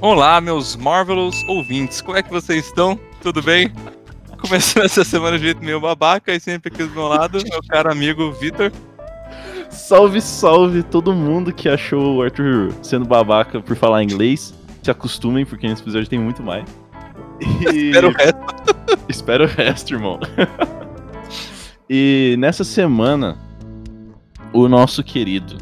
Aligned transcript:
Olá, 0.00 0.40
meus 0.40 0.74
Marvelous 0.74 1.40
ouvintes, 1.48 2.00
como 2.00 2.18
é 2.18 2.22
que 2.22 2.30
vocês 2.30 2.66
estão? 2.66 2.98
Tudo 3.22 3.40
bem? 3.40 3.72
Começando 4.40 4.86
essa 4.86 5.04
semana 5.04 5.38
de 5.38 5.44
jeito 5.44 5.62
meio 5.62 5.80
babaca 5.80 6.34
e 6.34 6.40
sempre 6.40 6.72
aqui 6.72 6.82
do 6.82 6.90
meu 6.90 7.06
lado, 7.06 7.38
meu 7.48 7.60
caro 7.68 7.92
amigo 7.92 8.32
Vitor. 8.32 8.72
Salve, 9.70 10.20
salve 10.20 10.82
todo 10.82 11.14
mundo 11.14 11.52
que 11.52 11.68
achou 11.68 12.16
o 12.16 12.22
Arthur 12.22 12.72
sendo 12.82 13.06
babaca 13.06 13.60
por 13.60 13.76
falar 13.76 14.02
inglês. 14.02 14.52
Se 14.82 14.90
acostumem, 14.90 15.46
porque 15.46 15.68
nesse 15.68 15.82
episódio 15.82 16.08
tem 16.08 16.18
muito 16.18 16.42
mais. 16.42 16.64
E... 17.40 17.90
Espero 17.90 18.08
o 18.08 18.12
resto. 18.12 18.74
Espero 19.14 19.44
o 19.44 19.46
resto, 19.46 19.94
irmão. 19.94 20.18
e 21.88 22.34
nessa 22.36 22.64
semana, 22.64 23.38
o 24.52 24.68
nosso 24.68 25.04
querido 25.04 25.56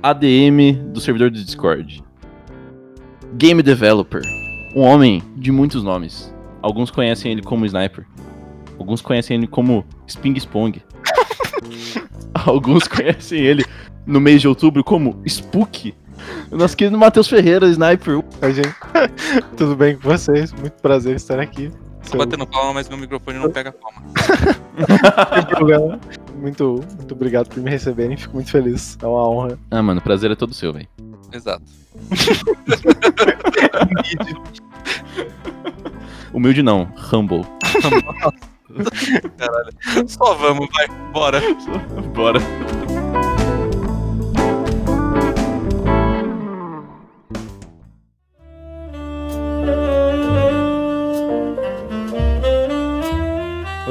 ADM 0.00 0.92
do 0.92 1.00
servidor 1.00 1.32
do 1.32 1.42
Discord, 1.42 2.04
Game 3.34 3.60
Developer, 3.64 4.22
um 4.76 4.82
homem 4.82 5.20
de 5.36 5.50
muitos 5.50 5.82
nomes. 5.82 6.32
Alguns 6.62 6.88
conhecem 6.88 7.32
ele 7.32 7.42
como 7.42 7.66
Sniper, 7.66 8.06
alguns 8.78 9.02
conhecem 9.02 9.36
ele 9.36 9.48
como 9.48 9.84
Sping 10.06 10.36
Spong, 10.36 10.80
alguns 12.32 12.86
conhecem 12.86 13.40
ele 13.40 13.64
no 14.06 14.20
mês 14.20 14.40
de 14.40 14.46
outubro 14.46 14.84
como 14.84 15.20
Spook. 15.26 15.92
O 16.48 16.56
nosso 16.56 16.76
querido 16.76 16.96
Matheus 16.96 17.26
Ferreira, 17.26 17.66
Sniper. 17.66 18.22
Oi, 18.40 18.54
gente. 18.54 18.74
Tudo 19.56 19.74
bem 19.74 19.96
com 19.96 20.08
vocês? 20.08 20.52
Muito 20.52 20.80
prazer 20.80 21.16
estar 21.16 21.40
aqui. 21.40 21.72
Tô 22.08 22.18
batendo 22.18 22.46
palma, 22.46 22.74
mas 22.74 22.88
meu 22.88 22.98
microfone 22.98 23.38
não 23.38 23.50
pega 23.50 23.72
palma. 23.72 24.02
Sem 25.34 25.46
problema. 25.46 25.98
Muito, 26.36 26.84
muito 26.96 27.14
obrigado 27.14 27.48
por 27.48 27.62
me 27.62 27.70
receberem, 27.70 28.16
fico 28.16 28.34
muito 28.34 28.50
feliz. 28.50 28.96
É 29.02 29.06
uma 29.06 29.28
honra. 29.28 29.58
Ah, 29.70 29.82
mano, 29.82 30.00
o 30.00 30.02
prazer 30.02 30.30
é 30.30 30.34
todo 30.34 30.54
seu, 30.54 30.72
velho. 30.72 30.88
Exato. 31.32 31.62
Humilde 36.32 36.62
não, 36.62 36.88
humble. 37.12 37.44
Caralho. 39.36 40.08
Só 40.08 40.34
vamos, 40.34 40.68
vai, 40.72 40.86
bora. 41.12 41.40
Bora. 42.14 42.38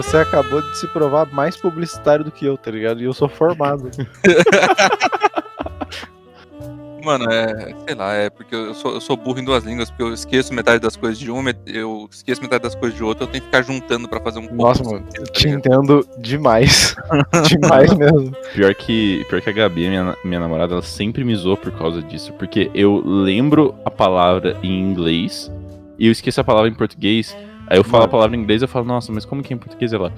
Você 0.09 0.17
acabou 0.17 0.59
de 0.59 0.75
se 0.75 0.87
provar 0.87 1.31
mais 1.31 1.55
publicitário 1.55 2.25
do 2.25 2.31
que 2.31 2.43
eu, 2.43 2.57
tá 2.57 2.71
ligado? 2.71 2.99
E 2.99 3.03
eu 3.03 3.13
sou 3.13 3.29
formado. 3.29 3.91
Mano, 7.05 7.31
é. 7.31 7.75
Sei 7.87 7.95
lá, 7.95 8.15
é 8.15 8.27
porque 8.27 8.55
eu 8.55 8.73
sou, 8.73 8.95
eu 8.95 9.01
sou 9.01 9.15
burro 9.15 9.37
em 9.37 9.45
duas 9.45 9.63
línguas, 9.63 9.91
porque 9.91 10.01
eu 10.01 10.11
esqueço 10.11 10.51
metade 10.51 10.79
das 10.79 10.95
coisas 10.95 11.19
de 11.19 11.29
uma, 11.29 11.53
eu 11.67 12.09
esqueço 12.11 12.41
metade 12.41 12.63
das 12.63 12.73
coisas 12.73 12.97
de 12.97 13.03
outra, 13.03 13.25
eu 13.25 13.27
tenho 13.27 13.43
que 13.43 13.45
ficar 13.45 13.61
juntando 13.61 14.09
pra 14.09 14.19
fazer 14.19 14.39
um 14.39 14.51
Nossa, 14.51 14.83
mano, 14.83 15.05
sentido, 15.05 15.25
tá 15.27 15.31
te 15.31 15.45
ligado? 15.45 15.59
entendo 15.59 16.07
demais. 16.17 16.95
demais 17.47 17.93
mesmo. 17.93 18.31
Pior 18.55 18.73
que, 18.73 19.23
pior 19.29 19.43
que 19.43 19.49
a 19.51 19.53
Gabi, 19.53 19.89
minha, 19.89 20.17
minha 20.25 20.39
namorada, 20.39 20.73
ela 20.73 20.81
sempre 20.81 21.23
me 21.23 21.35
zoou 21.35 21.55
por 21.55 21.71
causa 21.73 22.01
disso. 22.01 22.33
Porque 22.33 22.71
eu 22.73 22.99
lembro 23.05 23.75
a 23.85 23.91
palavra 23.91 24.57
em 24.63 24.81
inglês 24.81 25.51
e 25.99 26.07
eu 26.07 26.11
esqueço 26.11 26.41
a 26.41 26.43
palavra 26.43 26.67
em 26.67 26.73
português. 26.73 27.37
Aí 27.69 27.77
eu 27.77 27.83
falo 27.83 28.05
a 28.05 28.07
palavra 28.07 28.35
em 28.35 28.39
inglês 28.39 28.61
e 28.61 28.65
eu 28.65 28.69
falo, 28.69 28.85
nossa, 28.85 29.11
mas 29.11 29.25
como 29.25 29.43
que 29.43 29.53
é 29.53 29.55
em 29.55 29.59
português? 29.59 29.93
Ela, 29.93 30.11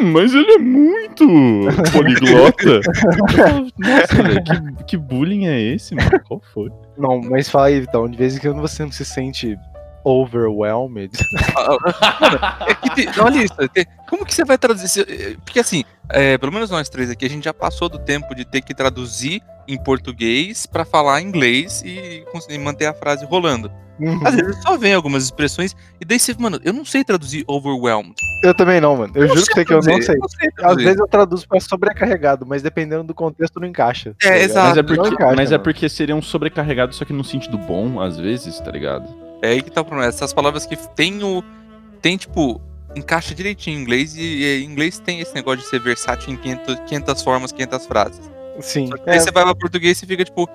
hum, 0.00 0.12
mas 0.12 0.32
ele 0.32 0.52
é 0.52 0.58
muito 0.58 1.26
poliglota. 1.92 2.80
Falo, 3.36 3.68
nossa, 3.78 4.14
velho, 4.22 4.42
que, 4.78 4.84
que 4.84 4.96
bullying 4.96 5.46
é 5.46 5.60
esse, 5.60 5.94
mano? 5.94 6.10
Qual 6.26 6.40
foi? 6.54 6.70
Não, 6.96 7.20
mas 7.20 7.48
fala 7.50 7.66
aí, 7.66 7.80
Vitão, 7.80 8.08
de 8.08 8.16
vez 8.16 8.36
em 8.36 8.40
quando 8.40 8.60
você 8.60 8.82
não 8.82 8.90
se 8.92 9.04
sente 9.04 9.56
overwhelmed. 10.04 11.10
É 12.66 12.74
que 12.74 12.90
te- 13.06 13.20
olha 13.20 13.42
isso, 13.44 13.54
te- 13.68 13.86
como 14.08 14.24
que 14.24 14.34
você 14.34 14.44
vai 14.44 14.56
traduzir? 14.56 14.88
se- 14.88 15.36
Porque 15.44 15.60
assim, 15.60 15.84
é, 16.08 16.38
pelo 16.38 16.52
menos 16.52 16.70
nós 16.70 16.88
três 16.88 17.10
aqui, 17.10 17.24
a 17.26 17.28
gente 17.28 17.44
já 17.44 17.52
passou 17.54 17.88
do 17.88 17.98
tempo 17.98 18.34
de 18.34 18.44
ter 18.44 18.60
que 18.62 18.72
traduzir 18.74 19.42
em 19.72 19.82
português 19.82 20.66
pra 20.66 20.84
falar 20.84 21.20
inglês 21.20 21.82
e 21.84 22.24
conseguir 22.32 22.58
manter 22.58 22.86
a 22.86 22.94
frase 22.94 23.24
rolando. 23.24 23.70
Uhum. 23.98 24.18
Às 24.26 24.34
vezes 24.34 24.62
só 24.62 24.78
vem 24.78 24.94
algumas 24.94 25.24
expressões 25.24 25.76
e 26.00 26.06
daí 26.06 26.18
você, 26.18 26.34
mano, 26.38 26.58
eu 26.64 26.72
não 26.72 26.86
sei 26.86 27.04
traduzir 27.04 27.44
overwhelmed. 27.46 28.14
Eu 28.42 28.54
também 28.54 28.80
não, 28.80 28.96
mano. 28.96 29.12
Eu 29.14 29.28
juro 29.28 29.40
você 29.40 29.62
que 29.62 29.72
eu 29.72 29.76
não 29.76 29.82
sei. 29.82 30.16
não 30.16 30.28
sei 30.28 30.48
Às 30.62 30.76
vezes 30.76 30.98
eu 30.98 31.06
traduzo 31.06 31.46
pra 31.46 31.60
sobrecarregado, 31.60 32.46
mas 32.46 32.62
dependendo 32.62 33.04
do 33.04 33.12
contexto 33.14 33.60
não 33.60 33.68
encaixa. 33.68 34.14
tá 34.18 34.28
É, 34.28 34.32
ligado? 34.32 34.50
exato. 34.50 34.68
Mas 34.68 34.78
é 34.78 34.82
porque, 34.82 35.08
encaixa, 35.14 35.36
mas 35.36 35.52
é 35.52 35.58
porque 35.58 35.88
seria 35.88 36.16
um 36.16 36.22
sobrecarregado, 36.22 36.94
só 36.94 37.04
que 37.04 37.12
no 37.12 37.22
sentido 37.22 37.58
bom, 37.58 38.00
às 38.00 38.16
vezes, 38.18 38.58
tá 38.60 38.70
ligado? 38.70 39.06
É 39.42 39.48
aí 39.48 39.60
que 39.62 39.70
tá 39.70 39.82
o 39.82 39.84
problema. 39.84 40.08
Essas 40.08 40.32
palavras 40.32 40.64
que 40.64 40.76
tem 40.94 41.22
o. 41.22 41.44
Tem, 42.00 42.16
tipo, 42.16 42.58
encaixa 42.96 43.34
direitinho 43.34 43.78
em 43.78 43.82
inglês 43.82 44.16
e, 44.16 44.20
e 44.22 44.62
em 44.62 44.64
inglês 44.64 44.98
tem 44.98 45.20
esse 45.20 45.34
negócio 45.34 45.60
de 45.60 45.66
ser 45.66 45.78
versátil 45.80 46.32
em 46.32 46.36
500, 46.36 46.80
500 46.86 47.22
formas, 47.22 47.52
500 47.52 47.86
frases. 47.86 48.30
Sim. 48.60 48.86
Só 48.88 48.96
que 48.96 49.08
É, 49.08 49.12
aí 49.14 49.20
você 49.20 49.30
vai 49.30 49.44
pra 49.44 49.54
português 49.54 50.02
e 50.02 50.06
fica 50.06 50.24
tipo, 50.24 50.48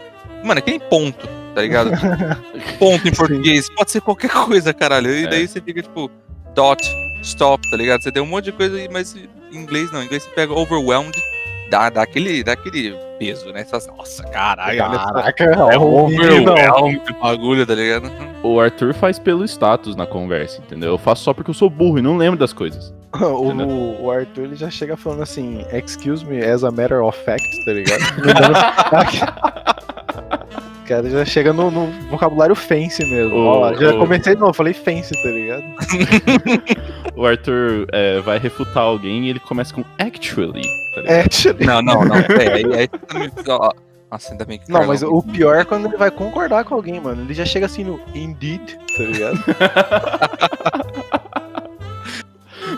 mano, 0.43 0.59
é 0.59 0.61
que 0.61 0.71
nem 0.71 0.79
ponto, 0.79 1.27
tá 1.53 1.61
ligado? 1.61 1.91
ponto 2.79 3.07
em 3.07 3.11
Sim. 3.11 3.17
português, 3.17 3.69
pode 3.75 3.91
ser 3.91 4.01
qualquer 4.01 4.29
coisa, 4.45 4.73
caralho. 4.73 5.09
E 5.11 5.25
É. 5.25 5.27
daí 5.27 5.47
você 5.47 5.61
fica 5.61 5.81
tipo, 5.81 6.09
dot, 6.53 6.83
stop, 7.21 7.69
tá 7.69 7.77
ligado? 7.77 8.01
Você 8.03 8.11
tem 8.11 8.21
um 8.21 8.25
monte 8.27 8.45
de 8.45 8.51
coisa, 8.51 8.75
aí, 8.77 8.87
mas 8.91 9.15
em 9.15 9.27
inglês 9.57 9.91
não. 9.91 10.01
Em 10.01 10.05
inglês 10.05 10.23
você 10.23 10.29
pega 10.31 10.53
overwhelmed, 10.53 11.17
dá, 11.69 11.89
dá, 11.89 12.03
aquele, 12.03 12.43
dá 12.43 12.53
aquele 12.53 12.95
peso, 13.17 13.51
né? 13.51 13.63
Você 13.63 13.69
fala 13.71 13.83
assim, 13.83 13.97
Nossa, 13.97 14.23
caralho. 14.25 14.77
Caraca, 14.77 15.43
É 15.43 15.77
o 15.77 16.07
menino. 16.07 16.51
overwhelmed 16.51 17.01
o 17.11 17.21
bagulho, 17.23 17.65
tá 17.65 17.73
ligado? 17.75 18.11
O 18.43 18.59
Arthur 18.59 18.93
faz 18.93 19.17
pelo 19.17 19.43
status 19.45 19.95
na 19.95 20.05
conversa, 20.05 20.61
entendeu? 20.61 20.89
Eu 20.91 20.97
faço 20.97 21.23
só 21.23 21.33
porque 21.33 21.49
eu 21.49 21.53
sou 21.55 21.69
burro 21.69 21.97
e 21.97 22.01
não 22.01 22.15
lembro 22.17 22.37
das 22.37 22.53
coisas. 22.53 22.93
O, 23.21 24.03
o 24.03 24.11
Arthur 24.11 24.43
ele 24.43 24.55
já 24.55 24.69
chega 24.69 24.97
falando 24.97 25.23
assim, 25.23 25.65
excuse 25.71 26.25
me, 26.25 26.43
as 26.43 26.63
a 26.63 26.71
matter 26.71 27.01
of 27.03 27.17
fact, 27.23 27.45
tá 27.65 27.71
ligado? 27.73 28.01
O 30.83 30.87
cara 30.87 31.09
já 31.09 31.25
chega 31.25 31.51
no, 31.51 31.71
no 31.71 31.87
vocabulário 32.11 32.53
fancy 32.53 33.03
mesmo. 33.09 33.35
O- 33.35 33.45
Ó 33.47 33.73
já 33.73 33.95
o- 33.95 33.97
comecei, 33.97 34.35
não, 34.35 34.53
falei 34.53 34.71
fancy, 34.73 35.13
tá 35.23 35.29
ligado? 35.29 35.63
O 37.17 37.25
Arthur 37.25 37.87
é, 37.93 38.19
vai 38.19 38.37
refutar 38.37 38.83
alguém 38.83 39.25
e 39.25 39.29
ele 39.29 39.39
começa 39.39 39.73
com 39.73 39.83
actually, 39.97 40.61
tá 40.93 41.01
ligado? 41.01 41.11
É, 41.13 41.21
actually. 41.21 41.65
Não, 41.65 41.81
não, 41.81 42.03
não. 42.05 42.15
É, 42.17 42.87
ó, 43.47 43.71
Nossa, 44.11 44.33
ainda 44.33 44.43
bem 44.45 44.59
que. 44.59 44.69
Não, 44.71 44.85
mas 44.85 45.01
o 45.01 45.23
pior 45.23 45.55
é 45.55 45.63
quando 45.63 45.87
ele 45.87 45.97
vai 45.97 46.11
concordar 46.11 46.65
com 46.65 46.75
alguém, 46.75 46.99
mano. 46.99 47.21
Ele 47.23 47.33
já 47.33 47.45
chega 47.45 47.65
assim 47.67 47.83
no 47.85 47.99
indeed, 48.13 48.77
tá 48.97 49.03
ligado? 49.03 49.39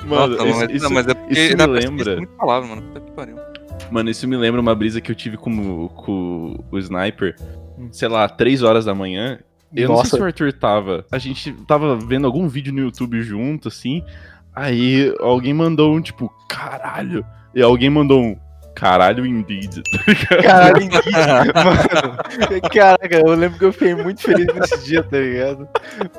Mano, 0.07 0.35
Nossa, 0.37 0.47
isso, 0.47 0.59
mas, 0.59 0.71
isso- 0.71 0.83
não, 0.83 0.91
mas 0.91 1.07
é 1.07 1.13
porque 1.13 1.33
isso 1.33 1.57
me 1.57 1.65
lembra. 1.65 2.15
muito 2.17 2.33
palavra, 2.33 2.69
mano. 2.69 2.81
Puta 2.81 2.99
que 3.01 3.11
pariu. 3.11 3.35
Mano, 3.91 4.09
isso 4.09 4.27
me 4.27 4.35
lembra 4.35 4.59
uma 4.59 4.75
brisa 4.75 4.99
que 5.01 5.11
eu 5.11 5.15
tive 5.15 5.37
com, 5.37 5.87
com 5.89 6.63
o 6.71 6.77
Sniper, 6.79 7.35
sei 7.91 8.07
lá, 8.07 8.27
3 8.27 8.63
horas 8.63 8.85
da 8.85 8.95
manhã. 8.95 9.39
Eu 9.75 9.89
não 9.89 9.97
sei 9.97 10.05
se 10.05 10.11
Nossa, 10.13 10.23
o 10.23 10.25
Arthur 10.25 10.53
tava. 10.53 11.05
A 11.11 11.17
gente 11.17 11.51
tava 11.67 11.95
vendo 11.97 12.25
algum 12.25 12.47
vídeo 12.47 12.73
no 12.73 12.79
YouTube 12.79 13.21
junto, 13.21 13.67
assim. 13.67 14.01
Aí 14.55 15.13
alguém 15.19 15.53
mandou 15.53 15.93
um 15.95 16.01
tipo, 16.01 16.33
caralho. 16.49 17.23
E 17.53 17.61
alguém 17.61 17.89
mandou 17.89 18.21
um 18.23 18.37
caralho 18.75 19.25
indeed. 19.25 19.81
caralho, 20.43 20.83
indeed. 20.83 21.03
Mano, 21.53 22.61
caraca, 22.73 23.15
eu 23.25 23.33
lembro 23.35 23.57
que 23.59 23.65
eu 23.65 23.73
fiquei 23.73 23.95
muito 23.95 24.21
feliz 24.21 24.47
nesse 24.53 24.85
dia, 24.85 25.03
tá 25.03 25.17
ligado? 25.17 25.67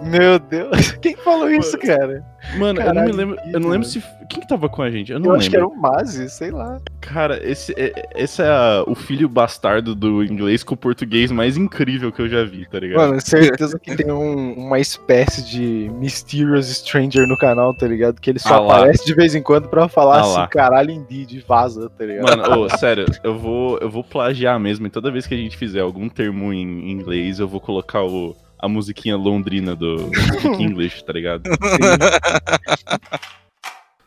Meu 0.02 0.38
Deus, 0.38 0.92
quem 1.00 1.16
falou 1.16 1.50
isso, 1.50 1.78
cara? 1.78 2.24
Mano, 2.56 2.80
eu 2.80 2.86
não 2.86 2.92
me 2.92 2.98
Caralho, 3.12 3.14
lembro. 3.16 3.36
Eu 3.52 3.60
não 3.60 3.68
lembro 3.68 3.86
se. 3.86 4.02
Quem 4.28 4.40
que 4.40 4.48
tava 4.48 4.68
com 4.68 4.82
a 4.82 4.90
gente? 4.90 5.12
Eu 5.12 5.18
não 5.18 5.26
Eu 5.26 5.32
lembro. 5.32 5.40
acho 5.40 5.50
que 5.50 5.56
era 5.56 5.66
o 5.66 5.76
Mazi, 5.76 6.28
sei 6.30 6.50
lá. 6.50 6.78
Cara, 7.00 7.38
esse, 7.46 7.72
é- 7.76 8.08
esse 8.16 8.42
é 8.42 8.48
o 8.86 8.94
filho 8.94 9.28
bastardo 9.28 9.94
do 9.94 10.22
inglês 10.24 10.62
com 10.62 10.74
o 10.74 10.76
português 10.76 11.30
mais 11.30 11.56
incrível 11.56 12.10
que 12.12 12.20
eu 12.20 12.28
já 12.28 12.44
vi, 12.44 12.66
tá 12.68 12.78
ligado? 12.80 13.00
Mano, 13.00 13.20
certeza 13.20 13.78
que 13.78 13.94
tem 13.96 14.10
um- 14.10 14.54
uma 14.54 14.78
espécie 14.78 15.42
de 15.44 15.90
Mysterious 15.98 16.66
Stranger 16.68 17.26
no 17.26 17.36
canal, 17.36 17.74
tá 17.74 17.86
ligado? 17.86 18.20
Que 18.20 18.30
ele 18.30 18.38
só 18.38 18.54
Ah 18.68 18.76
aparece 18.78 19.04
de 19.04 19.14
vez 19.14 19.34
em 19.34 19.42
quando 19.42 19.68
pra 19.68 19.88
falar 19.88 20.18
Ah 20.18 20.20
assim, 20.20 20.34
lá. 20.34 20.46
caralho, 20.48 20.90
indeed, 20.90 21.44
vaza, 21.46 21.90
tá 21.96 22.04
ligado? 22.04 22.24
Mano, 22.28 22.60
ô, 22.64 22.68
sério, 22.76 23.06
eu 23.22 23.38
vou, 23.38 23.78
eu 23.78 23.88
vou 23.90 24.04
plagiar 24.04 24.58
mesmo. 24.58 24.86
E 24.86 24.90
toda 24.90 25.10
vez 25.10 25.26
que 25.26 25.34
a 25.34 25.38
gente 25.38 25.56
fizer 25.56 25.80
algum 25.80 26.08
termo 26.08 26.52
em 26.52 26.90
inglês, 26.90 27.38
eu 27.40 27.48
vou 27.48 27.60
colocar 27.60 28.02
o, 28.02 28.36
a 28.58 28.68
musiquinha 28.68 29.16
londrina 29.16 29.74
do 29.76 30.10
Speak 30.14 30.62
English, 30.62 31.04
tá 31.04 31.12
ligado? 31.12 31.42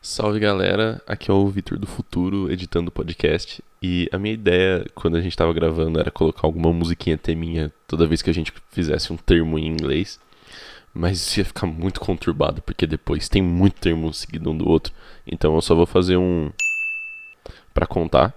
Salve 0.04 0.40
galera, 0.40 1.02
aqui 1.06 1.30
é 1.30 1.34
o 1.34 1.48
Vitor 1.48 1.78
do 1.78 1.86
Futuro 1.86 2.52
editando 2.52 2.90
o 2.90 2.92
podcast. 2.92 3.64
E 3.82 4.10
a 4.12 4.18
minha 4.18 4.34
ideia, 4.34 4.86
quando 4.96 5.16
a 5.16 5.22
gente 5.22 5.38
tava 5.38 5.54
gravando, 5.54 6.00
era 6.00 6.10
colocar 6.10 6.48
alguma 6.48 6.74
musiquinha 6.74 7.18
teminha 7.18 7.72
toda 7.88 8.08
vez 8.08 8.22
que 8.22 8.30
a 8.30 8.34
gente 8.34 8.52
fizesse 8.72 9.14
um 9.14 9.18
termo 9.18 9.60
em 9.60 9.68
inglês. 9.68 10.20
Mas 10.94 11.20
isso 11.20 11.40
ia 11.40 11.46
ficar 11.46 11.68
muito 11.68 12.00
conturbado, 12.00 12.62
porque 12.64 12.86
depois 12.86 13.30
tem 13.30 13.42
muito 13.42 13.80
termo 13.80 14.12
seguido 14.12 14.50
um 14.50 14.58
do 14.58 14.68
outro. 14.68 14.92
Então 15.26 15.56
eu 15.56 15.62
só 15.62 15.76
vou 15.76 15.86
fazer 15.86 16.18
um. 16.18 16.52
pra 17.74 17.86
contar. 17.86 18.34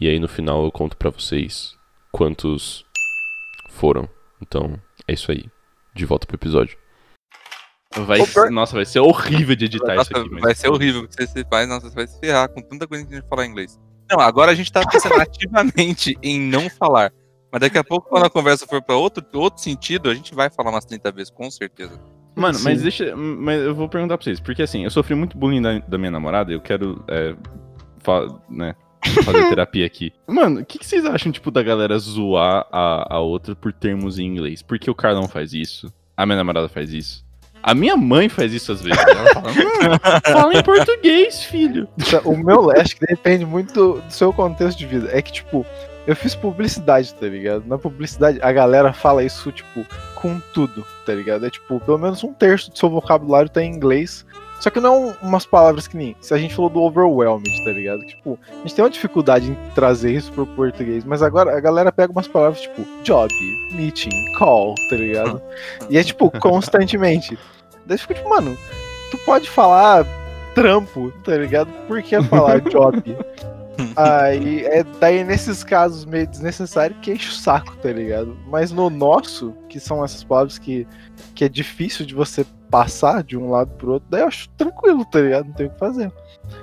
E 0.00 0.08
aí 0.08 0.18
no 0.18 0.28
final 0.28 0.64
eu 0.64 0.72
conto 0.72 0.96
pra 0.96 1.10
vocês 1.10 1.76
quantos 2.10 2.84
foram. 3.68 4.08
Então 4.40 4.80
é 5.06 5.12
isso 5.12 5.30
aí. 5.30 5.51
De 5.94 6.04
volta 6.06 6.26
pro 6.26 6.36
episódio. 6.36 6.76
Vai 8.06 8.20
nossa, 8.50 8.74
vai 8.74 8.86
ser 8.86 9.00
horrível 9.00 9.54
de 9.54 9.66
editar 9.66 9.94
Nossa, 9.94 10.10
isso 10.12 10.20
aqui. 10.20 10.30
mas- 10.32 10.40
vai 10.42 10.54
ser 10.54 10.68
horrível. 10.70 11.06
Você, 11.10 11.26
você 11.26 11.44
vai, 11.44 11.66
nossa, 11.66 11.88
você 11.90 11.94
vai 11.94 12.06
se 12.06 12.18
ferrar 12.18 12.48
com 12.48 12.62
tanta 12.62 12.86
coisa 12.88 13.04
que 13.04 13.12
a 13.12 13.16
gente 13.18 13.28
falar 13.28 13.44
inglês. 13.44 13.78
Não, 14.10 14.18
agora 14.18 14.50
a 14.50 14.54
gente 14.54 14.72
tá 14.72 14.80
pensando 14.86 15.14
ativamente 15.20 16.16
em 16.22 16.40
não 16.40 16.70
falar. 16.70 17.12
Mas 17.52 17.60
daqui 17.60 17.76
a 17.76 17.84
pouco, 17.84 18.08
quando 18.08 18.24
a 18.24 18.30
conversa 18.30 18.66
for 18.66 18.80
pra 18.82 18.96
outro, 18.96 19.22
outro 19.34 19.62
sentido, 19.62 20.08
a 20.08 20.14
gente 20.14 20.34
vai 20.34 20.48
falar 20.48 20.70
umas 20.70 20.86
30 20.86 21.12
vezes, 21.12 21.30
com 21.30 21.50
certeza. 21.50 22.00
Mano, 22.34 22.54
Sim. 22.56 22.64
mas 22.64 22.80
deixa. 22.80 23.14
Mas 23.14 23.60
eu 23.60 23.74
vou 23.74 23.86
perguntar 23.90 24.16
pra 24.16 24.24
vocês. 24.24 24.40
Porque 24.40 24.62
assim, 24.62 24.84
eu 24.84 24.90
sofri 24.90 25.14
muito 25.14 25.36
bullying 25.36 25.60
da, 25.60 25.78
da 25.80 25.98
minha 25.98 26.10
namorada. 26.10 26.50
Eu 26.50 26.62
quero. 26.62 27.04
É, 27.08 27.36
fa- 27.98 28.26
né, 28.48 28.74
fazer 29.24 29.48
terapia 29.50 29.86
aqui. 29.86 30.12
Mano, 30.26 30.60
o 30.60 30.64
que, 30.64 30.78
que 30.78 30.86
vocês 30.86 31.04
acham, 31.04 31.32
tipo, 31.32 31.50
da 31.50 31.62
galera 31.62 31.98
zoar 31.98 32.66
a, 32.70 33.16
a 33.16 33.20
outra 33.20 33.54
por 33.54 33.72
termos 33.72 34.18
em 34.18 34.26
inglês? 34.26 34.62
Porque 34.62 34.90
o 34.90 34.94
Carlão 34.94 35.28
faz 35.28 35.52
isso. 35.52 35.92
A 36.16 36.26
minha 36.26 36.36
namorada 36.36 36.68
faz 36.68 36.92
isso. 36.92 37.24
A 37.62 37.74
minha 37.74 37.96
mãe 37.96 38.28
faz 38.28 38.52
isso 38.52 38.72
às 38.72 38.82
vezes. 38.82 38.98
Ela 39.06 39.32
fala, 39.34 39.50
"Hum, 39.50 40.32
fala 40.32 40.54
em 40.54 40.62
português, 40.62 41.44
filho. 41.44 41.88
O 42.24 42.36
meu, 42.36 42.70
acho 42.72 42.96
que 42.96 43.06
depende 43.06 43.46
muito 43.46 43.72
do, 43.72 44.00
do 44.00 44.12
seu 44.12 44.32
contexto 44.32 44.78
de 44.78 44.86
vida. 44.86 45.08
É 45.12 45.22
que, 45.22 45.32
tipo, 45.32 45.64
eu 46.06 46.16
fiz 46.16 46.34
publicidade, 46.34 47.14
tá 47.14 47.26
ligado? 47.26 47.64
Na 47.66 47.78
publicidade, 47.78 48.40
a 48.42 48.50
galera 48.52 48.92
fala 48.92 49.22
isso, 49.22 49.52
tipo, 49.52 49.86
com 50.16 50.40
tudo, 50.52 50.84
tá 51.06 51.14
ligado? 51.14 51.46
É 51.46 51.50
tipo, 51.50 51.78
pelo 51.80 51.98
menos 51.98 52.24
um 52.24 52.32
terço 52.32 52.70
do 52.70 52.78
seu 52.78 52.90
vocabulário 52.90 53.48
tá 53.48 53.62
em 53.62 53.72
inglês. 53.72 54.26
Só 54.62 54.70
que 54.70 54.78
não 54.78 55.12
umas 55.20 55.44
palavras 55.44 55.88
que 55.88 55.96
nem. 55.96 56.14
Se 56.20 56.32
a 56.32 56.38
gente 56.38 56.54
falou 56.54 56.70
do 56.70 56.80
overwhelmed, 56.82 57.64
tá 57.64 57.72
ligado? 57.72 58.06
Tipo, 58.06 58.38
a 58.48 58.58
gente 58.58 58.76
tem 58.76 58.84
uma 58.84 58.90
dificuldade 58.92 59.50
em 59.50 59.56
trazer 59.74 60.12
isso 60.12 60.30
pro 60.30 60.46
português, 60.46 61.04
mas 61.04 61.20
agora 61.20 61.56
a 61.56 61.58
galera 61.58 61.90
pega 61.90 62.12
umas 62.12 62.28
palavras 62.28 62.60
tipo 62.60 62.86
job, 63.02 63.34
meeting, 63.72 64.24
call, 64.38 64.76
tá 64.88 64.94
ligado? 64.94 65.42
E 65.90 65.98
é 65.98 66.04
tipo, 66.04 66.30
constantemente. 66.38 67.36
Daí 67.86 67.98
fica 67.98 68.14
tipo, 68.14 68.30
mano, 68.30 68.56
tu 69.10 69.18
pode 69.26 69.50
falar 69.50 70.06
trampo, 70.54 71.12
tá 71.24 71.36
ligado? 71.36 71.68
Por 71.88 72.00
que 72.00 72.22
falar 72.22 72.60
job? 72.70 73.02
Aí, 73.96 74.64
é 74.66 74.84
daí 75.00 75.24
nesses 75.24 75.64
casos 75.64 76.04
meio 76.04 76.28
desnecessário 76.28 76.94
que 77.02 77.10
enche 77.10 77.30
o 77.30 77.32
saco, 77.32 77.76
tá 77.78 77.90
ligado? 77.90 78.36
Mas 78.46 78.70
no 78.70 78.88
nosso, 78.88 79.52
que 79.68 79.80
são 79.80 80.04
essas 80.04 80.22
palavras 80.22 80.56
que, 80.56 80.86
que 81.34 81.44
é 81.44 81.48
difícil 81.48 82.06
de 82.06 82.14
você 82.14 82.46
passar 82.72 83.22
de 83.22 83.36
um 83.36 83.50
lado 83.50 83.70
pro 83.76 83.92
outro, 83.92 84.08
daí 84.10 84.22
eu 84.22 84.26
acho 84.28 84.48
tranquilo, 84.56 85.04
tá 85.04 85.20
ligado? 85.20 85.44
Não 85.46 85.52
tem 85.52 85.66
o 85.66 85.70
que 85.70 85.78
fazer. 85.78 86.10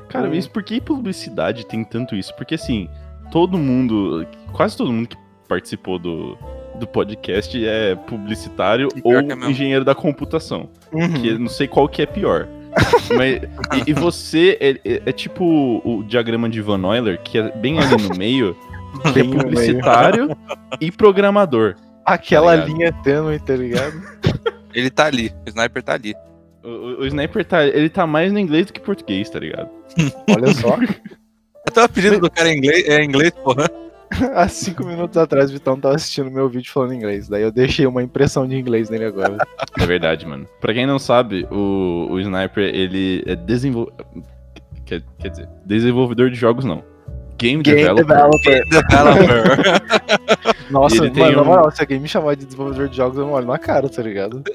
Cara, 0.10 0.28
Hum. 0.28 0.34
isso 0.34 0.50
por 0.50 0.64
que 0.64 0.82
publicidade 0.82 1.66
tem 1.68 1.84
tanto 1.84 2.16
isso? 2.16 2.36
Porque 2.36 2.56
assim, 2.56 2.90
todo 3.32 3.58
mundo, 3.60 4.26
quase 4.52 4.76
todo 4.76 4.92
mundo 4.92 5.08
que 5.08 5.18
participou 5.48 6.00
do, 6.00 6.36
do 6.80 6.88
podcast 6.88 7.64
é 7.64 7.96
publicitário 7.96 8.90
ou 9.04 9.14
é 9.14 9.22
engenheiro 9.50 9.86
da 9.86 9.94
computação. 9.94 10.68
Uhum. 10.92 11.14
Que 11.14 11.38
não 11.38 11.48
sei 11.48 11.68
qual 11.68 11.88
que 11.88 12.02
é 12.02 12.06
pior. 12.08 12.48
Mas, 13.16 13.36
e, 13.86 13.92
e 13.92 13.94
você 13.94 14.58
é, 14.60 14.70
é- 14.84 15.02
é 15.06 15.12
tipo 15.12 15.82
o 15.86 16.04
diagrama 16.04 16.50
de 16.50 16.60
Van 16.62 16.82
Euler, 16.96 17.20
que 17.22 17.38
é 17.38 17.52
bem 17.52 17.80
ali 17.80 18.02
no 18.02 18.16
meio, 18.16 18.56
que 19.14 19.20
é 19.20 19.24
publicitário 19.24 20.36
e 20.82 20.92
programador. 20.92 21.76
Aquela 22.06 22.58
Tá 22.58 22.66
linha 22.66 22.92
tênue, 23.04 23.40
tá 23.40 23.56
ligado? 23.56 23.94
Ele 24.74 24.90
tá 24.90 25.06
ali, 25.06 25.32
o 25.46 25.50
sniper 25.50 25.84
tá 25.84 25.94
ali. 25.94 26.14
O, 26.64 26.68
o- 26.68 27.00
o 27.02 27.06
Sniper 27.08 27.46
tá, 27.46 27.66
ele 27.66 27.90
tá 27.90 28.06
mais 28.06 28.34
no 28.34 28.38
inglês 28.40 28.66
do 28.68 28.74
que 28.74 28.82
português, 28.82 29.30
tá 29.30 29.40
ligado? 29.40 29.70
Olha 30.30 30.54
só. 30.54 30.78
Até 31.68 31.82
o 31.82 31.84
apelido 31.86 32.20
do 32.20 32.30
cara 32.30 32.50
é 32.50 32.54
inglês, 32.58 32.86
é 32.88 33.04
inglês, 33.04 33.32
porra. 33.32 33.70
Há 34.36 34.48
cinco 34.50 34.84
minutos 34.86 35.16
atrás 35.18 35.50
o 35.50 35.54
Vitão 35.54 35.80
tava 35.80 35.96
assistindo 35.96 36.30
meu 36.32 36.50
vídeo 36.50 36.70
falando 36.72 36.94
inglês. 36.96 37.30
Daí 37.30 37.44
eu 37.44 37.52
deixei 37.52 37.86
uma 37.86 38.04
impressão 38.04 38.46
de 38.48 38.58
inglês 38.58 38.90
nele 38.90 39.06
agora. 39.06 39.38
É 39.80 39.86
verdade, 39.86 40.26
mano. 40.26 40.48
Pra 40.60 40.74
quem 40.74 40.86
não 40.86 41.00
sabe, 41.00 41.48
o, 41.50 42.08
o 42.10 42.20
Sniper, 42.20 42.64
ele 42.76 43.24
é 43.26 43.36
desenvolvedor. 43.36 44.06
Quer, 44.86 45.02
quer 45.20 45.30
dizer, 45.30 45.48
desenvolvedor 45.66 46.30
de 46.30 46.36
jogos 46.36 46.66
não. 46.66 46.84
Game, 47.38 47.62
Game 47.64 47.78
developer. 47.78 48.06
developer. 48.06 48.64
Developer. 48.68 50.56
Nossa, 50.70 50.96
Ele 50.98 51.02
mano, 51.10 51.14
tem 51.14 51.36
na 51.36 51.42
um- 51.42 51.46
moral, 51.46 51.72
se 51.72 51.82
alguém 51.82 52.00
me 52.00 52.08
chamar 52.08 52.36
de 52.36 52.46
desenvolvedor 52.46 52.88
de 52.90 52.98
jogos, 52.98 53.18
eu 53.18 53.26
não 53.26 53.34
olho 53.34 53.48
na 53.48 53.58
cara, 53.58 53.90
tá 53.90 54.02
ligado? 54.04 54.44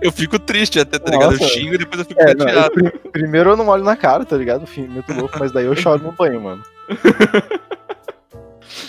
Eu 0.00 0.10
fico 0.10 0.38
triste 0.38 0.80
até, 0.80 0.98
tá 0.98 1.10
ligado? 1.10 1.34
Eu 1.34 1.38
Nossa. 1.38 1.52
xingo 1.52 1.74
e 1.74 1.78
depois 1.78 2.00
eu 2.00 2.06
fico 2.06 2.20
É, 2.20 2.34
não, 2.34 2.46
eu 2.48 2.54
chateado. 2.54 2.70
pri- 2.72 3.10
primeiro 3.12 3.50
eu 3.50 3.56
não 3.56 3.68
olho 3.68 3.84
na 3.84 3.94
cara, 3.96 4.24
tá 4.24 4.34
ligado? 4.36 4.66
Fim, 4.66 4.86
muito 4.86 5.12
louco, 5.12 5.38
mas 5.38 5.52
daí 5.52 5.66
eu 5.66 5.76
choro 5.76 6.02
no 6.02 6.12
banho, 6.12 6.40
mano. 6.40 6.62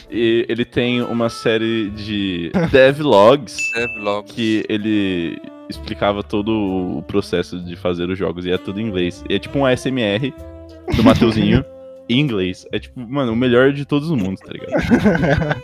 E 0.09 0.45
ele 0.47 0.63
tem 0.63 1.01
uma 1.01 1.30
série 1.30 1.89
de 1.89 2.51
devlogs 2.71 3.57
vlog. 4.00 4.31
que 4.31 4.65
ele 4.69 5.38
explicava 5.69 6.24
todo 6.24 6.50
o 6.97 7.03
processo 7.03 7.59
de 7.59 7.75
fazer 7.75 8.09
os 8.09 8.18
jogos 8.18 8.45
e 8.45 8.51
é 8.51 8.57
tudo 8.57 8.80
em 8.80 8.86
inglês. 8.88 9.24
E 9.30 9.36
é 9.36 9.39
tipo 9.39 9.57
um 9.59 9.65
ASMR 9.65 10.33
do 10.95 11.03
Mateuzinho 11.03 11.63
em 12.10 12.19
inglês. 12.19 12.66
É 12.72 12.80
tipo, 12.80 13.00
mano, 13.00 13.34
o 13.34 13.36
melhor 13.36 13.72
de 13.74 13.86
todos 13.86 14.10
os 14.10 14.18
mundos, 14.18 14.42
tá 14.42 14.52
ligado? 14.52 14.72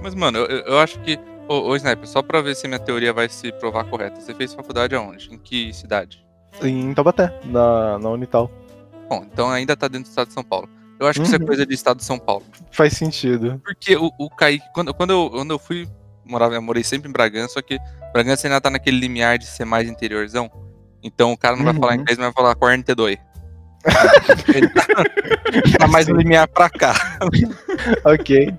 Mas, 0.00 0.14
mano, 0.14 0.38
eu, 0.38 0.46
eu 0.66 0.78
acho 0.78 0.98
que. 1.00 1.18
Ô, 1.48 1.68
ô, 1.68 1.76
Sniper, 1.76 2.06
só 2.08 2.22
pra 2.22 2.40
ver 2.40 2.54
se 2.56 2.66
minha 2.66 2.78
teoria 2.78 3.12
vai 3.12 3.28
se 3.28 3.52
provar 3.52 3.84
correta. 3.84 4.20
Você 4.20 4.34
fez 4.34 4.54
faculdade 4.54 4.94
aonde? 4.94 5.32
Em 5.32 5.38
que 5.38 5.72
cidade? 5.72 6.24
em 6.62 6.94
Taubaté, 6.94 7.36
na, 7.46 7.98
na 7.98 8.10
Unital. 8.10 8.48
Bom, 9.10 9.26
então 9.30 9.50
ainda 9.50 9.76
tá 9.76 9.88
dentro 9.88 10.04
do 10.04 10.10
estado 10.10 10.28
de 10.28 10.34
São 10.34 10.44
Paulo. 10.44 10.68
Eu 11.00 11.06
acho 11.08 11.18
que 11.20 11.26
isso 11.26 11.34
é 11.34 11.38
Uhum. 11.40 11.46
coisa 11.46 11.66
de 11.66 11.74
estado 11.74 11.96
de 11.98 12.04
São 12.04 12.16
Paulo. 12.18 12.44
Faz 12.70 12.92
sentido. 12.92 13.60
Porque 13.64 13.96
o, 13.96 14.08
o 14.18 14.30
Kaique, 14.30 14.64
quando, 14.72 14.94
quando, 14.94 15.10
eu, 15.10 15.30
quando 15.30 15.50
eu 15.50 15.58
fui 15.58 15.88
morava, 16.24 16.54
eu 16.54 16.62
morei 16.62 16.84
sempre 16.84 17.08
em 17.08 17.12
Bragança, 17.12 17.54
só 17.54 17.62
que 17.62 17.76
Bragança 18.12 18.46
ainda 18.46 18.60
tá 18.60 18.70
naquele 18.70 18.98
limiar 19.00 19.36
de 19.36 19.46
ser 19.46 19.64
mais 19.64 19.88
interiorzão. 19.88 20.48
Então 21.02 21.32
o 21.32 21.36
cara 21.36 21.56
não 21.56 21.64
vai 21.64 21.74
Uhum. 21.74 21.80
falar 21.80 21.94
inglês, 21.96 22.16
mas 22.16 22.26
vai 22.26 22.32
falar 22.32 22.54
42. 22.54 23.18
Tá, 25.78 25.86
mais 25.86 26.08
limiar 26.08 26.48
pra 26.48 26.68
cá. 26.70 27.18
Ok. 28.04 28.52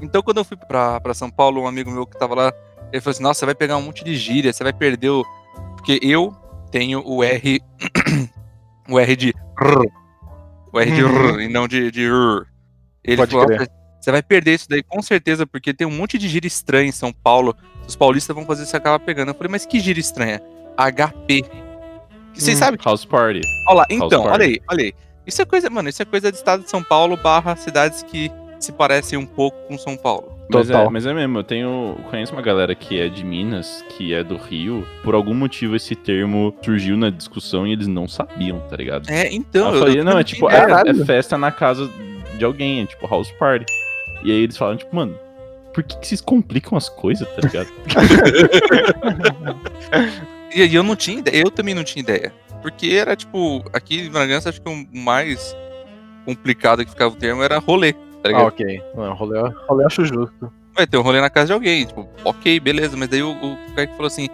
Então 0.00 0.22
quando 0.22 0.38
eu 0.38 0.44
fui 0.44 0.56
pra, 0.56 1.00
pra 1.00 1.14
São 1.14 1.30
Paulo, 1.30 1.62
um 1.62 1.66
amigo 1.66 1.90
meu 1.90 2.06
que 2.06 2.18
tava 2.18 2.34
lá, 2.34 2.52
ele 2.92 3.00
falou 3.00 3.12
assim, 3.12 3.22
nossa, 3.22 3.40
você 3.40 3.46
vai 3.46 3.54
pegar 3.54 3.76
um 3.76 3.82
monte 3.82 4.04
de 4.04 4.14
gíria, 4.16 4.52
você 4.52 4.62
vai 4.62 4.72
perder 4.72 5.10
o... 5.10 5.24
Porque 5.76 5.98
eu 6.02 6.34
tenho 6.70 7.02
o 7.06 7.22
R... 7.22 7.60
o 8.88 8.98
R 8.98 9.16
de... 9.16 9.34
R, 9.60 9.90
o 10.72 10.80
R 10.80 10.90
de 10.90 11.04
Uhum. 11.04 11.36
R, 11.36 11.44
e 11.44 11.48
não 11.48 11.66
de, 11.68 11.90
de 11.90 12.04
R. 12.06 12.44
Ele 13.04 13.16
Pode 13.16 13.32
falou, 13.32 13.46
crer. 13.46 13.60
"Nossa, 13.60 13.70
você 14.00 14.10
vai 14.10 14.22
perder 14.22 14.54
isso 14.54 14.68
daí 14.68 14.82
com 14.82 15.00
certeza, 15.00 15.46
porque 15.46 15.72
tem 15.72 15.86
um 15.86 15.90
monte 15.90 16.18
de 16.18 16.28
gíria 16.28 16.48
estranha 16.48 16.88
em 16.88 16.92
São 16.92 17.12
Paulo. 17.12 17.56
Os 17.86 17.96
paulistas 17.96 18.34
vão 18.34 18.44
fazer 18.44 18.66
você 18.66 18.76
acaba 18.76 18.98
pegando. 18.98 19.28
Eu 19.28 19.34
falei, 19.34 19.50
mas 19.50 19.64
que 19.64 19.78
gíria 19.80 20.00
estranha? 20.00 20.40
HP. 20.76 21.44
Vocês 22.34 22.56
Hum. 22.56 22.60
sabem? 22.60 22.80
House 22.84 23.04
Party. 23.04 23.40
Olha 23.68 23.76
lá, 23.78 23.86
então, 23.90 24.24
olha 24.24 24.44
aí, 24.44 24.60
olha 24.70 24.84
aí. 24.84 24.94
Isso 25.26 25.40
é 25.40 25.44
coisa, 25.44 25.70
mano, 25.70 25.88
isso 25.88 26.02
é 26.02 26.04
coisa 26.04 26.30
do 26.30 26.34
estado 26.34 26.62
de 26.64 26.70
São 26.70 26.82
Paulo 26.82 27.16
barra 27.16 27.54
cidades 27.56 28.02
que 28.02 28.30
se 28.58 28.72
parecem 28.72 29.18
um 29.18 29.26
pouco 29.26 29.56
com 29.68 29.78
São 29.78 29.96
Paulo. 29.96 30.32
Mas 30.50 30.68
é, 30.68 30.72
Total. 30.72 30.90
mas 30.90 31.06
é 31.06 31.14
mesmo, 31.14 31.38
eu 31.38 31.44
tenho. 31.44 31.96
Conheço 32.10 32.32
uma 32.32 32.42
galera 32.42 32.74
que 32.74 33.00
é 33.00 33.08
de 33.08 33.24
Minas, 33.24 33.82
que 33.90 34.12
é 34.12 34.22
do 34.22 34.36
Rio. 34.36 34.86
Por 35.02 35.14
algum 35.14 35.32
motivo 35.32 35.74
esse 35.76 35.94
termo 35.94 36.54
surgiu 36.62 36.96
na 36.96 37.08
discussão 37.08 37.66
e 37.66 37.72
eles 37.72 37.86
não 37.86 38.06
sabiam, 38.08 38.60
tá 38.68 38.76
ligado? 38.76 39.08
É, 39.08 39.32
então. 39.32 39.72
Eu 39.72 39.78
falei, 39.80 40.02
não, 40.02 40.18
é 40.18 40.24
tipo, 40.24 40.50
é, 40.50 40.66
é 40.86 40.94
festa 41.06 41.38
na 41.38 41.50
casa 41.50 41.88
de 42.36 42.44
alguém, 42.44 42.82
é 42.82 42.86
tipo 42.86 43.06
house 43.06 43.30
party. 43.32 43.64
E 44.24 44.30
aí 44.30 44.42
eles 44.42 44.56
falam, 44.56 44.76
tipo, 44.76 44.94
mano, 44.94 45.16
por 45.72 45.82
que, 45.82 45.96
que 45.96 46.06
vocês 46.06 46.20
complicam 46.20 46.76
as 46.76 46.88
coisas, 46.88 47.26
tá 47.28 47.40
ligado? 47.48 47.68
E 50.54 50.62
aí 50.62 50.74
eu 50.74 50.82
não 50.82 50.96
tinha 50.96 51.18
ideia, 51.18 51.42
eu 51.42 51.50
também 51.50 51.74
não 51.74 51.84
tinha 51.84 52.02
ideia. 52.02 52.32
Porque 52.60 52.90
era 52.90 53.16
tipo, 53.16 53.64
aqui 53.72 54.00
em 54.06 54.10
Bragança, 54.10 54.48
acho 54.48 54.60
que 54.60 54.68
o 54.70 54.86
mais 54.98 55.56
complicado 56.24 56.84
que 56.84 56.90
ficava 56.90 57.12
o 57.14 57.16
termo 57.16 57.42
era 57.42 57.58
rolê, 57.58 57.92
tá 57.92 57.98
Ah, 58.24 58.28
ligado? 58.28 58.46
ok. 58.46 58.82
Não, 58.94 59.14
rolê, 59.14 59.40
rolê 59.68 59.82
eu 59.82 59.86
acho 59.86 60.04
justo. 60.04 60.52
Vai 60.74 60.86
ter 60.86 60.96
um 60.96 61.02
rolê 61.02 61.20
na 61.20 61.28
casa 61.28 61.46
de 61.48 61.52
alguém, 61.52 61.84
tipo, 61.84 62.08
ok, 62.24 62.58
beleza, 62.60 62.96
mas 62.96 63.08
daí 63.08 63.22
o, 63.22 63.30
o 63.32 63.58
Kaique 63.74 63.92
falou 63.94 64.06
assim, 64.06 64.28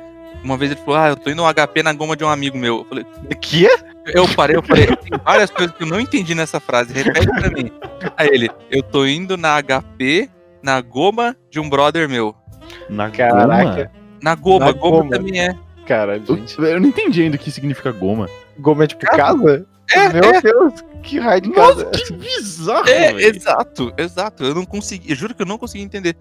uma 0.44 0.56
vez 0.56 0.70
ele 0.70 0.80
falou, 0.80 0.96
ah, 1.00 1.08
eu 1.08 1.16
tô 1.16 1.30
indo 1.30 1.42
um 1.42 1.46
HP 1.52 1.82
na 1.82 1.92
goma 1.92 2.14
de 2.16 2.22
um 2.22 2.28
amigo 2.28 2.56
meu. 2.56 2.78
Eu 2.78 2.84
falei, 2.84 3.06
Que? 3.40 3.66
eu 4.14 4.28
parei, 4.37 4.56
eu 4.56 4.62
falei, 4.62 4.87
tem 4.87 5.18
várias 5.25 5.50
coisas 5.50 5.75
que 5.75 5.82
eu 5.82 5.88
não 5.88 5.98
entendi 5.98 6.34
nessa 6.34 6.60
frase, 6.60 6.92
repete 6.92 7.26
pra 7.26 7.50
mim. 7.50 7.70
Aí 8.16 8.28
ele, 8.30 8.50
eu 8.70 8.82
tô 8.82 9.04
indo 9.06 9.37
na 9.37 9.60
HP 9.62 10.28
na 10.62 10.80
goma 10.80 11.34
de 11.50 11.58
um 11.58 11.68
brother 11.68 12.08
meu. 12.08 12.34
Na 12.88 13.10
Caraca. 13.10 13.84
goma? 13.87 13.90
Na 14.22 14.34
goma, 14.34 14.66
Na 14.66 14.72
goma, 14.72 14.96
goma. 15.02 15.10
também 15.10 15.40
é. 15.40 15.56
Eu, 15.95 16.37
gente. 16.37 16.59
eu 16.61 16.80
não 16.80 16.88
entendi 16.88 17.23
ainda 17.23 17.37
o 17.37 17.38
que 17.38 17.50
significa 17.50 17.90
goma. 17.92 18.28
Goma 18.59 18.85
é 18.85 18.87
tipo 18.87 19.04
casa? 19.07 19.66
É, 19.90 20.09
Meu 20.12 20.25
é. 20.25 20.40
Deus, 20.42 20.75
que 21.02 21.18
raio 21.18 21.40
de 21.40 21.49
Nossa, 21.50 21.85
casa. 21.87 22.04
que 22.04 22.12
bizarro, 22.12 22.88
É, 22.88 23.12
velho. 23.14 23.37
exato, 23.37 23.92
exato. 23.97 24.45
Eu 24.45 24.54
não 24.54 24.64
consegui, 24.64 25.11
eu 25.11 25.16
juro 25.16 25.35
que 25.35 25.42
eu 25.42 25.47
não 25.47 25.57
consegui 25.59 25.83
entender. 25.83 26.14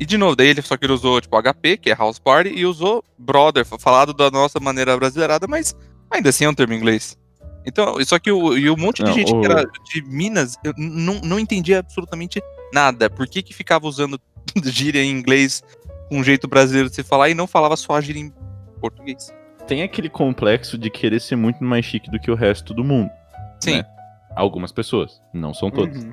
E 0.00 0.04
de 0.06 0.16
novo, 0.18 0.34
daí 0.34 0.48
ele 0.48 0.62
só 0.62 0.76
que 0.76 0.84
ele 0.86 0.92
usou, 0.92 1.20
tipo, 1.20 1.36
HP, 1.40 1.76
que 1.76 1.90
é 1.90 1.94
House 1.94 2.18
Party, 2.18 2.50
e 2.50 2.66
usou 2.66 3.04
Brother, 3.16 3.64
falado 3.64 4.12
da 4.12 4.30
nossa 4.30 4.58
maneira 4.58 4.96
brasileirada, 4.96 5.46
mas 5.46 5.76
ainda 6.10 6.30
assim 6.30 6.44
é 6.44 6.48
um 6.48 6.54
termo 6.54 6.72
em 6.74 6.78
inglês. 6.78 7.16
Então, 7.64 7.94
só 8.04 8.18
que 8.18 8.32
o, 8.32 8.58
e 8.58 8.68
um 8.68 8.76
monte 8.76 8.98
de 9.04 9.10
Não, 9.10 9.12
gente 9.12 9.32
o- 9.32 9.40
que 9.40 9.46
era 9.46 9.64
de 9.84 10.02
Minas, 10.02 10.56
eu 10.64 10.72
não, 10.76 11.20
não 11.22 11.38
entendia 11.38 11.78
absolutamente 11.78 12.42
nada. 12.72 13.08
Por 13.08 13.28
que 13.28 13.40
que 13.40 13.54
ficava 13.54 13.86
usando 13.86 14.20
gíria 14.64 15.00
em 15.00 15.10
inglês 15.10 15.62
com 16.08 16.18
um 16.18 16.24
jeito 16.24 16.48
brasileiro 16.48 16.88
de 16.88 16.96
se 16.96 17.04
falar 17.04 17.28
e 17.30 17.34
não 17.34 17.46
falava 17.46 17.76
só 17.76 17.94
a 17.94 18.00
gíria 18.00 18.18
em 18.20 18.32
português? 18.82 19.32
Tem 19.66 19.82
aquele 19.82 20.08
complexo 20.10 20.76
de 20.76 20.90
querer 20.90 21.20
ser 21.20 21.36
muito 21.36 21.62
mais 21.64 21.84
chique 21.84 22.10
do 22.10 22.18
que 22.18 22.30
o 22.30 22.34
resto 22.34 22.74
do 22.74 22.82
mundo. 22.84 23.10
Sim. 23.60 23.76
Né? 23.78 23.84
Algumas 24.36 24.72
pessoas, 24.72 25.22
não 25.32 25.54
são 25.54 25.70
todos. 25.70 26.02
Uhum. 26.04 26.12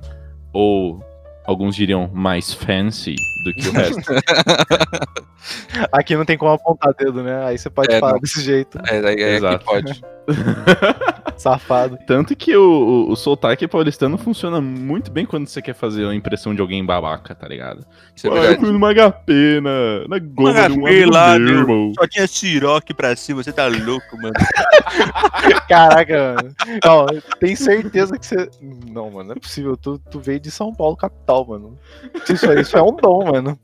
Ou 0.53 1.03
alguns 1.45 1.75
diriam 1.75 2.09
mais 2.13 2.53
fancy 2.53 3.15
do 3.43 3.53
que 3.53 3.67
o 3.69 3.71
resto. 3.71 4.01
Aqui 5.91 6.15
não 6.15 6.25
tem 6.25 6.37
como 6.37 6.51
apontar 6.51 6.93
dedo, 6.93 7.23
né? 7.23 7.43
Aí 7.45 7.57
você 7.57 7.69
pode 7.69 7.91
É, 7.93 7.99
falar 7.99 8.13
não. 8.13 8.19
desse 8.19 8.41
jeito, 8.41 8.77
É, 8.87 8.97
é, 8.97 9.21
é 9.21 9.35
Exato. 9.35 9.59
que 9.59 9.65
pode. 9.65 10.01
safado. 11.37 11.97
Tanto 12.05 12.35
que 12.35 12.55
o, 12.55 12.61
o, 13.07 13.11
o 13.11 13.15
sotaque 13.15 13.67
paulistano 13.67 14.17
funciona 14.17 14.59
muito 14.59 15.09
bem 15.09 15.25
quando 15.25 15.47
você 15.47 15.61
quer 15.61 15.73
fazer 15.73 16.05
a 16.05 16.13
impressão 16.13 16.53
de 16.53 16.61
alguém 16.61 16.85
babaca, 16.85 17.33
tá 17.33 17.47
ligado? 17.47 17.85
Isso 18.15 18.27
é 18.27 18.29
Pô, 18.29 18.35
eu 18.37 18.59
fui 18.59 18.71
numa 18.71 18.93
HP, 18.93 19.61
na, 19.61 20.07
na 20.07 20.19
goma 20.19 20.69
de 20.69 20.79
um 20.79 20.85
HP 20.85 21.05
lá, 21.05 21.39
meu, 21.39 21.59
irmão. 21.59 21.93
Só 21.97 22.07
tinha 22.07 22.27
Siroque 22.27 22.93
pra 22.93 23.15
cima, 23.15 23.41
você 23.43 23.53
tá 23.53 23.67
louco, 23.67 24.17
mano. 24.17 24.33
Caraca, 25.67 26.35
mano. 26.35 26.55
Não, 26.83 27.05
tem 27.39 27.55
certeza 27.55 28.17
que 28.17 28.25
você. 28.25 28.49
Não, 28.87 29.09
mano, 29.09 29.29
não 29.29 29.35
é 29.35 29.39
possível. 29.39 29.77
Tu, 29.77 29.97
tu 30.11 30.19
veio 30.19 30.39
de 30.39 30.51
São 30.51 30.73
Paulo, 30.73 30.95
capital, 30.97 31.45
mano. 31.45 31.77
Isso, 32.29 32.49
aí- 32.49 32.61
isso 32.61 32.77
é 32.77 32.81
um 32.81 32.95
dom, 32.95 33.31
mano. 33.31 33.57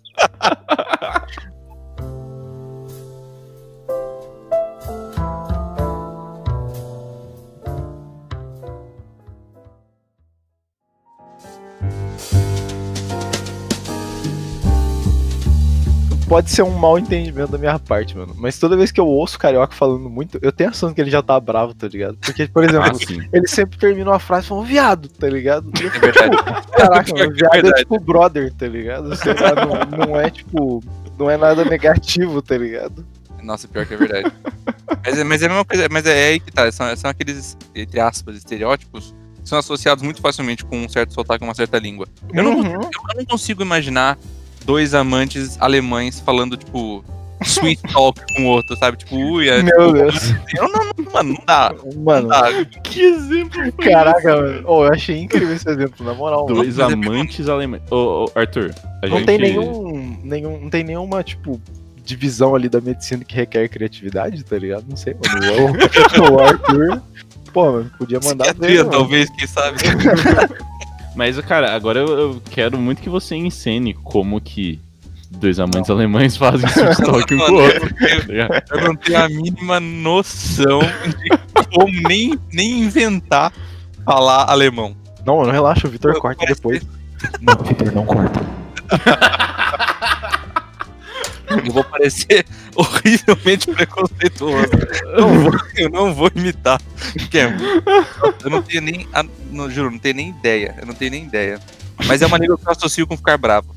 Pode 16.35 16.51
ser 16.51 16.63
um 16.63 16.71
mau 16.77 16.99
entendimento 16.99 17.49
da 17.53 17.57
minha 17.57 17.79
parte, 17.79 18.17
mano. 18.17 18.35
Mas 18.37 18.59
toda 18.59 18.75
vez 18.75 18.91
que 18.91 18.99
eu 18.99 19.07
ouço 19.07 19.37
o 19.37 19.39
carioca 19.39 19.73
falando 19.73 20.09
muito, 20.09 20.37
eu 20.41 20.51
tenho 20.51 20.69
a 20.69 20.73
sensação 20.73 20.93
que 20.93 20.99
ele 20.99 21.09
já 21.09 21.21
tá 21.21 21.39
bravo, 21.39 21.73
tá 21.73 21.87
ligado? 21.87 22.17
Porque, 22.17 22.45
por 22.45 22.61
exemplo, 22.65 22.91
Ah, 22.91 23.27
ele 23.31 23.47
sempre 23.47 23.79
termina 23.79 24.11
uma 24.11 24.19
frase 24.19 24.47
falando 24.47 24.65
viado, 24.65 25.07
tá 25.07 25.29
ligado? 25.29 25.71
Eu 25.81 25.87
É 25.87 25.97
verdade. 25.97 26.37
Caraca, 26.73 27.11
mano, 27.13 27.23
É 27.23 27.33
viado 27.33 27.53
é 27.53 27.61
verdade. 27.61 27.79
tipo 27.83 27.99
brother, 28.01 28.53
tá 28.53 28.67
ligado? 28.67 29.07
Lá, 29.07 29.65
não, 29.95 30.07
não 30.07 30.19
é 30.19 30.29
tipo. 30.29 30.83
Não 31.17 31.29
é 31.31 31.37
nada 31.37 31.63
negativo, 31.63 32.41
tá 32.41 32.57
ligado? 32.57 33.05
Nossa, 33.41 33.65
pior 33.69 33.85
que 33.85 33.93
é 33.93 33.97
verdade. 33.97 34.29
mas, 35.05 35.17
é, 35.17 35.23
mas 35.23 35.41
é 35.41 35.45
a 35.45 35.49
mesma 35.49 35.63
coisa, 35.63 35.87
mas 35.89 36.05
é 36.05 36.27
aí 36.31 36.39
que 36.41 36.51
tá. 36.51 36.69
São, 36.69 36.93
são 36.97 37.09
aqueles, 37.11 37.55
entre 37.73 37.97
aspas, 38.01 38.35
estereótipos 38.35 39.15
que 39.41 39.47
são 39.47 39.57
associados 39.57 40.03
muito 40.03 40.19
facilmente 40.19 40.65
com 40.65 40.83
um 40.83 40.89
certo 40.89 41.13
sotaque, 41.13 41.45
uma 41.45 41.53
certa 41.55 41.79
língua. 41.79 42.07
Eu 42.33 42.43
não, 42.43 42.57
Uhum. 42.59 42.65
eu, 42.73 42.81
eu 42.81 43.15
não 43.19 43.25
consigo 43.25 43.61
imaginar 43.61 44.17
dois 44.65 44.93
amantes 44.93 45.57
alemães 45.61 46.19
falando, 46.19 46.57
tipo, 46.57 47.03
sweet 47.43 47.81
talk 47.93 48.19
com 48.35 48.43
o 48.43 48.47
outro, 48.47 48.75
sabe? 48.77 48.97
Tipo, 48.97 49.15
ui, 49.15 49.47
é, 49.47 49.61
Meu 49.61 49.71
tipo, 49.77 49.93
Deus. 49.93 50.33
eu 50.57 50.67
não, 50.69 50.85
não, 50.85 51.11
mano, 51.13 51.33
não 51.33 51.43
dá. 51.45 51.73
Mano, 51.97 52.27
Não 52.27 52.29
dá. 52.29 52.65
Que 52.83 53.01
exemplo 53.03 53.61
foi 53.61 53.71
caraca, 53.71 54.35
mano. 54.35 54.63
Oh, 54.65 54.85
eu 54.85 54.93
achei 54.93 55.17
incrível 55.19 55.55
esse 55.55 55.69
exemplo, 55.69 56.05
na 56.05 56.13
moral. 56.13 56.43
mano. 56.45 56.55
Dois 56.55 56.79
amantes 56.79 57.47
alemães. 57.47 57.83
Ô, 57.91 58.25
ô, 58.25 58.31
Arthur, 58.39 58.73
a 59.03 59.07
Não 59.07 59.17
gente... 59.17 59.25
tem 59.27 59.37
nenhum, 59.37 60.17
nenhum. 60.23 60.59
Não 60.61 60.69
tem 60.69 60.83
nenhuma, 60.83 61.23
tipo, 61.23 61.61
divisão 62.03 62.55
ali 62.55 62.69
da 62.69 62.79
medicina 62.81 63.23
que 63.23 63.35
requer 63.35 63.67
criatividade, 63.67 64.43
tá 64.43 64.57
ligado? 64.57 64.85
Não 64.87 64.95
sei, 64.97 65.15
mano. 65.15 65.73
O, 66.29 66.33
o 66.35 66.39
Arthur. 66.39 67.01
Pô, 67.53 67.71
mano, 67.71 67.91
podia 67.97 68.19
mandar 68.23 68.45
ver. 68.45 68.53
Psiquiatria, 68.53 68.83
mano. 68.83 68.91
talvez, 68.91 69.29
quem 69.29 69.47
sabe. 69.47 69.77
Mas, 71.15 71.39
cara, 71.39 71.73
agora 71.73 71.99
eu, 71.99 72.07
eu 72.07 72.41
quero 72.51 72.77
muito 72.77 73.01
que 73.01 73.09
você 73.09 73.35
encene 73.35 73.93
como 73.93 74.41
que 74.41 74.79
dois 75.31 75.59
amantes 75.59 75.89
alemães 75.89 76.35
fazem 76.37 76.67
sweet 76.69 76.97
talk 77.03 77.33
um 77.33 77.37
com 77.37 77.51
o 77.51 77.55
outro. 77.55 77.95
tá? 77.95 78.75
Eu 78.75 78.81
não 78.83 78.95
tenho 78.95 79.19
a 79.23 79.29
mínima 79.29 79.79
noção 79.79 80.79
de 80.79 81.67
como 81.73 82.07
nem, 82.07 82.37
nem 82.51 82.83
inventar 82.83 83.51
falar 84.03 84.49
alemão. 84.49 84.95
Não, 85.25 85.37
mano, 85.37 85.51
relaxa, 85.51 85.87
o 85.87 85.89
Vitor 85.89 86.19
corta 86.19 86.45
depois. 86.45 86.85
Não, 87.41 87.55
Vitor, 87.63 87.91
não 87.93 88.05
corta. 88.05 88.39
Eu 91.63 91.71
vou 91.71 91.83
parecer 91.83 92.45
horrivelmente 92.75 93.71
preconceituoso. 93.71 94.69
Não 95.17 95.39
vou- 95.41 95.59
eu 95.75 95.89
não 95.89 96.13
vou 96.13 96.31
imitar. 96.35 96.81
É- 97.33 98.43
eu 98.43 98.49
não 98.49 98.61
tenho 98.61 98.81
nem. 98.81 99.07
Não, 99.51 99.69
juro, 99.69 99.91
não 99.91 99.99
tenho 99.99 100.15
nem 100.15 100.29
ideia. 100.29 100.75
Eu 100.79 100.85
não 100.87 100.93
tenho 100.93 101.11
nem 101.11 101.23
ideia. 101.23 101.59
Mas 102.07 102.21
é 102.21 102.25
uma 102.25 102.37
língua 102.37 102.57
que 102.57 102.67
eu 102.67 102.71
associo 102.71 103.07
com 103.07 103.15
ficar 103.15 103.37
bravo. 103.37 103.75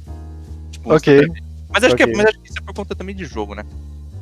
Tipo, 0.72 0.94
Ok. 0.94 1.16
você- 1.26 1.42
Mas 1.70 1.84
acho, 1.84 1.96
que 1.96 2.02
é, 2.02 2.06
mas 2.16 2.26
acho 2.26 2.38
que 2.40 2.48
isso 2.48 2.58
é 2.58 2.62
por 2.62 2.74
conta 2.74 2.94
também 2.94 3.14
de 3.14 3.24
jogo, 3.24 3.54
né? 3.54 3.64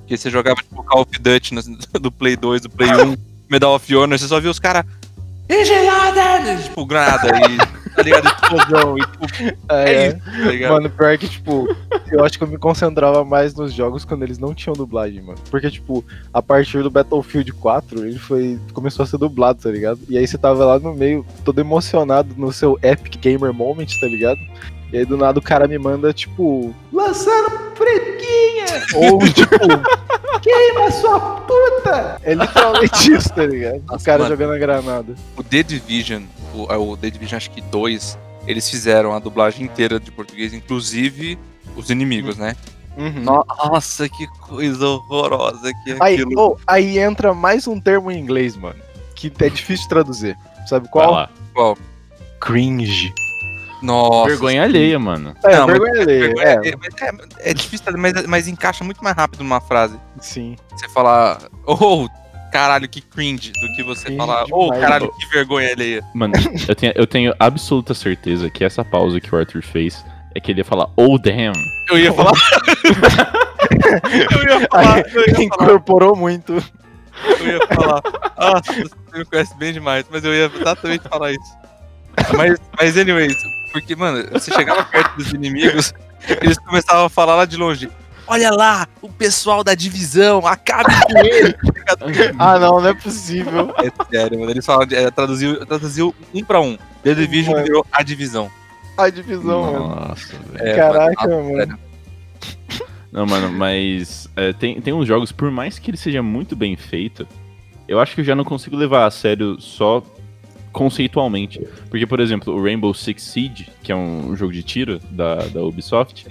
Porque 0.00 0.16
você 0.16 0.28
jogava 0.30 0.60
tipo 0.62 0.82
Call 0.84 1.02
of 1.02 1.18
Duty 1.18 1.54
no- 1.54 1.62
do 2.00 2.12
Play 2.12 2.36
2, 2.36 2.62
do 2.62 2.70
Play 2.70 2.90
1, 2.90 3.16
Medal 3.48 3.74
of 3.74 3.96
Honor, 3.96 4.18
você 4.18 4.26
só 4.28 4.38
via 4.40 4.50
os 4.50 4.58
caras. 4.58 4.84
Gelada! 5.48 6.56
Tipo, 6.62 6.86
granada 6.86 7.28
e. 7.50 7.76
Tá 7.96 8.02
ligado? 8.02 8.26
Explosão. 8.26 8.98
E, 8.98 9.00
tipo, 9.00 9.56
é, 9.72 9.94
É, 9.94 10.08
isso, 10.08 10.18
tá 10.18 10.50
ligado? 10.50 10.72
Mano, 10.72 10.90
pior 10.90 11.16
que, 11.16 11.28
tipo, 11.28 11.76
eu 12.10 12.24
acho 12.24 12.36
que 12.36 12.44
eu 12.44 12.48
me 12.48 12.58
concentrava 12.58 13.24
mais 13.24 13.54
nos 13.54 13.72
jogos 13.72 14.04
quando 14.04 14.22
eles 14.22 14.38
não 14.38 14.54
tinham 14.54 14.74
dublagem, 14.74 15.22
mano. 15.22 15.38
Porque, 15.50 15.70
tipo, 15.70 16.04
a 16.32 16.42
partir 16.42 16.82
do 16.82 16.90
Battlefield 16.90 17.52
4, 17.52 18.06
ele 18.06 18.18
foi. 18.18 18.58
começou 18.74 19.02
a 19.02 19.06
ser 19.06 19.16
dublado, 19.16 19.62
tá 19.62 19.70
ligado? 19.70 19.98
E 20.08 20.18
aí 20.18 20.26
você 20.26 20.36
tava 20.36 20.64
lá 20.64 20.78
no 20.78 20.94
meio, 20.94 21.24
todo 21.44 21.58
emocionado 21.58 22.34
no 22.36 22.52
seu 22.52 22.78
Epic 22.82 23.16
Gamer 23.18 23.52
Moment, 23.52 23.86
tá 23.98 24.06
ligado? 24.06 24.38
E 24.92 24.98
aí 24.98 25.04
do 25.04 25.16
nada 25.16 25.38
o 25.38 25.42
cara 25.42 25.66
me 25.66 25.78
manda, 25.78 26.12
tipo, 26.12 26.74
lançando 26.92 27.50
fresquinha! 27.74 28.66
Ou, 28.94 29.18
tipo, 29.20 29.56
queima 30.40 30.90
sua 30.90 31.20
puta! 31.40 32.20
É 32.22 32.34
literalmente 32.34 33.12
isso, 33.12 33.28
tá 33.34 33.44
ligado? 33.46 33.76
o 33.76 33.92
Nossa, 33.92 34.04
cara 34.04 34.22
mano. 34.24 34.34
jogando 34.34 34.54
a 34.54 34.58
granada. 34.58 35.14
o 35.36 35.42
The 35.42 35.62
Division, 35.62 36.22
o, 36.54 36.72
é, 36.72 36.76
o 36.76 36.96
The 36.96 37.10
Division 37.10 37.36
acho 37.36 37.50
que 37.50 37.60
2, 37.60 38.18
eles 38.46 38.68
fizeram 38.68 39.12
a 39.14 39.18
dublagem 39.18 39.64
inteira 39.64 39.98
de 40.00 40.10
português, 40.10 40.52
inclusive 40.54 41.38
os 41.76 41.90
inimigos, 41.90 42.36
né? 42.36 42.54
Uhum. 42.96 43.22
Nossa, 43.22 44.08
que 44.08 44.26
coisa 44.40 44.86
horrorosa 44.86 45.70
que 45.84 45.92
é 45.92 45.96
Aí, 46.00 46.14
aquilo. 46.14 46.32
oh, 46.36 46.56
aí 46.66 46.98
entra 46.98 47.34
mais 47.34 47.66
um 47.66 47.78
termo 47.78 48.10
em 48.10 48.18
inglês, 48.18 48.56
mano. 48.56 48.78
Que 49.14 49.30
é 49.40 49.48
difícil 49.50 49.82
de 49.84 49.88
traduzir. 49.90 50.36
Sabe 50.66 50.88
qual? 50.88 51.28
Qual? 51.52 51.76
Cringe. 52.40 53.12
Nossa. 53.86 54.28
Vergonha 54.30 54.62
alheia, 54.64 54.98
mano. 54.98 55.34
É, 55.44 55.56
Não, 55.56 55.66
mas 55.66 55.78
vergonha 55.78 56.02
alheia. 56.02 56.20
vergonha- 56.20 56.46
É, 56.46 56.68
é, 56.68 56.76
mas 56.76 56.94
é- 57.02 57.50
é 57.50 57.54
difícil, 57.54 57.86
mas, 57.98 58.26
mas 58.26 58.48
encaixa 58.48 58.82
muito 58.84 59.02
mais 59.02 59.16
rápido 59.16 59.42
numa 59.44 59.60
frase. 59.60 59.98
sim. 60.20 60.56
Você 60.72 60.88
falar, 60.90 61.38
oh, 61.66 62.06
caralho, 62.52 62.88
que 62.88 63.00
cringe, 63.00 63.50
do 63.52 63.74
que 63.76 63.82
você 63.82 64.04
Cringe 64.04 64.18
falar, 64.18 64.44
oh, 64.52 64.68
caralho, 64.70 65.10
que 65.18 65.26
vergonha 65.28 65.70
alheia. 65.72 66.02
Mano, 66.14 66.34
eu 66.68 66.74
tenho, 66.74 66.92
eu 66.96 67.06
tenho 67.06 67.34
absoluta 67.38 67.94
certeza 67.94 68.50
que 68.50 68.62
essa 68.64 68.84
pausa 68.84 69.20
que 69.20 69.34
o 69.34 69.38
Arthur 69.38 69.62
fez 69.62 70.04
é 70.34 70.40
que 70.40 70.52
ele 70.52 70.60
ia 70.60 70.64
falar, 70.64 70.88
oh 70.96 71.16
damn. 71.18 71.54
Eu 71.88 71.98
ia 71.98 72.12
falar. 72.12 72.32
eu 74.32 74.42
ia 74.60 74.68
falar, 74.68 74.98
eu 74.98 75.20
ia 75.22 75.34
falar, 75.34 75.42
Incorporou 75.42 76.14
muito. 76.16 76.52
eu 77.40 77.46
ia 77.46 77.66
falar. 77.68 78.02
Nossa, 78.38 78.72
você 78.72 79.18
me 79.18 79.24
conhece 79.24 79.56
bem 79.56 79.72
demais, 79.72 80.04
mas 80.10 80.24
eu 80.24 80.34
ia 80.34 80.50
exatamente 80.54 81.08
falar 81.08 81.32
isso. 81.32 81.56
Mas, 82.36 82.58
mas 82.78 82.96
anyways, 82.96 83.34
porque, 83.72 83.94
mano, 83.96 84.28
você 84.32 84.52
chegava 84.52 84.84
perto 84.84 85.16
dos 85.16 85.32
inimigos, 85.32 85.94
eles 86.42 86.58
começavam 86.58 87.06
a 87.06 87.08
falar 87.08 87.36
lá 87.36 87.44
de 87.44 87.56
longe. 87.56 87.90
Olha 88.28 88.50
lá, 88.50 88.88
o 89.00 89.08
pessoal 89.08 89.62
da 89.62 89.74
divisão, 89.74 90.44
acabe 90.46 90.92
com 91.06 91.18
ele. 91.18 91.54
Ah, 92.36 92.58
não, 92.58 92.80
não 92.80 92.88
é 92.88 92.94
possível. 92.94 93.72
É 93.78 93.92
sério, 94.10 94.40
mano. 94.40 94.50
Eles 94.50 94.66
falam, 94.66 94.88
é, 94.90 95.08
traduziu, 95.08 95.64
traduziu 95.64 96.12
um 96.34 96.42
pra 96.42 96.60
um. 96.60 96.76
The 97.04 97.14
Division 97.14 97.52
Mano. 97.52 97.64
virou 97.64 97.86
a 97.92 98.02
divisão. 98.02 98.50
A 98.98 99.08
divisão, 99.08 99.62
mano. 99.62 99.78
Nossa, 100.08 100.34
velho. 100.52 100.68
É, 100.68 100.74
Caraca, 100.74 101.28
mano, 101.28 101.44
mano. 101.44 101.56
sério. 101.58 101.78
Não, 103.12 103.24
mano, 103.24 103.52
mas 103.52 104.28
é, 104.34 104.52
tem, 104.52 104.80
tem 104.80 104.92
uns 104.92 105.06
jogos, 105.06 105.30
por 105.30 105.50
mais 105.50 105.78
que 105.78 105.90
ele 105.90 105.96
seja 105.96 106.22
muito 106.22 106.56
bem 106.56 106.76
feito, 106.76 107.26
eu 107.86 108.00
acho 108.00 108.14
que 108.14 108.20
eu 108.20 108.24
já 108.24 108.34
não 108.34 108.44
consigo 108.44 108.76
levar 108.76 109.06
a 109.06 109.10
sério 109.10 109.60
só 109.60 110.02
conceitualmente. 110.76 111.58
Porque, 111.88 112.06
por 112.06 112.20
exemplo, 112.20 112.54
o 112.54 112.62
Rainbow 112.62 112.92
Six 112.92 113.22
Siege, 113.22 113.68
que 113.82 113.90
é 113.90 113.96
um 113.96 114.36
jogo 114.36 114.52
de 114.52 114.62
tiro 114.62 115.00
da, 115.10 115.36
da 115.46 115.62
Ubisoft, 115.62 116.26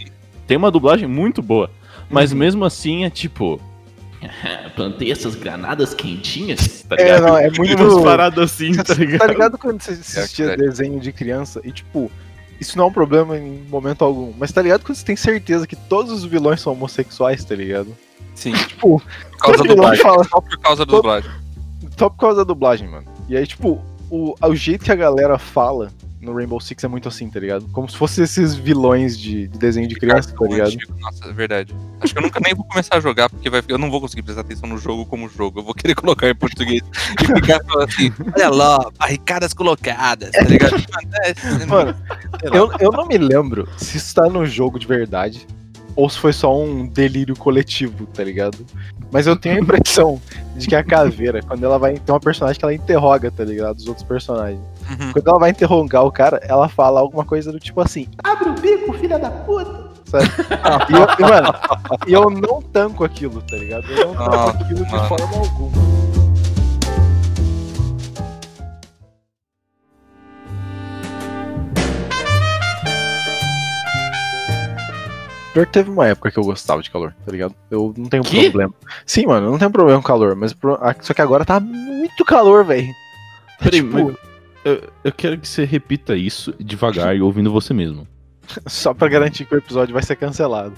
tem 0.45 0.55
uma 0.55 0.69
dublagem 0.69 1.07
muito 1.07 1.41
boa. 1.41 1.69
Mas 2.09 2.31
Uhum. 2.31 2.37
mesmo 2.37 2.63
assim 2.65 3.03
é 3.03 3.09
tipo. 3.09 3.59
Plantei 4.75 5.11
essas 5.11 5.35
granadas 5.35 5.93
quentinhas, 5.93 6.83
tá 6.87 6.95
É, 6.97 7.03
ligado? 7.03 7.21
não, 7.27 7.37
é 7.37 7.49
muito. 7.57 7.83
Umas 7.83 8.03
paradas 8.03 8.51
assim, 8.51 8.73
tá 8.73 8.83
Tá 8.83 8.93
ligado? 8.93 9.29
ligado 9.31 9.57
quando 9.57 9.81
você 9.81 9.91
assistia 9.91 10.47
verdade. 10.47 10.69
desenho 10.69 10.99
de 10.99 11.11
criança 11.11 11.59
e, 11.63 11.71
tipo, 11.71 12.11
isso 12.61 12.77
não 12.77 12.85
é 12.85 12.87
um 12.87 12.93
problema 12.93 13.37
em 13.37 13.63
momento 13.67 14.03
algum. 14.05 14.31
Mas 14.37 14.51
tá 14.51 14.61
ligado 14.61 14.83
quando 14.83 14.95
você 14.95 15.05
tem 15.05 15.15
certeza 15.15 15.65
que 15.65 15.75
todos 15.75 16.11
os 16.11 16.23
vilões 16.23 16.61
são 16.61 16.73
homossexuais, 16.73 17.43
tá 17.43 17.55
ligado? 17.55 17.95
Sim, 18.35 18.53
Tipo, 18.53 19.01
por 19.31 19.37
causa 19.39 19.57
todo 19.57 19.67
da 19.67 19.73
vilão 19.73 19.75
dublagem. 19.91 20.03
fala 20.03 20.23
Só 20.23 20.41
por 20.41 20.57
causa 20.59 20.85
da 20.85 20.91
dublagem. 20.95 21.31
só 21.97 22.09
por 22.09 22.17
causa 22.19 22.37
da 22.37 22.43
dublagem, 22.43 22.87
mano. 22.87 23.07
E 23.29 23.35
aí, 23.37 23.45
tipo, 23.47 23.81
o, 24.09 24.35
o 24.41 24.55
jeito 24.55 24.85
que 24.85 24.91
a 24.91 24.95
galera 24.95 25.37
fala 25.37 25.91
no 26.25 26.33
Rainbow 26.33 26.59
Six 26.59 26.83
é 26.83 26.87
muito 26.87 27.07
assim, 27.07 27.29
tá 27.29 27.39
ligado? 27.39 27.67
Como 27.71 27.87
se 27.87 27.95
fossem 27.95 28.23
esses 28.23 28.55
vilões 28.55 29.17
de, 29.17 29.47
de 29.47 29.57
desenho 29.59 29.87
de 29.87 29.95
criança, 29.95 30.33
tá 30.33 30.45
ligado? 30.45 30.67
Antigo, 30.67 30.99
Nossa, 30.99 31.29
é 31.29 31.31
verdade. 31.31 31.75
Acho 32.01 32.13
que 32.13 32.19
eu 32.19 32.23
nunca 32.23 32.39
nem 32.39 32.55
vou 32.55 32.65
começar 32.65 32.97
a 32.97 32.99
jogar, 32.99 33.29
porque 33.29 33.49
vai, 33.49 33.61
eu 33.67 33.77
não 33.77 33.91
vou 33.91 34.01
conseguir 34.01 34.23
prestar 34.23 34.41
atenção 34.41 34.67
no 34.67 34.77
jogo 34.77 35.05
como 35.05 35.29
jogo. 35.29 35.59
Eu 35.59 35.63
vou 35.63 35.73
querer 35.73 35.93
colocar 35.93 36.27
em 36.27 36.35
português 36.35 36.81
e 37.21 37.25
ficar 37.25 37.63
falando 37.63 37.87
assim, 37.87 38.11
olha 38.35 38.49
lá, 38.49 38.91
barricadas 38.97 39.53
colocadas, 39.53 40.31
tá 40.31 40.41
ligado? 40.41 40.75
Mano. 41.69 41.95
Eu, 42.43 42.71
eu 42.79 42.91
não 42.91 43.07
me 43.07 43.17
lembro 43.17 43.67
se 43.77 43.97
isso 43.97 44.15
tá 44.15 44.27
no 44.27 44.45
jogo 44.45 44.79
de 44.79 44.87
verdade 44.87 45.47
ou 45.95 46.09
se 46.09 46.17
foi 46.19 46.33
só 46.33 46.57
um 46.57 46.85
delírio 46.85 47.35
coletivo, 47.35 48.05
tá 48.07 48.23
ligado? 48.23 48.57
Mas 49.11 49.27
eu 49.27 49.35
tenho 49.35 49.55
a 49.57 49.59
impressão 49.61 50.19
de 50.55 50.67
que 50.67 50.75
a 50.75 50.83
caveira, 50.83 51.41
quando 51.41 51.63
ela 51.63 51.77
vai. 51.79 51.93
Tem 51.93 52.13
uma 52.13 52.19
personagem 52.19 52.59
que 52.59 52.65
ela 52.65 52.73
interroga, 52.73 53.31
tá 53.31 53.43
ligado? 53.43 53.77
Os 53.77 53.87
outros 53.87 54.05
personagens. 54.05 54.59
Uhum. 54.89 55.13
Quando 55.13 55.27
ela 55.27 55.39
vai 55.39 55.49
interrogar 55.51 56.03
o 56.03 56.11
cara, 56.11 56.39
ela 56.43 56.67
fala 56.67 56.99
alguma 56.99 57.23
coisa 57.23 57.51
do 57.51 57.59
tipo 57.59 57.79
assim: 57.81 58.07
abre 58.23 58.49
o 58.49 58.53
bico, 58.53 58.93
filha 58.93 59.17
da 59.17 59.29
puta! 59.29 59.85
Sabe? 60.05 60.25
E 60.89 60.93
eu, 60.93 61.27
mano, 61.29 61.53
e 62.07 62.13
eu 62.13 62.29
não 62.29 62.61
tanco 62.61 63.03
aquilo, 63.03 63.41
tá 63.41 63.55
ligado? 63.55 63.89
Eu 63.91 64.07
não 64.09 64.15
tanco 64.15 64.35
Ah, 64.35 64.49
aquilo 64.51 64.85
de 64.85 64.91
mano. 64.91 65.07
forma 65.07 65.37
alguma. 65.37 66.04
Pior 75.55 75.65
que 75.65 75.71
teve 75.71 75.89
uma 75.89 76.05
época 76.05 76.29
que 76.29 76.37
eu 76.37 76.43
gostava 76.43 76.83
de 76.83 76.91
calor, 76.91 77.15
tá 77.25 77.31
ligado? 77.31 77.55
Eu 77.71 77.93
não 77.97 78.09
tenho 78.09 78.23
Que? 78.23 78.49
problema. 78.49 78.73
Sim, 79.05 79.25
mano, 79.25 79.47
eu 79.47 79.51
não 79.51 79.57
tenho 79.57 79.71
problema 79.71 80.01
com 80.01 80.05
calor, 80.05 80.35
mas 80.35 80.51
pro- 80.51 80.77
só 80.99 81.13
que 81.13 81.21
agora 81.21 81.45
tá 81.45 81.61
muito 81.61 82.25
calor, 82.25 82.65
velho. 82.65 82.93
Peraí, 83.59 83.81
Tipo, 83.81 84.19
eu, 84.65 84.83
eu 85.01 85.11
quero 85.13 85.37
que 85.37 85.47
você 85.47 85.63
repita 85.63 86.13
isso 86.13 86.53
devagar 86.59 87.15
e 87.15 87.21
ouvindo 87.21 87.53
você 87.53 87.73
mesmo. 87.73 88.05
Só 88.67 88.93
pra 88.93 89.07
garantir 89.07 89.45
que 89.45 89.55
o 89.55 89.57
episódio 89.57 89.93
vai 89.93 90.03
ser 90.03 90.17
cancelado. 90.17 90.73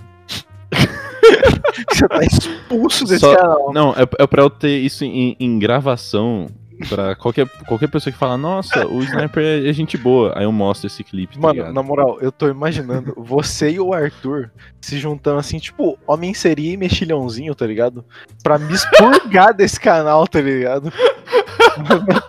Você 1.92 2.08
tá 2.08 2.24
expulso 2.24 3.04
desse 3.06 3.20
Só- 3.20 3.36
canal. 3.36 3.74
Não, 3.74 3.92
é, 3.94 4.04
é 4.20 4.28
pra 4.28 4.42
eu 4.44 4.50
ter 4.50 4.78
isso 4.80 5.04
em, 5.04 5.36
em 5.40 5.60
gravação 5.60 6.48
pra 6.90 7.16
qualquer, 7.16 7.48
qualquer 7.68 7.88
pessoa 7.88 8.12
que 8.12 8.20
fala, 8.20 8.38
nossa, 8.38 8.86
o 8.88 9.02
Sniper 9.02 9.44
é, 9.44 9.70
é 9.70 9.74
gente 9.74 9.98
boa. 9.98 10.34
Aí 10.36 10.44
eu 10.44 10.52
mostro 10.52 10.88
esse 10.88 11.04
clipe, 11.04 11.36
tá 11.36 11.42
Mano, 11.42 11.54
ligado? 11.54 11.74
na 11.74 11.84
moral, 11.84 12.18
eu 12.22 12.32
tô 12.32 12.48
imaginando 12.48 13.14
você 13.18 13.72
e 13.72 13.80
o 13.80 13.94
Arthur 13.94 14.52
se 14.82 14.98
juntando 14.98 15.40
assim, 15.40 15.60
tipo, 15.60 15.98
homem 16.06 16.34
seria 16.34 16.74
e 16.74 16.78
mexilhãozinho, 16.78 17.54
tá 17.56 17.66
ligado? 17.66 18.06
Pra 18.44 18.58
me 18.58 18.74
expurgar 18.74 19.54
desse 19.56 19.80
canal, 19.80 20.28
tá 20.28 20.42
ligado? 20.42 20.92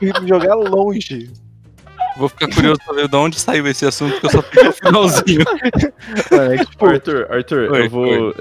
Me 0.01 0.29
jogar 0.29 0.55
longe. 0.55 1.31
Vou 2.17 2.29
ficar 2.29 2.49
curioso 2.53 2.81
pra 2.85 2.95
ver 2.95 3.09
de 3.09 3.17
onde 3.17 3.39
saiu 3.39 3.67
esse 3.69 3.87
assunto, 3.87 4.13
porque 4.15 4.27
eu 4.27 4.31
só 4.31 4.43
fiquei 4.43 4.65
no 4.65 4.73
finalzinho. 4.73 5.45
É 6.33 6.65
tipo, 6.65 6.87
Arthur, 6.87 7.27
Arthur, 7.31 7.71
Oi, 7.71 7.87
eu 7.87 7.91
vou. 7.91 8.35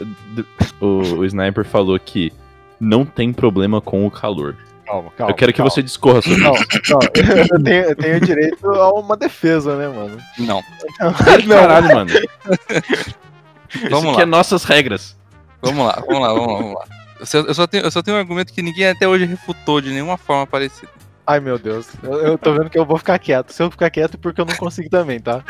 O, 0.81 1.19
o 1.19 1.25
Sniper 1.25 1.63
falou 1.63 1.99
que 1.99 2.33
não 2.79 3.05
tem 3.05 3.31
problema 3.31 3.79
com 3.79 4.05
o 4.05 4.11
calor. 4.11 4.55
Calma, 4.87 5.11
calma. 5.11 5.31
eu 5.31 5.35
quero 5.35 5.51
que 5.53 5.57
calma. 5.57 5.69
você 5.69 5.83
discorra 5.83 6.21
sobre 6.21 6.41
Não, 6.41 6.53
não, 6.53 6.99
eu 7.01 7.63
tenho, 7.63 7.83
eu 7.83 7.95
tenho 7.95 8.19
direito 8.21 8.67
a 8.69 8.91
uma 8.93 9.15
defesa, 9.15 9.75
né, 9.77 9.87
mano? 9.87 10.17
Não, 10.39 10.59
isso. 11.39 11.49
Caralho, 11.49 11.95
mano. 11.95 12.09
Isso 12.09 13.89
Vamos 13.89 14.09
aqui 14.09 14.17
lá. 14.17 14.23
é 14.23 14.25
nossas 14.25 14.63
regras. 14.63 15.15
vamos 15.61 15.85
lá, 15.85 16.01
vamos 16.07 16.21
lá, 16.21 16.33
vamos 16.33 16.47
lá, 16.47 16.59
vamos 16.59 16.73
lá. 16.75 16.85
Eu 17.19 17.53
só, 17.53 17.65
tenho, 17.65 17.83
eu 17.83 17.91
só 17.91 18.01
tenho 18.01 18.15
um 18.15 18.19
argumento 18.19 18.53
que 18.53 18.61
ninguém 18.61 18.87
até 18.87 19.07
hoje 19.07 19.25
refutou 19.25 19.81
de 19.81 19.89
nenhuma 19.89 20.17
forma 20.17 20.45
parecida. 20.45 20.91
Ai, 21.25 21.39
meu 21.39 21.57
Deus. 21.57 21.87
Eu, 22.03 22.13
eu 22.19 22.37
tô 22.37 22.53
vendo 22.53 22.69
que 22.69 22.77
eu 22.79 22.85
vou 22.85 22.97
ficar 22.97 23.19
quieto. 23.19 23.51
Se 23.51 23.61
eu 23.61 23.69
ficar 23.69 23.89
quieto, 23.89 24.13
é 24.13 24.17
porque 24.17 24.39
eu 24.39 24.45
não 24.45 24.55
consigo 24.55 24.89
também, 24.89 25.19
tá? 25.19 25.43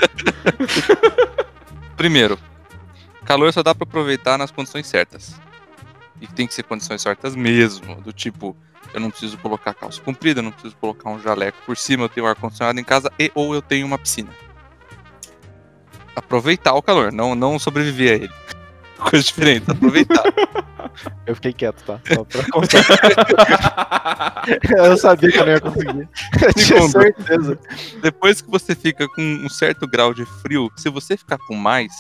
Primeiro, 1.96 2.40
calor 3.26 3.52
só 3.54 3.62
dá 3.62 3.76
pra 3.76 3.84
aproveitar 3.84 4.38
nas 4.38 4.50
condições 4.50 4.88
certas. 4.88 5.36
E 6.20 6.26
tem 6.26 6.48
que 6.48 6.54
ser 6.54 6.64
condições 6.64 7.02
certas 7.02 7.36
mesmo, 7.36 8.02
do 8.02 8.12
tipo, 8.12 8.56
eu 8.94 9.00
não 9.00 9.10
preciso 9.10 9.38
colocar 9.38 9.74
calça 9.74 10.02
comprida, 10.02 10.40
eu 10.40 10.44
não 10.44 10.52
preciso 10.52 10.76
colocar 10.78 11.10
um 11.10 11.20
jaleco 11.20 11.58
por 11.66 11.78
cima, 11.78 12.04
eu 12.04 12.10
tenho 12.10 12.26
ar 12.26 12.36
condicionado 12.36 12.80
em 12.80 12.84
casa 12.84 13.12
e 13.20 13.32
ou 13.36 13.54
eu 13.54 13.62
tenho 13.62 13.86
uma 13.86 13.98
piscina. 13.98 14.30
Aproveitar 16.16 16.74
o 16.74 16.82
calor, 16.82 17.12
não 17.12 17.36
não 17.36 17.60
sobreviver 17.60 18.12
a 18.12 18.16
ele. 18.24 18.34
Coisa 18.98 19.24
diferente, 19.24 19.70
aproveitar. 19.70 20.24
Eu 21.26 21.36
fiquei 21.36 21.54
quieto, 21.54 21.84
tá? 21.84 22.00
Só 22.14 22.24
pra 22.24 22.44
constar. 22.50 22.84
eu 24.78 24.98
sabia 24.98 25.32
que 25.32 25.38
eu 25.38 25.46
não 25.46 25.54
ia 25.54 25.62
conseguir. 25.62 26.10
Eu 26.42 26.54
tinha 26.54 26.82
certeza. 26.90 27.60
Depois 28.02 28.42
que 28.42 28.50
você 28.50 28.74
fica 28.74 29.08
com 29.08 29.22
um 29.22 29.50
certo 29.50 29.88
grau 29.88 30.14
de 30.14 30.26
frio, 30.42 30.72
se 30.76 30.90
você 30.90 31.16
ficar 31.16 31.38
com 31.38 31.54
mais, 31.54 31.94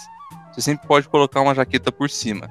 você 0.52 0.62
sempre 0.62 0.88
pode 0.88 1.08
colocar 1.08 1.41
uma 1.41 1.54
jaqueta 1.54 1.91
por 1.91 2.10
cima, 2.10 2.50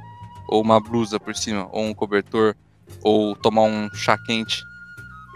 ou 0.48 0.62
uma 0.62 0.80
blusa 0.80 1.18
por 1.18 1.34
cima, 1.34 1.68
ou 1.72 1.84
um 1.84 1.94
cobertor, 1.94 2.54
ou 3.02 3.34
tomar 3.36 3.62
um 3.62 3.88
chá 3.94 4.16
quente. 4.18 4.64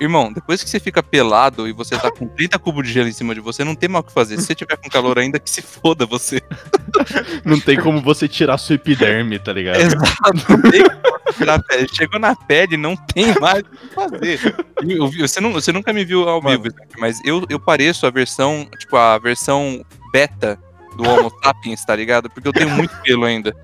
Irmão, 0.01 0.33
depois 0.33 0.63
que 0.65 0.71
você 0.71 0.81
fica 0.81 1.03
pelado 1.03 1.69
e 1.69 1.73
você 1.73 1.95
tá 1.99 2.11
com 2.11 2.27
30 2.27 2.59
cubos 2.59 2.87
de 2.87 2.91
gelo 2.93 3.07
em 3.09 3.13
cima 3.13 3.35
de 3.35 3.41
você, 3.41 3.63
não 3.65 3.75
tem 3.75 3.87
mais 3.87 4.03
o 4.03 4.09
que 4.09 4.15
fazer. 4.15 4.39
Se 4.39 4.47
você 4.47 4.55
tiver 4.55 4.77
com 4.77 4.89
calor 4.89 5.19
ainda, 5.19 5.39
que 5.39 5.51
se 5.51 5.61
foda 5.61 6.07
você. 6.07 6.41
Não 7.45 7.61
tem 7.61 7.79
como 7.79 8.01
você 8.01 8.27
tirar 8.27 8.57
sua 8.59 8.75
epiderme, 8.77 9.39
tá 9.39 9.53
ligado? 9.53 9.77
Exato. 9.81 10.33
Não 10.49 10.71
tem 10.71 10.83
como 10.83 11.33
tirar 11.37 11.55
a 11.57 11.63
pele. 11.63 11.87
Chegou 11.93 12.19
na 12.19 12.35
pele, 12.35 12.77
não 12.79 12.97
tem 12.97 13.27
mais 13.39 13.61
o 13.63 13.65
que 13.65 13.95
fazer. 13.95 14.57
Eu- 14.89 15.11
você, 15.11 15.41
não- 15.41 15.53
você 15.53 15.71
nunca 15.71 15.93
me 15.93 16.05
viu 16.05 16.29
ao 16.29 16.41
vivo, 16.41 16.65
mas 16.99 17.21
eu, 17.25 17.45
eu 17.51 17.61
pareço 17.61 18.07
a 18.07 18.11
versão, 18.11 18.67
tipo, 18.79 18.97
a 18.97 19.19
versão 19.19 19.85
beta 20.13 20.59
do 20.96 21.09
Homo 21.09 21.31
sapiens, 21.42 21.85
tá 21.85 21.94
ligado? 21.96 22.29
Porque 22.31 22.48
eu 22.48 22.53
tenho 22.53 22.70
muito 22.70 22.94
pelo 23.03 23.24
ainda. 23.24 23.55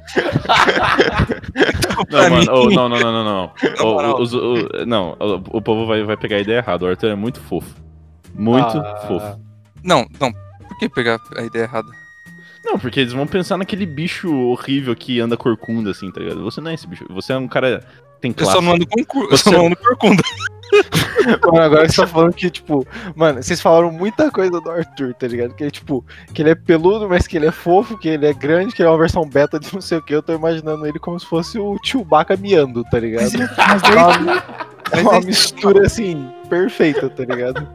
Então, 1.54 2.04
Não, 2.10 2.24
mim, 2.24 2.46
mano, 2.46 2.52
oh, 2.52 2.70
não, 2.70 2.88
não, 2.88 2.98
não, 2.98 3.12
não, 3.12 3.24
não. 3.24 4.20
Os- 4.20 4.32
o- 4.34 4.68
não, 4.86 5.16
o, 5.50 5.60
povo 5.60 5.86
vai, 5.86 6.02
vai 6.04 6.16
pegar 6.16 6.36
a 6.36 6.40
ideia 6.40 6.58
errada. 6.58 6.84
O 6.84 6.88
Arthur 6.88 7.10
é 7.10 7.14
muito 7.14 7.40
fofo. 7.40 7.74
Muito 8.34 8.78
Ah. 8.78 8.96
fofo. 9.06 9.40
não, 9.82 10.06
não. 10.20 10.32
Por 10.68 10.78
que 10.78 10.88
pegar 10.88 11.18
a 11.36 11.42
ideia 11.42 11.62
errada? 11.64 11.88
Não, 12.64 12.78
porque 12.78 13.00
eles 13.00 13.12
vão 13.12 13.26
pensar 13.26 13.56
naquele 13.56 13.86
bicho 13.86 14.32
horrível 14.34 14.94
que 14.96 15.20
anda 15.20 15.36
corcunda, 15.36 15.90
assim, 15.92 16.10
tá 16.10 16.20
ligado? 16.20 16.42
Você 16.42 16.60
não 16.60 16.70
é 16.70 16.74
esse 16.74 16.86
bicho. 16.86 17.06
Você 17.10 17.32
é 17.32 17.38
um 17.38 17.46
cara 17.48 17.82
tem 18.20 18.30
Eu 18.30 18.34
classe. 18.34 18.52
só 18.52 18.60
não 18.60 18.72
ando 18.72 18.86
com 18.86 19.04
cur... 19.04 19.28
eu 19.30 19.36
só 19.38 19.50
Você- 19.50 19.56
não 19.56 19.66
ando 19.66 19.76
corcunda. 19.76 20.22
Mano, 21.44 21.60
agora 21.62 21.88
você 21.88 21.96
tá 22.00 22.06
falando 22.06 22.32
que, 22.34 22.50
tipo, 22.50 22.86
mano, 23.14 23.42
vocês 23.42 23.60
falaram 23.60 23.90
muita 23.90 24.30
coisa 24.30 24.60
do 24.60 24.70
Arthur, 24.70 25.14
tá 25.14 25.26
ligado? 25.26 25.54
Que 25.54 25.64
ele, 25.64 25.70
tipo, 25.70 26.04
que 26.32 26.42
ele 26.42 26.50
é 26.50 26.54
peludo, 26.54 27.08
mas 27.08 27.26
que 27.26 27.36
ele 27.36 27.46
é 27.46 27.52
fofo, 27.52 27.98
que 27.98 28.08
ele 28.08 28.26
é 28.26 28.32
grande, 28.32 28.74
que 28.74 28.82
ele 28.82 28.88
é 28.88 28.92
uma 28.92 28.98
versão 28.98 29.28
beta 29.28 29.58
de 29.58 29.72
não 29.72 29.80
sei 29.80 29.98
o 29.98 30.02
que. 30.02 30.14
Eu 30.14 30.22
tô 30.22 30.32
imaginando 30.34 30.86
ele 30.86 30.98
como 30.98 31.18
se 31.18 31.26
fosse 31.26 31.58
o 31.58 31.76
Chewbacca 31.84 32.36
miando, 32.36 32.84
tá 32.84 32.98
ligado? 32.98 33.22
Mas 33.22 33.34
É 33.34 33.94
uma, 33.94 34.44
é 34.92 35.00
uma 35.02 35.20
mistura, 35.20 35.86
assim, 35.86 36.28
perfeita, 36.48 37.08
tá 37.10 37.24
ligado? 37.24 37.66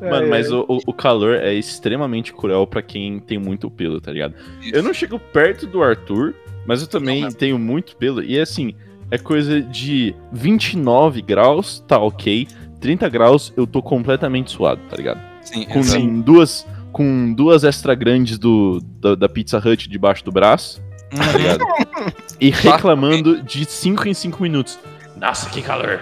Mano, 0.00 0.26
É, 0.26 0.28
mas 0.28 0.50
é. 0.50 0.54
o, 0.54 0.64
o- 0.86 0.92
calor 0.92 1.34
é 1.36 1.54
extremamente 1.54 2.32
cruel 2.32 2.66
pra 2.66 2.82
quem 2.82 3.20
tem 3.20 3.38
muito 3.38 3.70
pelo, 3.70 4.00
tá 4.00 4.10
ligado? 4.10 4.34
Eu 4.72 4.82
não 4.82 4.92
chego 4.92 5.18
perto 5.18 5.66
do 5.66 5.82
Arthur, 5.82 6.34
mas 6.66 6.80
eu 6.80 6.88
também 6.88 7.20
Não, 7.20 7.26
mas- 7.26 7.34
tenho 7.34 7.58
muito 7.58 7.94
pelo. 7.96 8.22
E 8.22 8.38
assim, 8.40 8.74
é 9.10 9.18
coisa 9.18 9.60
de 9.60 10.14
29 10.32 11.22
graus, 11.22 11.82
tá 11.86 11.98
ok. 11.98 12.46
30 12.80 13.08
graus, 13.08 13.52
eu 13.56 13.66
tô 13.66 13.82
completamente 13.82 14.50
suado, 14.50 14.80
tá 14.88 14.96
ligado? 14.96 15.20
Sim, 15.42 15.64
Com 15.66 15.78
exato. 15.80 16.06
duas, 16.22 16.66
com 16.92 17.32
duas 17.32 17.64
extra 17.64 17.94
grandes 17.94 18.38
do, 18.38 18.80
da, 19.00 19.14
da 19.14 19.28
Pizza 19.28 19.58
Hut 19.58 19.88
debaixo 19.88 20.24
do 20.24 20.30
braço, 20.32 20.80
tá 21.10 21.24
Uhum. 21.24 21.36
ligado? 21.38 21.64
e 22.40 22.50
reclamando 22.50 23.42
de 23.42 23.64
5 23.64 24.08
em 24.08 24.14
5 24.14 24.42
minutos. 24.42 24.78
Nossa, 25.16 25.48
que 25.48 25.62
calor! 25.62 25.98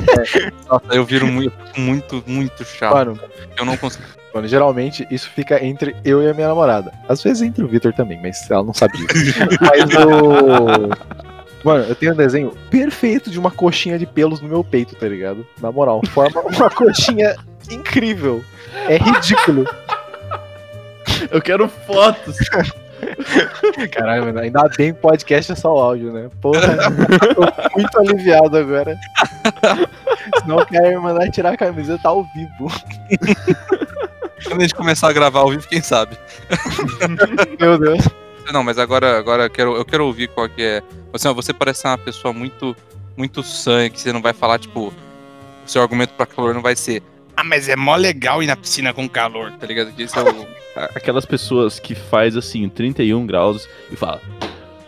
Nossa, 0.68 0.86
eu 0.94 1.04
viro 1.04 1.26
muito, 1.26 1.52
muito, 1.76 2.24
muito 2.26 2.64
chato. 2.64 2.94
Mano, 2.94 3.20
Eu 3.58 3.64
não 3.66 3.76
consigo. 3.76 4.02
Mano, 4.34 4.48
geralmente 4.48 5.06
isso 5.10 5.28
fica 5.30 5.62
entre 5.64 5.94
eu 6.04 6.22
e 6.22 6.28
a 6.30 6.34
minha 6.34 6.48
namorada. 6.48 6.92
Às 7.08 7.22
vezes 7.22 7.42
entre 7.42 7.62
o 7.64 7.68
Victor 7.68 7.92
também, 7.92 8.18
mas 8.20 8.50
ela 8.50 8.62
não 8.64 8.72
sabe 8.72 8.96
disso. 8.98 9.38
mas 9.60 9.94
o. 9.94 10.88
Mano, 11.66 11.82
eu 11.82 11.96
tenho 11.96 12.12
um 12.12 12.16
desenho 12.16 12.52
perfeito 12.70 13.28
de 13.28 13.40
uma 13.40 13.50
coxinha 13.50 13.98
de 13.98 14.06
pelos 14.06 14.40
no 14.40 14.46
meu 14.46 14.62
peito, 14.62 14.94
tá 14.94 15.08
ligado? 15.08 15.44
Na 15.60 15.72
moral, 15.72 16.00
forma 16.14 16.40
uma 16.42 16.70
coxinha 16.70 17.34
incrível. 17.68 18.44
É 18.88 18.96
ridículo. 18.98 19.64
Eu 21.28 21.42
quero 21.42 21.68
fotos! 21.68 22.36
Caralho, 23.90 24.26
mano, 24.26 24.38
ainda 24.38 24.68
bem 24.76 24.94
que 24.94 25.00
podcast 25.00 25.50
é 25.50 25.54
só 25.56 25.74
o 25.74 25.78
áudio, 25.80 26.12
né? 26.12 26.30
Porra, 26.40 26.76
tô 27.34 27.76
muito 27.76 27.98
aliviado 27.98 28.58
agora. 28.58 28.96
Senão 30.38 30.58
o 30.58 30.66
cara 30.66 31.00
mandar 31.00 31.30
tirar 31.30 31.54
a 31.54 31.56
camiseta 31.56 32.08
ao 32.08 32.22
vivo. 32.32 32.70
Quando 34.44 34.60
a 34.60 34.62
gente 34.62 34.74
começar 34.74 35.08
a 35.08 35.12
gravar 35.12 35.40
ao 35.40 35.50
vivo, 35.50 35.66
quem 35.66 35.82
sabe? 35.82 36.16
Meu 37.58 37.76
Deus. 37.76 38.06
Não, 38.52 38.62
mas 38.62 38.78
agora, 38.78 39.18
agora 39.18 39.44
eu, 39.44 39.50
quero, 39.50 39.76
eu 39.76 39.84
quero 39.84 40.06
ouvir 40.06 40.28
qual 40.28 40.48
que 40.48 40.62
é. 40.62 40.82
Assim, 41.16 41.28
ó, 41.28 41.34
você 41.34 41.52
parece 41.52 41.80
ser 41.80 41.88
uma 41.88 41.98
pessoa 41.98 42.32
muito, 42.32 42.76
muito 43.16 43.42
sã, 43.42 43.88
que 43.88 44.00
você 44.00 44.12
não 44.12 44.22
vai 44.22 44.32
falar, 44.32 44.58
tipo, 44.58 44.88
o 44.88 44.92
seu 45.68 45.82
argumento 45.82 46.12
pra 46.14 46.26
calor 46.26 46.54
não 46.54 46.62
vai 46.62 46.76
ser. 46.76 47.02
Ah, 47.36 47.44
mas 47.44 47.68
é 47.68 47.76
mó 47.76 47.96
legal 47.96 48.42
ir 48.42 48.46
na 48.46 48.56
piscina 48.56 48.94
com 48.94 49.08
calor, 49.08 49.52
tá 49.52 49.66
ligado? 49.66 49.92
Esse 49.98 50.18
é 50.18 50.22
o. 50.22 50.46
Aquelas 50.94 51.24
pessoas 51.24 51.78
que 51.78 51.94
faz 51.94 52.36
assim, 52.36 52.68
31 52.68 53.26
graus 53.26 53.66
e 53.90 53.96
fala. 53.96 54.20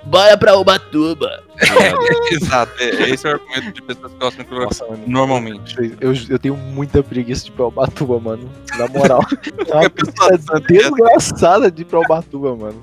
Bora 0.05 0.37
pra 0.39 0.57
Ubatuba! 0.57 1.43
Ligado? 1.61 1.99
Exato, 2.33 2.73
é, 2.79 3.11
esse 3.11 3.27
é 3.27 3.31
o 3.31 3.33
argumento 3.35 3.73
de 3.73 3.83
pessoas 3.83 4.13
que 4.13 4.19
gostam 4.19 4.45
de 4.45 4.51
calor 4.51 4.99
normalmente. 5.07 5.77
Eu, 6.01 6.15
eu 6.29 6.39
tenho 6.39 6.57
muita 6.57 7.03
preguiça 7.03 7.45
de 7.45 7.51
ir 7.51 7.55
pra 7.55 7.67
Ubatuba, 7.67 8.21
mano. 8.21 8.51
Na 8.77 8.87
moral. 8.89 9.21
É 9.69 9.75
uma 9.75 9.91
Qualquer 9.91 9.91
pessoa 9.91 10.61
desgraçada 10.61 11.71
de 11.71 11.83
ir 11.83 11.85
pra 11.87 12.01
Ubatuba, 12.01 12.55
mano. 12.55 12.83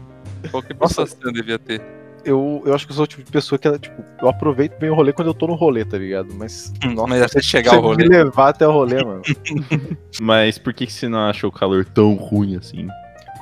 Qualquer 0.52 0.76
pessoa 0.76 1.08
devia 1.32 1.58
ter. 1.58 1.95
Eu, 2.26 2.64
eu 2.66 2.74
acho 2.74 2.86
que 2.86 2.92
eu 2.92 2.96
sou 2.96 3.04
o 3.04 3.08
tipo 3.08 3.24
de 3.24 3.32
pessoa 3.32 3.60
que, 3.60 3.80
tipo, 3.80 4.04
eu 4.20 4.28
aproveito 4.28 4.78
bem 4.80 4.90
o 4.90 4.96
rolê 4.96 5.14
quando 5.14 5.28
eu 5.28 5.34
tô 5.34 5.46
no 5.46 5.54
rolê, 5.54 5.86
tá 5.86 5.98
ligado? 5.98 6.34
Mas, 6.34 6.74
nossa, 6.84 7.08
mas 7.08 7.22
até 7.22 7.42
chegar 7.42 7.76
ao 7.76 7.82
rolê. 7.82 8.04
me 8.04 8.10
levar 8.10 8.50
até 8.50 8.68
o 8.68 8.72
rolê, 8.72 9.04
mano. 9.04 9.22
Mas 10.20 10.58
por 10.58 10.74
que, 10.74 10.88
que 10.88 10.94
você 10.94 11.08
não 11.08 11.20
acha 11.20 11.46
o 11.46 11.52
calor 11.52 11.86
tão 11.86 12.16
ruim 12.16 12.56
assim? 12.56 12.88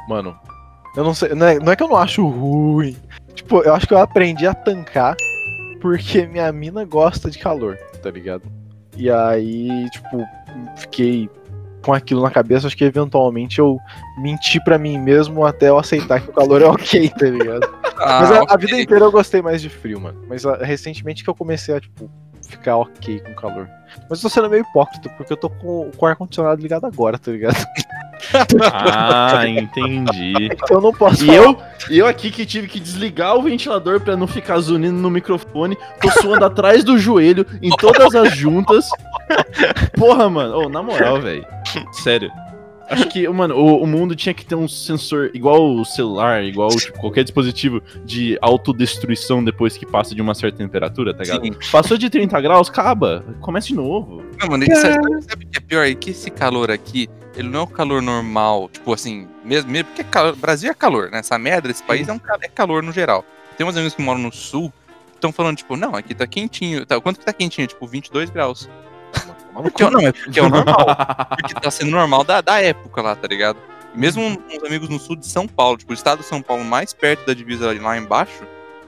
Mano, 0.10 0.36
eu 0.98 1.04
não 1.04 1.14
sei. 1.14 1.30
Não 1.30 1.48
é, 1.48 1.60
não 1.60 1.72
é 1.72 1.76
que 1.76 1.84
eu 1.84 1.88
não 1.88 1.96
acho 1.96 2.28
ruim. 2.28 2.98
Tipo, 3.34 3.62
eu 3.62 3.74
acho 3.74 3.88
que 3.88 3.94
eu 3.94 4.00
aprendi 4.00 4.46
a 4.46 4.54
tancar 4.54 5.16
porque 5.80 6.26
minha 6.28 6.52
mina 6.52 6.86
gosta 6.86 7.30
de 7.30 7.40
calor, 7.40 7.78
tá 8.02 8.10
ligado? 8.10 8.44
E 8.96 9.10
aí, 9.10 9.90
tipo, 9.90 10.24
fiquei 10.78 11.30
com 11.84 11.94
aquilo 11.94 12.22
na 12.22 12.32
cabeça. 12.32 12.68
Acho 12.68 12.78
que 12.78 12.84
eventualmente 12.84 13.60
eu 13.60 13.78
menti 14.18 14.64
pra 14.64 14.78
mim 14.78 14.98
mesmo 14.98 15.46
até 15.46 15.70
eu 15.70 15.78
aceitar 15.78 16.22
que 16.22 16.30
o 16.30 16.34
calor 16.34 16.62
é 16.62 16.66
ok, 16.68 17.10
tá 17.10 17.26
ligado? 17.26 17.70
Ah, 17.98 18.20
Mas 18.22 18.32
a, 18.32 18.40
a 18.40 18.44
ok. 18.44 18.58
vida 18.58 18.82
inteira 18.82 19.06
eu 19.06 19.12
gostei 19.12 19.42
mais 19.42 19.62
de 19.62 19.70
frio, 19.70 20.00
mano. 20.00 20.20
Mas 20.28 20.46
ah, 20.46 20.58
recentemente 20.62 21.24
que 21.24 21.30
eu 21.30 21.36
comecei 21.36 21.76
a, 21.76 21.80
tipo, 21.80 22.10
ficar 22.48 22.78
ok 22.78 23.20
com 23.20 23.34
calor. 23.36 23.70
Mas 24.10 24.20
eu 24.20 24.24
tô 24.24 24.30
sendo 24.30 24.50
meio 24.50 24.64
hipócrita, 24.64 25.10
porque 25.10 25.34
eu 25.34 25.38
tô 25.38 25.50
com, 25.50 25.92
com 25.96 26.06
o 26.06 26.10
ar-condicionado 26.10 26.62
ligado 26.62 26.86
agora, 26.86 27.20
tá 27.20 27.32
ligado? 27.32 27.56
Ah, 28.72 29.44
entendi. 29.48 30.46
Então 30.46 30.78
eu 30.78 30.82
não 30.82 30.94
posso 30.94 31.26
E 31.26 31.36
eu, 31.36 31.58
eu 31.90 32.08
aqui 32.08 32.32
que 32.32 32.46
tive 32.46 32.68
que 32.68 32.80
desligar 32.80 33.36
o 33.36 33.42
ventilador 33.42 34.00
pra 34.00 34.16
não 34.16 34.28
ficar 34.28 34.60
zunindo 34.60 34.98
no 34.98 35.10
microfone, 35.10 35.78
tô 36.02 36.10
suando 36.22 36.46
atrás 36.46 36.84
do 36.84 36.98
joelho 36.98 37.46
em 37.62 37.70
todas 37.70 38.16
as 38.16 38.36
juntas. 38.36 38.88
Porra, 39.98 40.30
mano, 40.30 40.66
Ô, 40.66 40.70
na 40.70 40.82
moral, 40.82 41.22
velho. 41.22 41.46
Sério. 41.92 42.32
Acho 42.90 43.08
que, 43.08 43.28
mano, 43.30 43.56
o, 43.56 43.84
o 43.84 43.88
mundo 43.88 44.16
tinha 44.16 44.34
que 44.34 44.46
ter 44.46 44.56
um 44.56 44.68
sensor 44.68 45.32
igual 45.34 45.76
o 45.76 45.86
celular, 45.86 46.44
igual 46.44 46.70
tipo, 46.70 47.00
qualquer 47.00 47.24
dispositivo 47.24 47.82
de 48.04 48.38
autodestruição 48.42 49.44
depois 49.44 49.78
que 49.78 49.86
passa 49.86 50.14
de 50.14 50.22
uma 50.22 50.36
certa 50.36 50.58
temperatura, 50.58 51.14
tá 51.14 51.24
ligado? 51.24 51.44
Sim. 51.44 51.54
Passou 51.72 51.98
de 51.98 52.10
30 52.10 52.40
graus, 52.42 52.70
acaba. 52.70 53.26
Começa 53.40 53.68
de 53.68 53.76
novo. 53.76 54.22
Não, 54.40 54.50
mano, 54.50 54.66
e 54.66 54.76
sabe, 54.76 55.22
sabe 55.22 55.46
o 55.46 55.48
que 55.48 55.58
é 55.58 55.62
pior? 55.62 55.88
É 55.88 55.96
que 55.96 56.12
esse 56.12 56.30
calor 56.30 56.70
aqui, 56.70 57.10
ele 57.36 57.50
não 57.50 57.62
é 57.62 57.64
o 57.64 57.68
calor 57.68 58.02
normal, 58.02 58.70
tipo 58.70 58.94
assim, 58.94 59.28
mesmo, 59.44 59.72
mesmo 59.72 59.88
porque 59.88 60.04
calor, 60.04 60.36
Brasil 60.36 60.70
é 60.70 60.74
calor, 60.74 61.10
né? 61.10 61.20
Essa 61.20 61.38
merda, 61.40 61.72
esse 61.72 61.84
país 61.84 62.08
é, 62.08 62.14
um, 62.14 62.20
é 62.42 62.48
calor 62.48 62.84
no 62.84 62.92
geral. 62.92 63.24
Tem 63.58 63.66
umas 63.66 63.78
amigos 63.78 63.96
que 63.96 64.02
moram 64.02 64.20
no 64.20 64.32
sul, 64.32 64.72
estão 65.14 65.32
falando, 65.32 65.58
tipo, 65.58 65.78
não, 65.78 65.96
aqui 65.96 66.14
tá 66.14 66.28
quentinho. 66.28 66.86
Tá, 66.86 67.00
quanto 67.00 67.20
que 67.20 67.26
tá 67.26 67.34
quentinho? 67.34 67.66
Tipo, 67.66 67.88
22 67.88 68.30
graus. 68.30 68.70
Porque, 69.62 69.84
não, 69.90 70.00
é 70.00 70.12
porque 70.12 70.40
é 70.40 70.44
o 70.44 70.50
normal. 70.50 70.78
Porque 71.38 71.54
tá 71.56 71.70
sendo 71.72 71.92
normal 71.92 72.24
da, 72.24 72.42
da 72.42 72.60
época 72.62 73.02
lá, 73.02 73.16
tá 73.16 73.28
ligado? 73.28 73.58
E 73.94 73.98
mesmo 73.98 74.22
uns 74.24 74.64
amigos 74.66 74.90
no 74.90 74.98
sul 75.00 75.16
de 75.16 75.28
São 75.28 75.48
Paulo, 75.48 75.78
tipo, 75.78 75.92
o 75.92 75.94
estado 75.94 76.20
de 76.20 76.26
São 76.26 76.42
Paulo 76.42 76.64
mais 76.64 76.94
perto 76.94 77.26
da 77.28 77.34
divisa 77.34 77.72
lá- 77.72 77.82
lá 77.82 77.98
embaixo, 77.98 78.44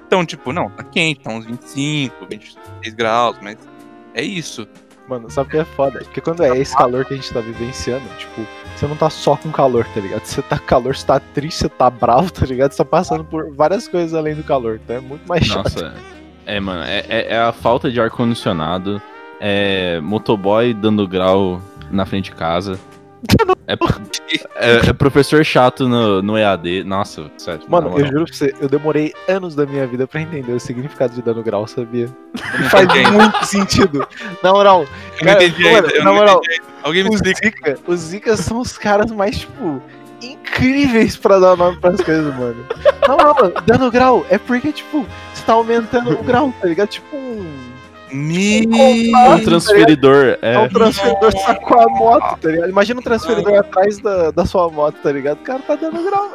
então, 0.08 0.26
tipo, 0.26 0.52
não, 0.54 0.70
tá 0.70 0.84
quente, 0.84 1.20
tá 1.22 1.30
uns 1.32 1.46
25, 1.46 2.26
26 2.30 2.94
graus, 2.96 3.38
mas 3.42 3.58
é 4.14 4.22
isso. 4.24 4.68
Mano, 5.08 5.30
sabe 5.30 5.48
o 5.50 5.52
que 5.52 5.58
é 5.58 5.66
foda? 5.66 6.00
Porque 6.00 6.20
quando 6.20 6.44
é 6.44 6.58
esse 6.58 6.76
calor 6.76 7.06
que 7.06 7.14
a 7.14 7.18
gente 7.18 7.32
tá 7.32 7.40
vivenciando, 7.40 8.04
tipo, 8.18 8.42
você 8.76 8.88
não 8.88 8.96
tá 8.96 9.08
só 9.10 9.36
com 9.36 9.52
calor, 9.52 9.86
tá 9.94 10.00
ligado? 10.00 10.26
Você 10.26 10.42
tá 10.42 10.58
com 10.58 10.66
calor, 10.66 10.96
você 10.96 11.06
tá 11.06 11.20
triste, 11.20 11.60
você 11.60 11.70
tá 11.70 11.90
bravo, 11.92 12.32
tá 12.32 12.44
ligado? 12.46 12.72
Você 12.72 12.78
tá 12.78 12.86
passando 12.86 13.24
por 13.24 13.54
várias 13.54 13.88
coisas 13.88 14.16
além 14.16 14.34
do 14.34 14.44
calor, 14.44 14.80
então 14.84 14.96
é 14.96 15.00
muito 15.00 15.28
mais 15.28 15.46
chato. 15.46 15.64
Nossa, 15.64 15.94
é, 16.48 16.60
mano, 16.60 16.84
é, 16.84 17.06
é- 17.08 17.34
é 17.34 17.38
a 17.40 17.52
falta 17.52 17.92
de 17.92 18.00
ar-condicionado, 18.02 19.00
é 19.40 20.00
motoboy 20.02 20.74
dando 20.74 21.08
grau 21.08 21.62
na 21.92 22.06
frente 22.06 22.26
de 22.26 22.32
casa. 22.32 22.80
É, 23.68 23.74
é- 24.58 24.90
é 24.90 24.94
professor 24.94 25.44
chato 25.44 25.90
no, 25.90 26.22
no 26.22 26.38
EAD. 26.38 26.84
Nossa, 26.84 27.32
sério. 27.36 27.62
Mano, 27.68 27.92
eu 27.98 28.06
juro 28.06 28.26
pra 28.26 28.34
você, 28.36 28.54
eu 28.62 28.70
demorei 28.70 29.12
anos 29.28 29.56
da 29.56 29.66
minha 29.66 29.88
vida 29.88 30.06
pra 30.06 30.22
entender 30.22 30.52
o 30.54 30.60
significado 30.60 31.16
de 31.16 31.24
dano 31.24 31.42
grau, 31.42 31.66
sabia? 31.66 32.08
Não 32.60 32.70
Faz 32.70 32.88
muito 33.12 33.44
sentido. 33.44 34.08
Na 34.44 34.52
moral, 34.54 34.82
Eu 34.84 35.26
não 35.26 35.34
Cara, 35.34 35.44
entendi 35.44 35.64
mano, 35.64 35.76
ainda. 35.78 35.90
Eu 35.96 36.04
na 36.04 36.06
não 36.12 36.16
moral. 36.16 36.42
Alguém 36.84 37.04
me 37.06 37.10
os 37.10 37.22
explica. 37.22 37.72
Zika, 37.72 37.92
os 37.92 38.00
Zika 38.02 38.38
são 38.38 38.60
os 38.60 38.78
caras 38.78 39.10
mais, 39.10 39.40
tipo, 39.40 39.82
incríveis 40.22 41.18
pra 41.18 41.40
dar 41.40 41.56
nome 41.58 41.78
pras 41.80 42.00
coisas, 42.02 42.36
mano. 42.36 42.64
Na 43.08 43.16
moral, 43.16 43.36
mano, 43.42 43.54
dano 43.66 43.90
grau 43.92 44.26
é 44.30 44.38
porque, 44.38 44.72
tipo, 44.72 45.06
você 45.34 45.44
tá 45.44 45.54
aumentando 45.54 46.12
o 46.20 46.24
grau, 46.24 46.54
tá 46.62 46.68
ligado? 46.68 46.90
Tipo. 46.90 47.15
Me... 48.12 48.68
Um 48.68 49.44
transferidor. 49.44 50.38
É 50.42 50.54
É, 50.54 50.60
um 50.60 50.70
transferidor 50.70 51.32
sacou 51.40 51.80
a 51.82 51.90
moto, 51.90 52.40
tá 52.40 52.50
ligado? 52.50 52.70
Imagina 52.70 53.00
um 53.00 53.04
transferidor 53.04 53.58
atrás 53.60 54.00
da, 54.00 54.32
da 54.32 54.46
sua 54.46 54.70
moto, 54.70 54.96
tá 55.02 55.12
ligado? 55.12 55.38
O 55.40 55.44
cara 55.44 55.60
tá 55.60 55.76
dando 55.76 56.04
grau. 56.04 56.32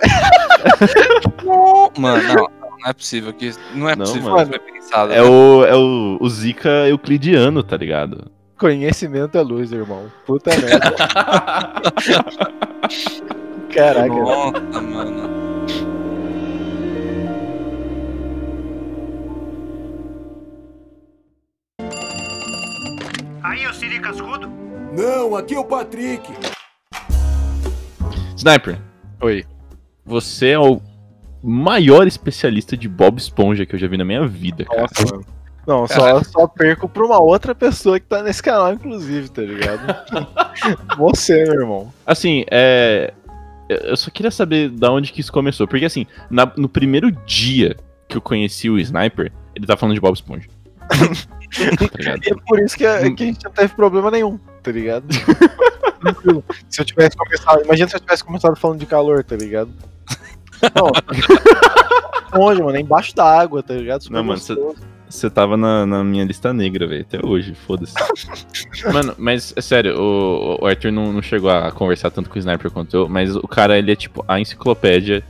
Mano, 1.99 2.23
não, 2.29 2.35
não 2.81 2.87
é 2.87 2.93
possível 2.93 3.33
que 3.33 3.53
não 3.75 3.89
é 3.89 3.97
Não, 3.97 4.05
possível 4.05 4.31
mano. 4.33 4.51
que 4.51 4.59
pensado. 4.59 5.13
é, 5.13 5.23
o, 5.23 5.65
é 5.65 5.75
o, 5.77 6.19
o 6.21 6.29
Zika 6.29 6.69
euclidiano, 6.89 7.63
tá 7.63 7.77
ligado? 7.77 8.31
Conhecimento 8.59 9.39
é 9.39 9.41
luz, 9.41 9.73
irmão. 9.73 10.11
Puta 10.27 10.51
merda. 10.51 10.95
Caraca. 13.75 14.09
Nossa, 14.09 14.81
mano. 14.83 15.40
Aí, 23.43 23.67
ô 23.67 23.73
Siri 23.73 24.01
Cascudo. 24.01 24.49
Não, 24.97 25.37
aqui 25.37 25.55
é 25.55 25.59
o 25.59 25.65
Patrick. 25.65 26.33
Sniper, 28.37 28.79
Oi. 29.21 29.45
você 30.05 30.49
é 30.51 30.59
o 30.59 30.81
maior 31.43 32.07
especialista 32.07 32.77
de 32.77 32.89
Bob 32.89 33.19
Esponja 33.19 33.65
que 33.67 33.75
eu 33.75 33.79
já 33.79 33.87
vi 33.87 33.97
na 33.97 34.05
minha 34.05 34.27
vida, 34.27 34.65
cara. 34.65 34.83
Nossa, 34.83 35.05
mano. 35.15 35.27
Não, 35.67 35.87
só, 35.87 36.23
só 36.25 36.47
perco 36.49 36.89
pra 36.89 37.05
uma 37.05 37.21
outra 37.21 37.55
pessoa 37.55 38.01
que 38.01 38.07
tá 38.07 38.23
nesse 38.23 38.43
canal, 38.43 38.73
inclusive, 38.73 39.29
tá 39.31 39.43
ligado? 39.43 39.81
Você, 40.97 41.45
meu 41.45 41.61
irmão. 41.61 41.93
Assim, 42.07 42.45
é. 42.51 43.13
eu- 43.69 43.77
Eu 43.91 43.97
só 43.97 44.11
queria 44.11 44.31
saber 44.31 44.71
da 44.71 44.91
onde 44.91 45.13
que 45.13 45.21
isso 45.21 45.33
começou. 45.33 45.69
Porque, 45.69 45.85
assim, 45.85 46.07
na- 46.31 46.51
no 46.57 46.69
primeiro 46.69 47.11
dia 47.13 47.77
que 48.09 48.17
eu 48.17 48.21
conheci 48.23 48.69
o 48.69 48.79
Sniper, 48.79 49.31
ele 49.55 49.67
tava 49.67 49.79
falando 49.79 49.95
de 49.95 50.01
Bob 50.01 50.15
Esponja. 50.15 50.49
tá? 52.05 52.17
E 52.25 52.31
é 52.31 52.35
por 52.47 52.61
isso 52.61 52.77
que 52.77 52.87
a, 52.87 53.01
que 53.13 53.23
a 53.23 53.27
gente 53.27 53.45
não 53.45 53.53
teve 53.53 53.75
problema 53.75 54.11
nenhum, 54.11 54.39
tá 54.63 54.71
ligado? 54.71 55.07
Se 56.69 56.81
eu 56.81 56.85
tivesse 56.85 57.17
começado. 57.17 57.63
Imagina 57.65 57.89
se 57.89 57.97
eu 57.97 58.01
tivesse 58.01 58.25
começado 58.25 58.57
falando 58.57 58.79
de 58.79 58.87
calor, 58.87 59.23
tá 59.25 59.37
ligado? 59.37 59.71
Não. 60.75 60.91
Longe, 62.39 62.63
mano, 62.63 62.77
é 62.77 62.81
embaixo 62.81 63.15
da 63.15 63.25
água, 63.25 63.63
tá 63.63 63.75
ligado? 63.75 64.03
Super 64.03 64.17
Não, 64.17 64.25
mano. 64.25 64.41
Você 65.09 65.29
tava 65.29 65.57
na, 65.57 65.85
na 65.85 66.05
minha 66.05 66.25
lista 66.25 66.53
negra, 66.53 66.87
velho, 66.87 67.03
até 67.03 67.19
hoje, 67.27 67.53
foda-se. 67.53 67.95
Mano, 68.95 69.13
mas 69.19 69.53
é 69.57 69.61
sério, 69.61 70.01
o, 70.01 70.63
o 70.63 70.67
Arthur 70.67 70.93
não, 70.93 71.13
não 71.13 71.21
chegou 71.21 71.51
a 71.51 71.73
conversar 71.73 72.13
tanto 72.13 72.31
com 72.31 72.37
o 72.37 72.39
Sniper 72.39 72.71
quanto 72.71 72.97
eu, 72.97 73.09
mas 73.09 73.35
o 73.35 73.49
cara, 73.49 73.77
ele 73.77 73.91
é 73.91 73.97
tipo 73.97 74.25
a 74.29 74.39
enciclopédia 74.39 75.25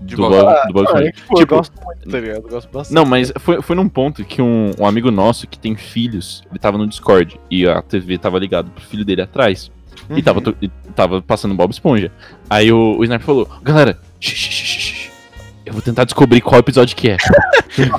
De 0.00 0.14
do 0.16 0.22
Bob- 0.22 0.66
do 0.68 0.72
Bob 0.72 0.86
Ah, 0.86 0.90
Esponja. 0.90 1.12
Tipo- 1.12 1.40
eu 1.40 1.46
gosto 1.46 1.72
muito, 1.84 2.08
tá 2.08 2.20
ligado? 2.20 2.36
Eu 2.44 2.48
gosto 2.50 2.70
bastante. 2.70 2.94
Não, 2.94 3.04
mas 3.04 3.32
foi, 3.38 3.60
foi 3.62 3.74
num 3.76 3.88
ponto 3.88 4.24
que 4.24 4.40
um, 4.40 4.70
um 4.78 4.86
amigo 4.86 5.10
nosso 5.10 5.46
que 5.46 5.58
tem 5.58 5.76
filhos, 5.76 6.42
ele 6.50 6.58
tava 6.58 6.78
no 6.78 6.86
Discord 6.86 7.38
e 7.50 7.66
a 7.68 7.82
TV 7.82 8.16
tava 8.18 8.38
ligado 8.38 8.70
pro 8.70 8.84
filho 8.84 9.04
dele 9.04 9.22
atrás. 9.22 9.70
Uhum. 10.08 10.16
E 10.18 10.22
tava, 10.22 10.40
e 10.62 10.68
tava 10.94 11.20
passando 11.20 11.54
Bob 11.54 11.70
Esponja. 11.72 12.10
Aí 12.48 12.70
o, 12.72 12.96
o 12.98 13.04
Sniper 13.04 13.26
falou: 13.26 13.48
Galera, 13.62 13.98
shh, 14.20 15.10
eu 15.66 15.72
vou 15.72 15.82
tentar 15.82 16.04
descobrir 16.04 16.40
qual 16.40 16.60
episódio 16.60 16.96
que 16.96 17.10
é. 17.10 17.16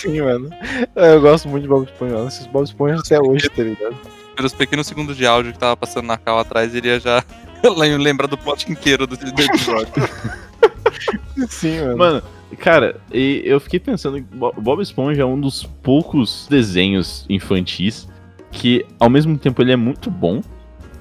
Sim, 0.00 0.20
mano. 0.22 0.50
É, 0.96 1.14
Eu 1.14 1.20
gosto 1.20 1.48
muito 1.48 1.62
de 1.62 1.68
Bob 1.68 1.84
Esponja. 1.84 2.14
Eu 2.14 2.26
assisto 2.26 2.50
Bob 2.50 2.64
Esponja 2.64 2.96
até 2.98 3.20
hoje, 3.20 3.48
tá 3.48 3.62
ligado? 3.62 3.96
Pelos 4.34 4.52
pequenos 4.54 4.86
segundos 4.86 5.16
de 5.16 5.26
áudio 5.26 5.52
que 5.52 5.58
tava 5.58 5.76
passando 5.76 6.06
na 6.06 6.16
cal 6.16 6.38
atrás, 6.38 6.74
ele 6.74 6.88
ia 6.88 7.00
já 7.00 7.22
lembrar 7.98 8.26
do 8.26 8.38
plot 8.38 8.70
inteiro 8.70 9.06
do, 9.06 9.16
do 9.16 9.42
episódio. 9.42 9.92
Sim, 11.48 11.80
mano. 11.80 11.96
Mano, 11.98 12.22
cara, 12.58 13.00
e 13.12 13.42
eu 13.44 13.60
fiquei 13.60 13.78
pensando 13.80 14.16
que 14.16 14.36
Bo- 14.36 14.54
Bob 14.56 14.82
Esponja 14.82 15.22
é 15.22 15.24
um 15.24 15.40
dos 15.40 15.64
poucos 15.82 16.46
desenhos 16.50 17.24
infantis 17.28 18.08
que, 18.50 18.84
ao 18.98 19.10
mesmo 19.10 19.36
tempo, 19.36 19.60
ele 19.62 19.72
é 19.72 19.76
muito 19.76 20.10
bom 20.10 20.40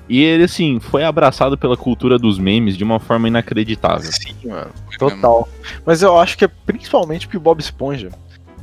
E 0.09 0.23
ele, 0.23 0.43
assim, 0.43 0.79
foi 0.79 1.03
abraçado 1.03 1.57
pela 1.57 1.75
cultura 1.75 2.17
dos 2.17 2.37
memes 2.39 2.77
de 2.77 2.83
uma 2.83 2.97
forma 2.99 3.27
inacreditável. 3.27 4.09
Sim, 4.11 4.35
mano. 4.45 4.71
Total. 4.97 5.47
Mas 5.85 6.01
eu 6.01 6.17
acho 6.17 6.37
que 6.37 6.45
é 6.45 6.47
principalmente 6.47 7.27
porque 7.27 7.37
o 7.37 7.41
Bob 7.41 7.59
Esponja. 7.59 8.09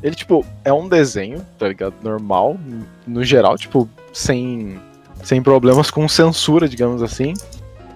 Ele, 0.03 0.15
tipo, 0.15 0.45
é 0.65 0.73
um 0.73 0.87
desenho, 0.89 1.45
tá 1.59 1.69
ligado? 1.69 1.95
Normal, 2.03 2.59
no 3.07 3.23
geral, 3.25 3.57
tipo, 3.59 3.89
sem, 4.13 4.79
sem 5.23 5.43
problemas 5.43 5.91
com 5.91 6.07
censura, 6.09 6.69
digamos 6.69 7.03
assim. 7.03 7.33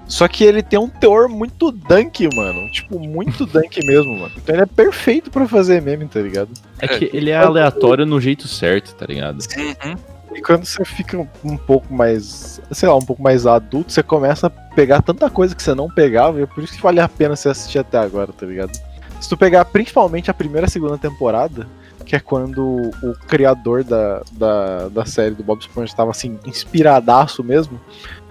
Só 0.09 0.27
que 0.27 0.43
ele 0.43 0.63
tem 0.63 0.79
um 0.79 0.89
teor 0.89 1.29
muito 1.29 1.71
dunk, 1.71 2.29
mano. 2.35 2.69
Tipo, 2.73 2.99
muito 2.99 3.45
dunk 3.45 3.85
mesmo, 3.87 4.15
mano. 4.19 4.33
Então 4.37 4.55
ele 4.55 4.63
é 4.63 4.67
perfeito 4.67 5.31
pra 5.31 5.47
fazer 5.47 5.83
meme, 5.83 6.07
tá 6.07 6.19
ligado? 6.21 6.49
É 6.81 6.89
que 6.89 7.11
ele 7.13 7.31
é 7.31 7.37
aleatório 7.37 8.07
no 8.07 8.19
jeito 8.21 8.49
certo, 8.49 8.95
tá 8.95 9.05
ligado? 9.07 9.39
Uhum. 9.57 9.95
E 10.35 10.41
quando 10.41 10.65
você 10.65 10.85
fica 10.85 11.19
um- 11.19 11.29
um 11.45 11.57
pouco 11.57 11.93
mais, 11.93 12.61
sei 12.71 12.89
lá, 12.89 12.97
um 12.97 13.03
pouco 13.05 13.23
mais 13.23 13.47
adulto, 13.47 13.93
você 13.93 14.03
começa 14.03 14.47
a 14.47 14.51
pegar 14.51 15.03
tanta 15.03 15.29
coisa 15.29 15.55
que 15.55 15.63
você 15.63 15.75
não 15.75 15.91
pegava, 15.91 16.39
e 16.41 16.43
é 16.43 16.47
por 16.47 16.63
isso 16.65 16.75
que 16.75 16.83
vale 16.83 17.01
a 17.01 17.09
pena 17.09 17.37
você 17.37 17.49
assistir 17.51 17.79
até 17.79 17.99
agora, 17.99 18.33
tá 18.33 18.47
ligado? 18.47 18.73
Se 19.21 19.29
tu 19.29 19.37
pegar 19.37 19.65
principalmente 19.67 20.31
a 20.31 20.35
primeira 20.35 20.67
e 20.67 20.71
segunda 20.71 20.97
temporada, 20.97 21.67
que 22.07 22.15
é 22.17 22.21
quando 22.21 22.63
o 23.03 23.13
criador 23.27 23.83
da, 23.85 24.23
da, 24.33 24.89
da 24.89 25.05
série 25.05 25.35
do 25.35 25.43
Bob 25.43 25.61
Esponja 25.61 25.91
estava 25.93 26.11
assim, 26.13 26.39
inspiradaço 26.47 27.43
mesmo, 27.43 27.79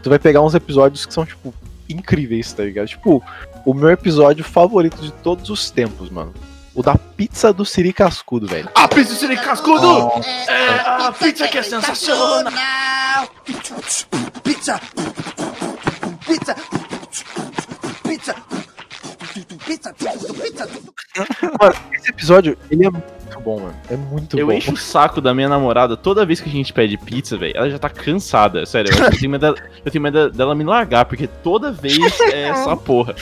tu 0.07 0.09
vai 0.09 0.19
pegar 0.19 0.41
uns 0.41 0.55
episódios 0.55 1.05
que 1.05 1.13
são, 1.13 1.25
tipo, 1.25 1.53
incríveis, 1.89 2.53
tá 2.53 2.63
ligado? 2.63 2.87
Tipo, 2.87 3.21
o 3.65 3.73
meu 3.73 3.89
episódio 3.89 4.41
favorito 4.41 5.01
de 5.01 5.11
todos 5.11 5.49
os 5.49 5.69
tempos, 5.69 6.09
mano. 6.09 6.33
O 6.73 6.81
da 6.81 6.95
pizza 6.95 7.51
do 7.51 7.65
Siri 7.65 7.91
Cascudo, 7.91 8.47
velho. 8.47 8.69
A 8.73 8.87
pizza 8.87 9.13
de 9.13 9.19
siri 9.19 9.35
cascudo! 9.35 10.11
É 10.47 10.69
a 11.07 11.11
pizza 11.11 11.47
que 11.47 11.57
é 11.57 11.63
sensacional! 11.63 13.27
Pizza! 13.43 13.75
Pizza! 14.43 14.81
Pizza! 16.25 16.55
Pizza! 18.03 18.33
Pizza! 19.65 19.93
Esse 21.93 22.09
episódio, 22.11 22.57
ele 22.71 22.85
é 22.85 22.91
bom, 23.47 23.61
mano. 23.61 23.75
É 23.89 23.95
muito 23.95 24.37
Eu 24.37 24.47
bom. 24.47 24.53
encho 24.53 24.73
o 24.73 24.77
saco 24.77 25.21
da 25.21 25.33
minha 25.33 25.47
namorada 25.47 25.95
toda 25.95 26.25
vez 26.25 26.41
que 26.41 26.49
a 26.49 26.51
gente 26.51 26.73
pede 26.73 26.97
pizza, 26.97 27.37
velho. 27.37 27.53
Ela 27.55 27.69
já 27.69 27.79
tá 27.79 27.89
cansada, 27.89 28.65
sério. 28.65 28.91
Eu 28.93 29.11
tenho 29.17 29.31
medo 29.31 29.41
dela, 29.41 29.55
eu 29.85 29.89
tenho 29.91 30.01
medo 30.01 30.29
dela 30.29 30.53
me 30.53 30.65
largar, 30.65 31.05
porque 31.05 31.27
toda 31.27 31.71
vez 31.71 31.97
é 32.33 32.49
essa 32.49 32.75
porra. 32.75 33.15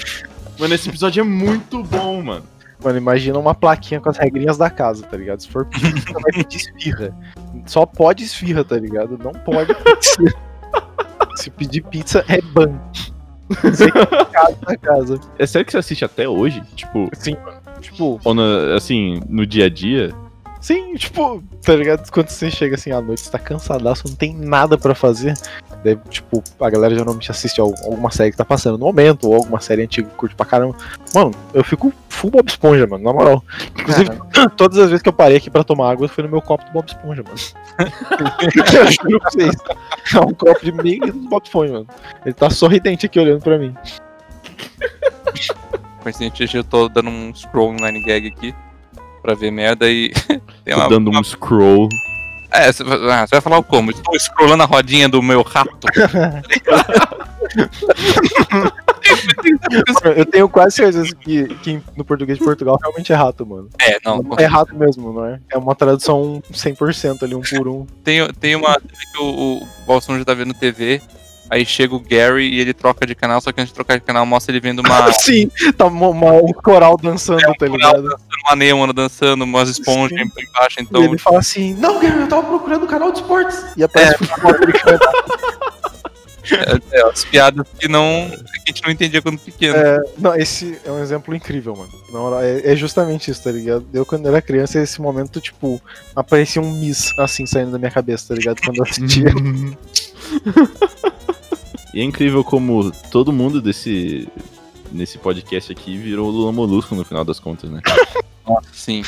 Mano, 0.57 0.73
esse 0.73 0.89
episódio 0.89 1.21
é 1.21 1.23
muito 1.23 1.83
bom, 1.83 2.23
mano. 2.23 2.43
Mano, 2.83 2.97
imagina 2.97 3.37
uma 3.37 3.53
plaquinha 3.53 4.01
com 4.01 4.09
as 4.09 4.17
regrinhas 4.17 4.57
da 4.57 4.69
casa, 4.69 5.05
tá 5.05 5.15
ligado? 5.15 5.41
Se 5.41 5.47
for 5.47 5.67
você 5.71 6.01
vai 6.13 6.31
pedir 6.33 6.57
esfirra. 6.57 7.15
Só 7.67 7.85
pode 7.85 8.23
esfirra, 8.23 8.63
tá 8.63 8.77
ligado? 8.77 9.19
Não 9.23 9.31
pode 9.31 9.75
pizza. 9.75 10.23
Se 11.35 11.49
pedir 11.51 11.81
pizza, 11.81 12.25
é 12.27 12.41
ban. 12.41 12.73
Casa 14.31 14.57
da 14.65 14.77
casa. 14.77 15.19
É 15.37 15.45
sério 15.45 15.65
que 15.65 15.71
você 15.71 15.77
assiste 15.77 16.03
até 16.03 16.27
hoje? 16.27 16.63
Tipo, 16.75 17.09
Sim, 17.13 17.35
mano. 17.45 17.54
Tipo, 17.85 18.19
ou 18.23 18.33
no- 18.33 18.73
assim, 18.75 19.19
no 19.29 19.45
dia 19.45 19.65
a 19.65 19.69
dia? 19.69 20.13
sim, 20.61 20.95
tipo, 20.95 21.43
tá 21.61 21.75
ligado? 21.75 22.09
Quando 22.09 22.27
você 22.29 22.49
chega 22.49 22.73
assim 22.73 22.89
à 22.91 22.99
noite, 22.99 23.21
você 23.21 23.29
tá 23.29 23.37
cansadaço, 23.37 24.07
não 24.07 24.15
tem 24.15 24.35
nada 24.35 24.75
pra 24.79 24.95
fazer. 24.95 25.35
Daí, 25.83 25.95
tipo, 26.09 26.41
a 26.59 26.69
galera 26.71 26.95
geralmente 26.95 27.29
assiste 27.29 27.61
al- 27.61 27.75
alguma 27.83 28.09
série 28.09 28.31
que 28.31 28.37
tá 28.37 28.43
passando 28.43 28.75
no 28.79 28.85
momento, 28.85 29.27
ou 29.29 29.35
alguma 29.35 29.59
série 29.61 29.83
antiga 29.83 30.09
que 30.09 30.15
curte 30.15 30.33
pra 30.35 30.43
caramba. 30.43 30.75
Mano, 31.13 31.29
eu 31.53 31.63
fico 31.63 31.93
full 32.09 32.31
Bob 32.31 32.47
Esponja, 32.49 32.87
mano, 32.87 33.03
na 33.03 33.13
moral. 33.13 33.43
Inclusive, 33.79 34.09
todas 34.57 34.79
as 34.79 34.89
vezes 34.89 35.03
que 35.03 35.09
eu 35.09 35.13
parei 35.13 35.37
aqui 35.37 35.51
pra 35.51 35.63
tomar 35.63 35.91
água, 35.91 36.07
foi 36.07 36.23
no 36.23 36.31
meu 36.31 36.41
copo 36.41 36.65
do 36.65 36.71
Bob 36.71 36.87
Esponja, 36.87 37.21
mano. 37.21 37.37
eu 38.41 38.91
juro 38.91 39.19
pra 39.19 39.29
vocês. 39.29 39.55
É 40.15 40.19
um 40.19 40.33
copo 40.33 40.65
de 40.65 40.71
meio 40.71 41.01
do 41.13 41.29
Bob 41.29 41.45
Esponja, 41.45 41.73
mano. 41.73 41.87
Ele 42.25 42.33
tá 42.33 42.49
sorridente 42.49 43.05
aqui 43.05 43.19
olhando 43.19 43.41
pra 43.43 43.59
mim. 43.59 43.75
Coincidentemente, 46.05 46.55
eu 46.55 46.63
tô 46.63 46.87
dando 46.87 47.09
um 47.09 47.33
scroll 47.33 47.73
no 47.73 47.83
Nine 47.83 47.99
Gag 47.99 48.27
aqui 48.27 48.53
pra 49.23 49.33
ver 49.33 49.49
merda 49.49 49.89
e. 49.89 50.13
tem 50.63 50.75
uma, 50.75 50.87
dando 50.87 51.09
um 51.09 51.23
scroll. 51.23 51.89
É, 52.51 52.71
você 52.71 52.83
vai 52.83 52.97
ah, 53.11 53.25
você 53.25 53.33
vai 53.33 53.41
falar 53.41 53.63
como? 53.63 53.89
Estou 53.89 54.13
scrollando 54.19 54.61
a 54.61 54.67
rodinha 54.67 55.09
do 55.09 55.19
meu 55.23 55.41
rato. 55.41 55.75
Eu 60.15 60.25
tenho 60.27 60.47
quase 60.47 60.75
certeza 60.75 61.15
que, 61.15 61.47
que 61.55 61.81
no 61.97 62.05
português 62.05 62.37
de 62.37 62.45
Portugal 62.45 62.77
realmente 62.79 63.11
é 63.11 63.15
rato, 63.15 63.43
mano. 63.43 63.67
É, 63.79 63.97
não. 64.05 64.21
É 64.37 64.45
rato 64.45 64.75
mesmo, 64.75 65.11
não 65.11 65.25
é? 65.25 65.39
É 65.49 65.57
uma 65.57 65.73
tradução 65.73 66.39
100% 66.51 67.23
ali, 67.23 67.33
um 67.33 67.41
por 67.41 67.67
um. 67.67 67.87
Tem, 68.03 68.31
tem 68.33 68.55
uma 68.55 68.79
que 68.79 69.19
o, 69.19 69.57
o 69.57 69.67
Balsão 69.87 70.19
já 70.19 70.25
tá 70.25 70.35
vendo 70.35 70.53
TV. 70.53 71.01
Aí 71.49 71.65
chega 71.65 71.95
o 71.95 71.99
Gary 71.99 72.49
e 72.49 72.59
ele 72.59 72.73
troca 72.73 73.05
de 73.05 73.13
canal, 73.13 73.39
só 73.39 73.51
que 73.51 73.61
antes 73.61 73.71
de 73.71 73.75
trocar 73.75 73.99
de 73.99 74.05
canal 74.05 74.25
mostra 74.25 74.51
ele 74.51 74.59
vendo 74.59 74.79
uma, 74.79 75.11
Sim, 75.13 75.49
tá 75.77 75.85
uma, 75.85 76.07
uma- 76.09 76.33
um 76.33 76.51
coral 76.53 76.97
dançando, 76.97 77.39
tá 77.41 77.67
coral 77.67 78.01
ligado? 78.01 78.15
uma 78.47 78.55
Neymar 78.55 78.93
dançando, 78.93 79.43
umas 79.43 79.69
esponjas 79.69 80.17
Sim. 80.19 80.25
embaixo, 80.25 80.79
E 80.79 80.83
então. 80.83 81.03
ele 81.03 81.17
fala 81.17 81.39
assim, 81.39 81.73
não, 81.75 81.99
Gary, 81.99 82.21
eu 82.21 82.27
tava 82.27 82.43
procurando 82.47 82.83
o 82.83 82.87
canal 82.87 83.11
de 83.11 83.19
esportes. 83.19 83.63
E 83.77 83.83
aparece 83.83 84.23
o 84.23 84.25
futebol 84.25 84.55
americano. 84.55 84.99
É, 86.51 86.99
é, 86.99 87.03
as 87.09 87.25
piadas 87.25 87.65
que 87.79 87.87
não. 87.87 88.29
que 88.29 88.35
a 88.35 88.67
gente 88.67 88.83
não 88.83 88.91
entendia 88.91 89.19
quando 89.19 89.39
pequeno. 89.39 89.75
É, 89.75 89.97
não, 90.15 90.35
esse 90.35 90.79
é 90.85 90.91
um 90.91 91.01
exemplo 91.01 91.33
incrível, 91.33 91.75
mano. 91.75 91.89
Na 92.13 92.19
moral, 92.19 92.39
é, 92.43 92.71
é 92.71 92.75
justamente 92.75 93.31
isso, 93.31 93.43
tá 93.43 93.51
ligado? 93.51 93.83
Eu, 93.91 94.05
quando 94.05 94.27
era 94.27 94.39
criança, 94.43 94.79
esse 94.79 95.01
momento, 95.01 95.41
tipo, 95.41 95.81
aparecia 96.15 96.61
um 96.61 96.71
miss, 96.71 97.09
assim, 97.17 97.47
saindo 97.47 97.71
da 97.71 97.79
minha 97.79 97.89
cabeça, 97.89 98.27
tá 98.27 98.35
ligado? 98.35 98.61
Quando 98.63 98.77
eu 98.77 98.83
assistia. 98.83 99.25
E 101.95 102.01
é 102.01 102.03
incrível 102.03 102.43
como 102.43 102.91
todo 103.09 103.31
mundo 103.31 103.61
desse 103.61 104.27
nesse 104.91 105.17
podcast 105.17 105.71
aqui 105.71 105.97
virou 105.97 106.29
Lula 106.29 106.51
Molusco 106.51 106.93
no 106.93 107.03
final 107.05 107.23
das 107.25 107.39
contas, 107.39 107.69
né? 107.71 107.81
Sim. 108.71 109.01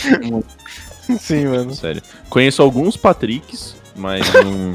Sim, 1.19 1.45
mano. 1.47 1.75
Sério. 1.75 2.01
Conheço 2.29 2.61
alguns 2.61 2.95
Patricks, 2.97 3.75
mas 3.95 4.25
não, 4.33 4.71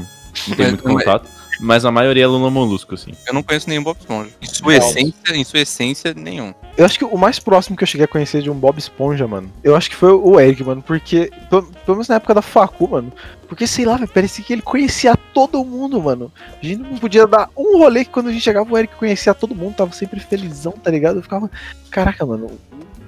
não 0.47 0.55
tenho 0.55 0.69
muito 0.69 0.83
Mas- 0.85 1.03
contato. 1.03 1.29
Mas 1.59 1.85
a 1.85 1.91
maioria 1.91 2.23
é 2.23 2.27
Lula 2.27 2.49
Molusco, 2.49 2.95
assim. 2.95 3.11
Eu 3.27 3.33
não 3.33 3.43
conheço 3.43 3.69
nenhum 3.69 3.83
Bob 3.83 3.97
Esponja. 3.99 4.31
Em 4.41 4.47
sua 4.47 4.75
essência, 4.75 5.35
em 5.35 5.43
sua 5.43 5.59
essência, 5.59 6.13
nenhum. 6.13 6.53
Eu 6.75 6.85
acho 6.85 6.97
que 6.97 7.05
o 7.05 7.17
mais 7.17 7.39
próximo 7.39 7.77
que 7.77 7.83
eu 7.83 7.87
cheguei 7.87 8.05
a 8.05 8.07
conhecer 8.07 8.41
de 8.41 8.49
um 8.49 8.55
Bob 8.55 8.77
Esponja, 8.77 9.27
mano, 9.27 9.51
eu 9.63 9.75
acho 9.75 9.89
que 9.89 9.95
foi 9.95 10.11
o 10.11 10.39
Eric, 10.39 10.63
mano, 10.63 10.81
porque, 10.81 11.31
pelo 11.49 11.63
pelo 11.85 11.97
menos 11.97 12.07
na 12.07 12.15
época 12.15 12.33
da 12.33 12.41
Facu, 12.41 12.89
mano, 12.89 13.11
porque 13.47 13.67
sei 13.67 13.85
lá, 13.85 13.99
parecia 14.07 14.43
que 14.43 14.53
ele 14.53 14.61
conhecia 14.61 15.15
todo 15.15 15.63
mundo, 15.63 16.01
mano. 16.01 16.31
A 16.61 16.65
gente 16.65 16.81
não 16.81 16.97
podia 16.97 17.27
dar 17.27 17.49
um 17.55 17.77
rolê 17.77 18.05
que 18.05 18.11
quando 18.11 18.29
a 18.29 18.31
gente 18.31 18.43
chegava, 18.43 18.71
o 18.71 18.77
Eric 18.77 18.95
conhecia 18.95 19.33
todo 19.33 19.55
mundo, 19.55 19.75
tava 19.75 19.93
sempre 19.93 20.19
felizão, 20.19 20.71
tá 20.71 20.89
ligado? 20.89 21.17
Eu 21.17 21.23
ficava, 21.23 21.49
caraca, 21.91 22.25
mano, 22.25 22.51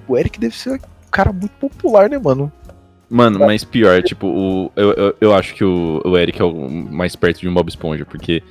o 0.08 0.17
Eric 0.17 0.39
deve 0.39 0.55
ser 0.55 0.73
um 0.73 0.79
cara 1.10 1.31
muito 1.31 1.53
popular, 1.53 2.10
né, 2.10 2.19
mano? 2.19 2.51
Mano, 3.10 3.39
mas 3.39 3.63
pior, 3.63 4.02
tipo, 4.02 4.28
o, 4.28 4.72
eu, 4.76 4.91
eu, 4.94 5.15
eu 5.22 5.34
acho 5.36 5.54
que 5.54 5.63
o, 5.63 6.02
o 6.04 6.18
Eric 6.18 6.41
é 6.41 6.46
o 6.46 6.70
mais 6.70 7.15
perto 7.15 7.39
de 7.39 7.48
um 7.48 7.54
Bob 7.54 7.68
Esponja, 7.68 8.06
porque 8.06 8.41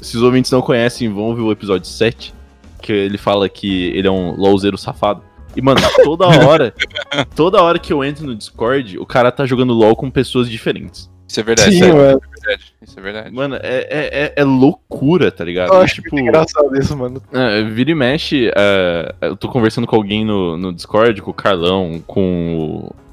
se 0.00 0.16
os 0.16 0.22
ouvintes 0.22 0.50
não 0.50 0.60
conhecem, 0.60 1.08
vão 1.08 1.24
ouvir 1.24 1.42
o 1.42 1.52
episódio 1.52 1.86
7, 1.86 2.34
que 2.82 2.92
ele 2.92 3.16
fala 3.16 3.48
que 3.48 3.86
ele 3.96 4.06
é 4.06 4.10
um 4.10 4.36
louzeiro 4.36 4.76
safado. 4.76 5.22
E, 5.56 5.62
mano, 5.62 5.80
toda 6.02 6.26
hora, 6.26 6.74
toda 7.34 7.62
hora 7.62 7.78
que 7.78 7.92
eu 7.92 8.04
entro 8.04 8.26
no 8.26 8.34
Discord, 8.34 8.98
o 8.98 9.06
cara 9.06 9.30
tá 9.30 9.46
jogando 9.46 9.72
LOL 9.72 9.94
com 9.94 10.10
pessoas 10.10 10.50
diferentes. 10.50 11.10
Isso 11.26 11.40
é 11.40 11.42
verdade, 11.42 11.72
Sim, 11.72 11.78
sério, 11.78 11.96
mano. 11.96 12.20
é 12.22 12.38
verdade. 12.40 12.74
Isso 12.82 12.98
é 12.98 13.02
verdade. 13.02 13.34
Mano, 13.34 13.54
é, 13.56 13.60
é, 13.60 14.24
é, 14.24 14.32
é 14.36 14.44
loucura, 14.44 15.32
tá 15.32 15.44
ligado? 15.44 15.72
Eu 15.72 15.80
acho 15.80 16.02
tipo, 16.02 16.18
engraçado 16.18 16.76
isso, 16.78 16.96
mano. 16.96 17.22
É, 17.32 17.62
vira 17.62 17.90
e 17.90 17.94
mexe, 17.94 18.50
é, 18.54 19.14
eu 19.22 19.36
tô 19.36 19.48
conversando 19.48 19.86
com 19.86 19.96
alguém 19.96 20.24
no, 20.24 20.56
no 20.56 20.72
Discord, 20.72 21.22
com 21.22 21.30
o 21.30 21.34
Carlão, 21.34 22.02
com 22.06 22.58
o, 22.58 23.03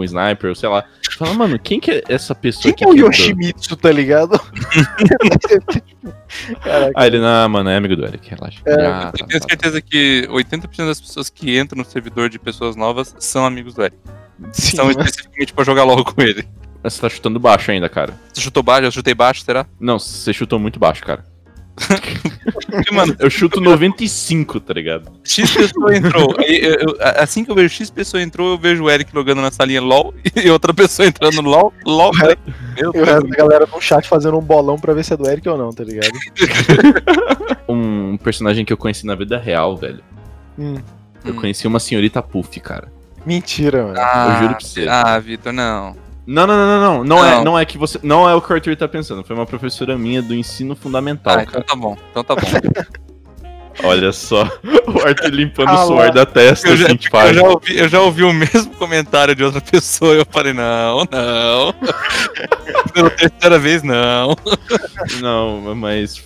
com 0.00 0.02
o 0.02 0.04
Sniper, 0.04 0.56
sei 0.56 0.68
lá. 0.68 0.84
Fala, 1.18 1.34
mano, 1.34 1.58
quem 1.58 1.78
que 1.78 1.90
é 1.90 2.02
essa 2.08 2.34
pessoa 2.34 2.62
Quem 2.62 2.72
que 2.74 2.84
é 2.84 2.86
o 2.86 2.92
entrou?" 2.92 3.08
Yoshimitsu, 3.10 3.76
tá 3.76 3.92
ligado? 3.92 4.40
Caraca. 6.62 6.92
Ah, 6.94 7.06
ele 7.06 7.18
não, 7.20 7.48
mano, 7.48 7.68
é 7.70 7.76
amigo 7.76 7.96
do 7.96 8.04
Eric, 8.04 8.28
relaxa. 8.30 8.60
É, 8.64 8.70
Já, 8.74 8.80
Eu 8.80 8.90
tá, 9.02 9.12
tenho 9.12 9.40
tá. 9.40 9.46
certeza 9.48 9.82
que 9.82 10.26
80% 10.30 10.86
das 10.86 11.00
pessoas 11.00 11.28
que 11.28 11.58
entram 11.58 11.78
no 11.78 11.84
servidor 11.84 12.28
de 12.30 12.38
pessoas 12.38 12.76
novas 12.76 13.14
são 13.18 13.44
amigos 13.44 13.74
do 13.74 13.82
Eric. 13.82 13.96
Sim, 14.52 14.76
São 14.76 14.86
mano. 14.86 14.98
especificamente 15.00 15.52
pra 15.52 15.64
jogar 15.64 15.84
logo 15.84 16.04
com 16.04 16.22
ele. 16.22 16.48
Você 16.82 17.00
tá 17.00 17.10
chutando 17.10 17.38
baixo 17.38 17.70
ainda, 17.70 17.88
cara. 17.90 18.14
Você 18.32 18.40
chutou 18.40 18.62
baixo? 18.62 18.86
Eu 18.86 18.90
chutei 18.90 19.12
baixo, 19.14 19.42
será? 19.44 19.66
Não, 19.78 19.98
você 19.98 20.32
chutou 20.32 20.58
muito 20.58 20.78
baixo, 20.78 21.02
cara. 21.04 21.24
Porque, 22.70 22.94
mano, 22.94 23.16
Eu 23.18 23.30
chuto 23.30 23.60
95, 23.60 24.60
tá 24.60 24.74
ligado? 24.74 25.10
X 25.24 25.50
pessoa 25.50 25.96
entrou. 25.96 26.34
Aí, 26.38 26.60
eu- 26.62 26.74
eu- 26.90 26.96
assim 27.16 27.44
que 27.44 27.50
eu 27.50 27.54
vejo 27.54 27.68
X 27.74 27.90
pessoa 27.90 28.22
entrou, 28.22 28.50
eu 28.52 28.58
vejo 28.58 28.84
o 28.84 28.90
Eric 28.90 29.10
jogando 29.12 29.40
na 29.40 29.50
salinha 29.50 29.80
LOL 29.80 30.14
e 30.36 30.48
outra 30.50 30.72
pessoa 30.74 31.06
entrando 31.08 31.40
no 31.42 31.48
LOL. 31.50 31.72
LOL. 31.84 32.12
É. 32.22 32.36
Meu 32.80 32.92
E 32.94 32.98
o 33.00 33.04
resto 33.04 33.26
da 33.28 33.36
galera 33.36 33.66
no 33.72 33.80
chat 33.80 34.08
fazendo 34.08 34.36
um 34.38 34.42
bolão 34.42 34.76
pra 34.78 34.92
ver 34.94 35.04
se 35.04 35.12
é 35.12 35.16
do 35.16 35.28
Eric 35.28 35.48
ou 35.48 35.56
não, 35.58 35.70
tá 35.70 35.82
ligado? 35.84 36.10
Um 37.68 38.16
personagem 38.18 38.64
que 38.64 38.72
eu 38.72 38.76
conheci 38.76 39.06
na 39.06 39.14
vida 39.14 39.38
real, 39.38 39.76
velho. 39.76 40.00
Hum. 40.58 40.76
Eu 41.24 41.32
Hum. 41.32 41.36
conheci 41.36 41.66
uma 41.66 41.78
senhorita 41.78 42.22
Puff, 42.22 42.58
cara. 42.60 42.90
Mentira, 43.24 43.84
mano. 43.84 43.98
Ah, 44.00 44.38
juro 44.40 44.54
pra 44.56 44.60
você. 44.66 44.88
Ah, 44.88 45.18
Vitor, 45.18 45.52
não. 45.52 45.94
Não, 46.32 46.46
não, 46.46 46.54
não, 46.56 46.66
não, 46.66 46.80
não. 46.98 47.04
Não. 47.04 47.24
É, 47.26 47.44
não 47.44 47.58
é 47.58 47.64
que 47.64 47.76
você. 47.76 47.98
Não 48.04 48.28
é 48.28 48.34
o 48.34 48.40
que 48.40 48.52
o 48.52 48.54
Arthur 48.54 48.76
tá 48.76 48.86
pensando. 48.86 49.24
Foi 49.24 49.34
uma 49.34 49.44
professora 49.46 49.98
minha 49.98 50.22
do 50.22 50.32
ensino 50.32 50.76
fundamental, 50.76 51.36
Ah, 51.38 51.42
então 51.42 51.52
cara. 51.54 51.64
tá 51.64 51.74
bom. 51.74 51.96
Então 52.10 52.22
tá 52.22 52.36
bom. 52.36 52.42
Olha 53.82 54.12
só. 54.12 54.42
O 54.86 55.06
Arthur 55.06 55.30
limpando 55.30 55.70
Ah 55.70 55.84
o 55.84 55.86
suor 55.88 55.98
lá. 56.06 56.10
da 56.10 56.26
testa, 56.26 56.68
Eu 56.68 56.76
já, 56.76 56.86
assim, 56.86 56.98
eu, 57.12 57.34
já 57.34 57.42
ouvi, 57.48 57.78
eu 57.78 57.88
já 57.88 58.00
ouvi 58.00 58.22
o 58.22 58.32
mesmo 58.32 58.70
comentário 58.76 59.34
de 59.34 59.42
outra 59.42 59.60
pessoa 59.62 60.14
e 60.14 60.18
eu 60.18 60.26
falei, 60.30 60.52
não, 60.52 60.98
não. 61.10 61.74
Pela 62.92 63.10
terceira 63.10 63.58
vez, 63.58 63.82
não. 63.82 64.36
Não, 65.20 65.74
mas. 65.74 66.22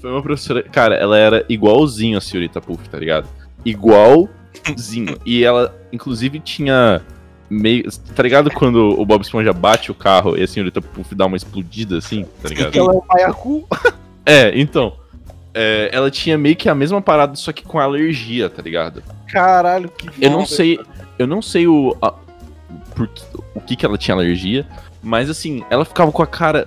Foi 0.00 0.10
uma 0.10 0.22
professora. 0.22 0.62
Cara, 0.64 0.96
ela 0.96 1.16
era 1.18 1.44
igualzinho 1.48 2.18
a 2.18 2.20
senhorita 2.20 2.60
Puff, 2.60 2.88
tá 2.88 2.98
ligado? 2.98 3.28
Igualzinho. 3.64 5.16
e 5.24 5.44
ela, 5.44 5.76
inclusive, 5.92 6.40
tinha. 6.40 7.02
Meio. 7.48 7.84
Tá 8.14 8.22
ligado 8.22 8.50
quando 8.50 8.98
o 9.00 9.04
Bob 9.06 9.22
Esponja 9.22 9.52
bate 9.52 9.90
o 9.90 9.94
carro 9.94 10.36
e 10.36 10.42
a 10.42 10.46
senhorita 10.48 10.80
Puff 10.82 11.14
dá 11.14 11.26
uma 11.26 11.36
explodida 11.36 11.98
assim, 11.98 12.24
tá 12.42 12.48
ligado? 12.48 12.76
Ela 12.76 12.92
é 12.92 12.96
um 12.96 13.00
paiacu. 13.00 13.66
É, 14.28 14.50
então. 14.58 14.92
é, 15.54 15.88
ela 15.92 16.10
tinha 16.10 16.36
meio 16.36 16.56
que 16.56 16.68
a 16.68 16.74
mesma 16.74 17.00
parada, 17.00 17.36
só 17.36 17.52
que 17.52 17.62
com 17.62 17.78
alergia, 17.78 18.50
tá 18.50 18.60
ligado? 18.60 19.00
Caralho, 19.28 19.88
que 19.88 20.08
Eu 20.20 20.30
não 20.32 20.44
sei. 20.44 20.80
Eu 21.16 21.28
não 21.28 21.40
sei 21.40 21.68
o. 21.68 21.96
a- 22.02 22.12
por 22.96 23.06
que- 23.06 23.22
o 23.54 23.60
que 23.60 23.76
que 23.76 23.86
ela 23.86 23.96
tinha 23.96 24.16
alergia, 24.16 24.66
mas 25.00 25.30
assim, 25.30 25.62
ela 25.70 25.84
ficava 25.84 26.10
com 26.10 26.22
a 26.22 26.26
cara 26.26 26.66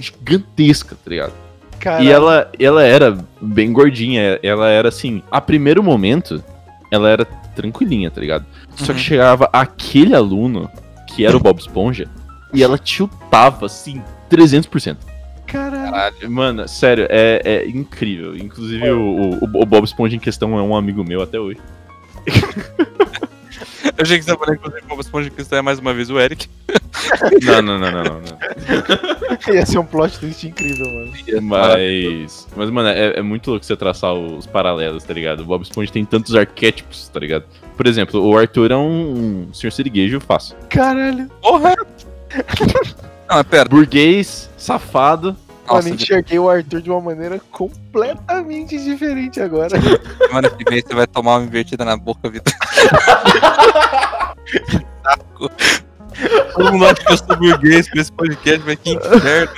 gigantesca, 0.00 0.96
tá 0.96 1.10
ligado? 1.10 1.32
Caralho. 1.78 2.04
E 2.04 2.10
ela, 2.10 2.50
ela 2.58 2.82
era 2.82 3.16
bem 3.40 3.72
gordinha, 3.72 4.38
ela 4.42 4.68
era 4.68 4.88
assim, 4.88 5.22
a 5.30 5.40
primeiro 5.40 5.82
momento, 5.82 6.42
ela 6.90 7.08
era 7.08 7.26
tranquilinha, 7.60 8.10
tá 8.10 8.20
ligado? 8.20 8.44
Só 8.76 8.92
Uhum. 8.92 8.98
que 8.98 9.04
chegava 9.04 9.48
aquele 9.52 10.14
aluno, 10.14 10.70
que 11.08 11.24
era 11.26 11.36
o 11.36 11.40
Bob 11.40 11.58
Esponja, 11.58 12.08
e 12.52 12.62
ela 12.62 12.78
tiltava, 12.78 13.66
assim, 13.66 14.02
300%. 14.30 14.96
Caralho. 15.46 16.30
Mano, 16.30 16.68
sério, 16.68 17.06
é, 17.10 17.40
é 17.44 17.68
incrível. 17.68 18.36
Inclusive, 18.36 18.88
o, 18.90 19.38
o, 19.42 19.62
o 19.62 19.66
Bob 19.66 19.84
Esponja 19.84 20.14
em 20.16 20.20
questão 20.20 20.56
é 20.58 20.62
um 20.62 20.76
amigo 20.76 21.02
meu 21.04 21.20
até 21.22 21.38
hoje. 21.40 21.58
Eu 23.84 24.02
achei 24.02 24.18
que 24.18 24.24
você 24.24 24.30
ia 24.30 24.38
falar, 24.38 24.54
inclusive, 24.54 24.82
com 24.82 24.96
o 24.96 25.00
Esponja 25.00 25.30
Cristã 25.30 25.56
é 25.56 25.62
mais 25.62 25.78
uma 25.78 25.92
vez 25.92 26.10
o 26.10 26.18
Eric. 26.18 26.48
Não, 27.42 27.62
não, 27.62 27.78
não, 27.78 27.90
não, 27.90 28.02
não. 28.04 28.20
não. 28.20 28.40
Ia 29.54 29.64
ser 29.64 29.78
um 29.78 29.84
plot 29.84 30.18
twist 30.18 30.46
incrível, 30.46 30.86
mano. 30.86 31.12
Mas, 31.42 32.46
mas 32.54 32.70
mano, 32.70 32.88
é, 32.88 33.18
é 33.18 33.22
muito 33.22 33.50
louco 33.50 33.64
você 33.64 33.76
traçar 33.76 34.12
os 34.12 34.46
paralelos, 34.46 35.02
tá 35.04 35.14
ligado? 35.14 35.40
O 35.40 35.44
Bob 35.44 35.62
Esponja 35.62 35.92
tem 35.92 36.04
tantos 36.04 36.34
arquétipos, 36.34 37.08
tá 37.08 37.18
ligado? 37.18 37.44
Por 37.76 37.86
exemplo, 37.86 38.22
o 38.22 38.36
Arthur 38.36 38.70
é 38.70 38.76
um, 38.76 39.48
um 39.48 39.54
senhor 39.54 39.70
siriguejo 39.70 40.20
fácil. 40.20 40.56
Caralho. 40.68 41.30
Porra! 41.40 41.74
Não, 41.76 43.36
mas 43.36 43.42
pera. 43.48 43.68
Burguês, 43.68 44.50
safado. 44.56 45.36
Nossa, 45.76 45.88
mano, 45.88 45.94
enxerguei 46.02 46.38
o 46.38 46.48
Arthur 46.50 46.80
de 46.82 46.90
uma 46.90 47.00
maneira 47.00 47.40
completamente 47.50 48.78
diferente 48.78 49.40
agora. 49.40 49.70
semana 50.26 50.50
que 50.50 50.64
vem 50.68 50.82
você 50.82 50.94
vai 50.94 51.06
tomar 51.06 51.36
uma 51.36 51.44
invertida 51.46 51.84
na 51.84 51.96
boca, 51.96 52.28
Vitor. 52.28 52.52
Que 54.46 54.60
saco. 55.02 55.50
Todo 56.54 56.72
mundo 56.72 56.84
acha 56.86 56.94
que 56.96 57.12
eu 57.12 57.16
sou 57.16 57.36
burguês 57.36 57.88
com 57.88 57.98
esse 57.98 58.12
podcast, 58.12 58.62
mas 58.66 58.76
que 58.76 58.90
inferno. 58.92 59.52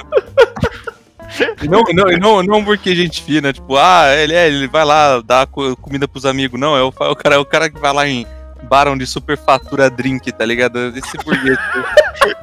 E 1.63 1.67
não, 1.69 1.83
não, 1.95 2.19
não, 2.19 2.43
não 2.43 2.65
porque 2.65 2.95
gente 2.95 3.23
fina, 3.23 3.53
tipo, 3.53 3.77
ah, 3.77 4.05
ele, 4.15 4.35
é, 4.35 4.49
ele 4.49 4.69
vai 4.69 4.85
lá 4.85 5.21
dar 5.23 5.47
co- 5.47 5.75
comida 5.77 6.07
pros 6.07 6.27
amigos. 6.27 6.61
Não, 6.61 6.77
é 6.77 6.83
o, 6.83 6.93
fa- 6.93 7.11
o 7.11 7.17
cara, 7.17 7.35
é 7.37 7.39
o 7.39 7.45
cara 7.45 7.71
que 7.71 7.81
vai 7.81 7.93
lá 7.93 8.07
em 8.07 8.27
barão 8.65 8.97
de 8.99 9.07
superfatura 9.07 9.89
drink, 9.91 10.31
tá 10.31 10.45
ligado? 10.45 10.79
Esse 10.97 11.17
burguês. 11.25 11.59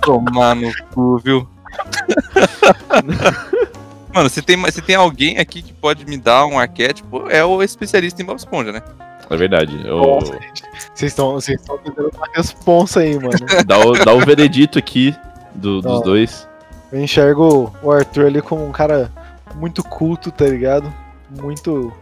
Tomar 0.01 0.55
no 0.55 0.71
cu, 0.91 1.17
viu? 1.19 1.47
Mano, 4.13 4.29
se 4.29 4.41
tem, 4.41 4.57
se 4.71 4.81
tem 4.81 4.95
alguém 4.95 5.37
aqui 5.37 5.61
que 5.61 5.73
pode 5.73 6.05
me 6.05 6.17
dar 6.17 6.45
um 6.45 6.57
arquétipo, 6.57 7.29
é 7.29 7.43
o 7.45 7.61
especialista 7.61 8.21
em 8.21 8.25
Bob 8.25 8.37
Esponja, 8.37 8.71
né? 8.71 8.81
É 9.29 9.37
verdade. 9.37 9.77
Nossa, 9.83 10.39
Vocês 10.95 11.13
estão 11.13 11.39
tentando 11.77 12.11
uma 12.15 12.27
responsa 12.33 13.01
aí, 13.01 13.15
mano. 13.15 13.29
dá, 13.65 13.77
o, 13.77 13.93
dá 13.93 14.13
o 14.13 14.19
veredito 14.25 14.79
aqui 14.79 15.15
do- 15.53 15.81
dos 15.81 16.01
dois. 16.01 16.47
Eu 16.91 16.99
enxergo 17.03 17.71
o 17.83 17.91
Arthur 17.91 18.25
ali 18.25 18.41
como 18.41 18.67
um 18.67 18.71
cara 18.71 19.11
muito 19.55 19.83
culto, 19.83 20.31
tá 20.31 20.45
ligado? 20.45 20.91
Muito. 21.29 21.93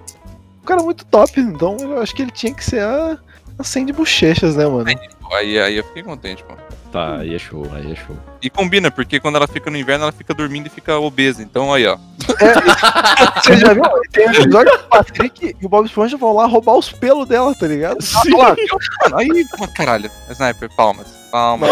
Um 0.63 0.65
cara 0.65 0.81
muito 0.81 1.03
top. 1.05 1.37
Então 1.41 1.75
eu 1.81 2.01
acho 2.01 2.15
que 2.15 2.21
ele 2.21 2.31
tinha 2.31 2.53
que 2.53 2.63
ser 2.63 2.81
a, 2.81 3.17
a 3.59 3.63
100 3.63 3.87
de 3.87 3.93
bochechas, 3.93 4.55
né, 4.55 4.65
mano? 4.65 4.85
Aí, 5.33 5.59
aí 5.59 5.77
eu 5.77 5.83
fiquei 5.83 6.03
contente, 6.03 6.43
pô. 6.43 6.53
Tá, 6.91 7.17
aí 7.17 7.35
é 7.35 7.39
show, 7.39 7.69
aí 7.73 7.91
é 7.91 7.95
show. 7.95 8.15
E 8.41 8.49
combina, 8.49 8.89
porque 8.89 9.19
quando 9.19 9.35
ela 9.35 9.47
fica 9.47 9.69
no 9.69 9.77
inverno, 9.77 10.03
ela 10.03 10.11
fica 10.11 10.33
dormindo 10.33 10.67
e 10.67 10.69
fica 10.69 10.97
obesa. 10.97 11.43
Então 11.43 11.73
aí, 11.73 11.85
ó. 11.85 11.97
Você 13.43 13.57
já 13.57 13.73
viu? 13.73 13.83
Tem 14.11 14.27
um 14.27 14.31
episódio 14.31 14.71
que 14.71 14.85
o 14.85 14.89
Patrick 14.89 15.55
e 15.61 15.65
o 15.65 15.69
Bob 15.69 15.85
Esponja 15.85 16.17
vão 16.17 16.33
lá 16.33 16.45
roubar 16.45 16.77
os 16.77 16.91
pelos 16.91 17.27
dela, 17.27 17.53
tá 17.53 17.67
ligado? 17.67 17.97
Olha 18.25 18.37
lá, 18.37 18.55
mano, 19.03 19.17
aí, 19.17 19.45
caralho. 19.75 20.09
Sniper, 20.29 20.69
palmas. 20.75 21.07
Palmas. 21.31 21.69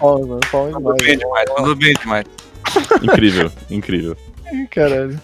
Mano, 0.00 0.40
fala 0.50 0.70
Mandou 0.72 0.96
bem 0.96 1.16
demais. 1.16 1.48
mandou 1.56 1.74
bem 1.76 1.94
demais. 1.94 2.26
Incrível, 3.02 3.52
incrível. 3.70 4.16
Ih, 4.52 4.66
Caralho. 4.66 5.20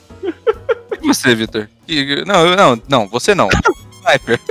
E 1.03 1.07
você, 1.09 1.35
Vitor? 1.35 1.68
Não, 2.27 2.57
não, 2.57 2.83
não, 2.88 3.09
você 3.09 3.35
não. 3.35 3.49
Sniper. 4.07 4.40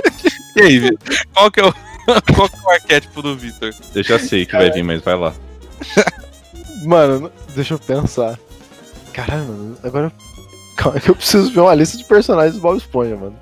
E 0.54 0.60
aí, 0.60 0.78
Vitor? 0.78 1.16
Qual 1.32 1.50
que 1.50 1.60
é 1.60 1.64
o. 1.64 1.74
Qual 2.34 2.48
que 2.48 2.56
é 2.56 2.62
o 2.62 2.70
arquétipo 2.70 3.22
do 3.22 3.36
Vitor? 3.36 3.72
Eu 3.94 4.02
já 4.02 4.18
sei 4.18 4.46
que 4.46 4.52
vai 4.52 4.70
vir, 4.70 4.82
mas 4.82 5.02
vai 5.02 5.16
lá. 5.16 5.34
Mano, 6.84 7.30
deixa 7.54 7.74
eu 7.74 7.78
pensar. 7.78 8.38
Caralho, 9.12 9.44
mano, 9.44 9.76
agora. 9.84 10.12
Calma 10.76 10.98
que 10.98 11.10
eu 11.10 11.14
preciso 11.14 11.52
ver 11.52 11.60
uma 11.60 11.74
lista 11.74 11.96
de 11.96 12.04
personagens 12.04 12.56
do 12.56 12.60
Bob 12.60 12.76
Esponja, 12.76 13.14
mano. 13.14 13.36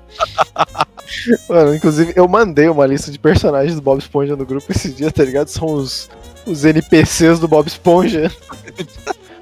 mano, 1.49 1.73
inclusive, 1.73 2.13
eu 2.15 2.27
mandei 2.27 2.67
uma 2.67 2.85
lista 2.85 3.09
de 3.09 3.17
personagens 3.17 3.73
do 3.73 3.81
Bob 3.81 3.99
Esponja 3.99 4.35
no 4.35 4.45
grupo 4.45 4.69
esse 4.69 4.91
dia, 4.91 5.09
tá 5.09 5.23
ligado? 5.23 5.47
São 5.47 5.73
os, 5.73 6.09
os 6.45 6.65
NPCs 6.65 7.39
do 7.39 7.47
Bob 7.47 7.65
Esponja. 7.67 8.31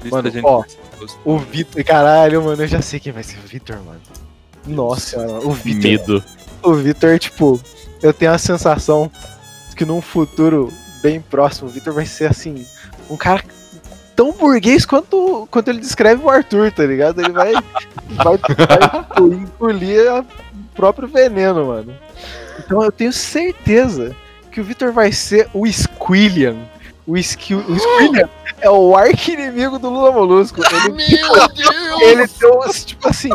Mano, 0.10 0.32
ó, 0.44 0.64
NPCs. 0.64 1.18
O 1.26 1.38
Vitor. 1.38 1.84
Caralho, 1.84 2.44
mano, 2.44 2.62
eu 2.64 2.68
já 2.68 2.82
sei 2.82 3.00
quem 3.00 3.12
vai 3.12 3.24
ser 3.24 3.38
o 3.38 3.48
Vitor, 3.48 3.78
mano. 3.84 4.00
Nossa 4.68 5.18
senhora, 5.18 5.46
o 5.46 5.52
Vitor. 5.52 5.84
Medo. 5.84 6.24
O 6.62 6.74
Vitor, 6.74 7.18
tipo, 7.20 7.60
eu 8.02 8.14
tenho 8.14 8.32
a 8.32 8.38
sensação 8.38 9.12
que 9.76 9.86
num 9.86 10.02
futuro 10.02 10.72
bem 11.02 11.22
próximo, 11.22 11.70
o 11.70 11.72
Vitor 11.72 11.94
vai 11.94 12.06
ser 12.06 12.30
assim, 12.30 12.66
um 13.10 13.16
cara 13.16 13.44
tão 14.16 14.34
burguês 14.34 14.86
quanto, 14.86 15.48
quanto 15.50 15.70
ele 15.70 15.80
descreve 15.80 16.22
o 16.24 16.30
Arthur, 16.30 16.72
tá 16.72 16.86
ligado? 16.86 17.22
Ele 17.22 17.32
vai, 17.32 17.54
vai, 18.12 18.38
vai 18.38 19.38
engolir 19.38 20.14
o 20.14 20.26
próprio 20.76 21.08
veneno, 21.08 21.68
mano. 21.68 21.96
Então 22.60 22.84
eu 22.84 22.92
tenho 22.92 23.14
certeza 23.14 24.16
que 24.52 24.60
o 24.60 24.64
Vitor 24.64 24.92
vai 24.92 25.12
ser 25.12 25.48
o 25.54 25.66
Squillian. 25.66 26.58
O, 27.12 27.18
Squi- 27.18 27.56
o 27.56 27.80
Squillian 27.80 28.30
é 28.62 28.70
o 28.70 28.96
arqui-inimigo 28.96 29.80
do 29.80 29.90
Lula 29.90 30.12
Molusco. 30.12 30.62
Ele, 30.62 31.08
tipo, 31.08 32.02
ele 32.04 32.28
deu, 32.40 32.60
tipo 32.86 33.08
assim, 33.10 33.30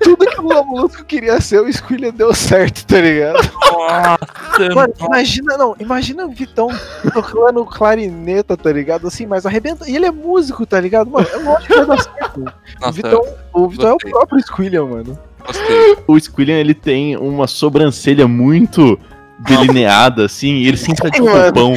tudo 0.00 0.24
que 0.26 0.38
o 0.40 0.42
Lula 0.42 0.62
Molusco 0.64 1.04
queria 1.04 1.38
ser, 1.40 1.60
o 1.60 1.70
Squillian 1.70 2.12
deu 2.12 2.32
certo, 2.32 2.86
tá 2.86 2.98
ligado? 3.00 3.38
Nossa, 3.70 4.74
Mano, 4.74 4.94
imagina, 5.00 5.56
não, 5.58 5.76
imagina 5.78 6.24
o 6.24 6.30
Vitão 6.30 6.68
tocando 7.12 7.64
clarineta, 7.66 8.56
tá 8.56 8.72
ligado? 8.72 9.06
Assim, 9.06 9.26
mas 9.26 9.44
arrebenta. 9.44 9.88
E 9.90 9.96
ele 9.96 10.06
é 10.06 10.10
músico, 10.10 10.64
tá 10.64 10.80
ligado? 10.80 11.10
Mano, 11.10 11.26
é 11.30 11.36
lógico 11.36 11.66
que 11.66 11.74
vai 11.76 11.86
dar 11.86 12.02
certo. 12.02 12.40
O 12.40 12.44
nossa, 12.80 12.92
Vitão, 12.92 13.22
o 13.52 13.68
Vitão 13.68 13.88
é 13.90 13.92
o 13.92 13.98
próprio 13.98 14.40
Squillian, 14.40 14.84
mano. 14.86 15.18
gostei. 15.46 15.96
O 16.06 16.18
Squillian, 16.18 16.56
ele 16.56 16.74
tem 16.74 17.16
uma 17.18 17.46
sobrancelha 17.46 18.26
muito 18.26 18.98
delineada, 19.40 20.24
assim, 20.24 20.54
e 20.56 20.68
ele 20.68 20.76
sempre 20.78 21.02
tá 21.02 21.08
de 21.10 21.20
roupão. 21.20 21.74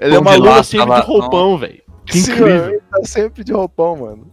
Ele 0.00 0.14
é 0.14 0.18
uma 0.18 0.62
sempre 0.62 0.86
tá 0.86 0.92
lá, 0.94 1.00
de 1.00 1.06
roupão, 1.06 1.58
velho. 1.58 1.82
Que 2.06 2.18
Sim, 2.18 2.32
incrível. 2.32 2.68
ele 2.70 2.80
tá 2.90 3.04
sempre 3.04 3.44
de 3.44 3.52
roupão, 3.52 3.96
mano. 3.96 4.32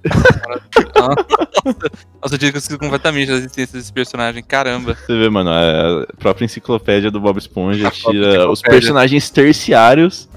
Nossa, 2.22 2.36
eu 2.36 2.38
tinha 2.38 2.50
esquecido 2.50 2.80
completamente 2.80 3.28
da 3.28 3.36
existência 3.36 3.78
desse 3.78 3.94
personagem. 3.94 4.44
Caramba. 4.44 4.96
Você 4.96 5.18
vê, 5.18 5.30
mano, 5.30 5.52
a 5.52 6.08
própria 6.18 6.46
enciclopédia 6.46 7.12
do 7.12 7.20
Bob 7.20 7.38
Esponja 7.38 7.92
tira 7.92 8.50
os 8.50 8.62
personagens 8.62 9.30
terciários 9.30 10.28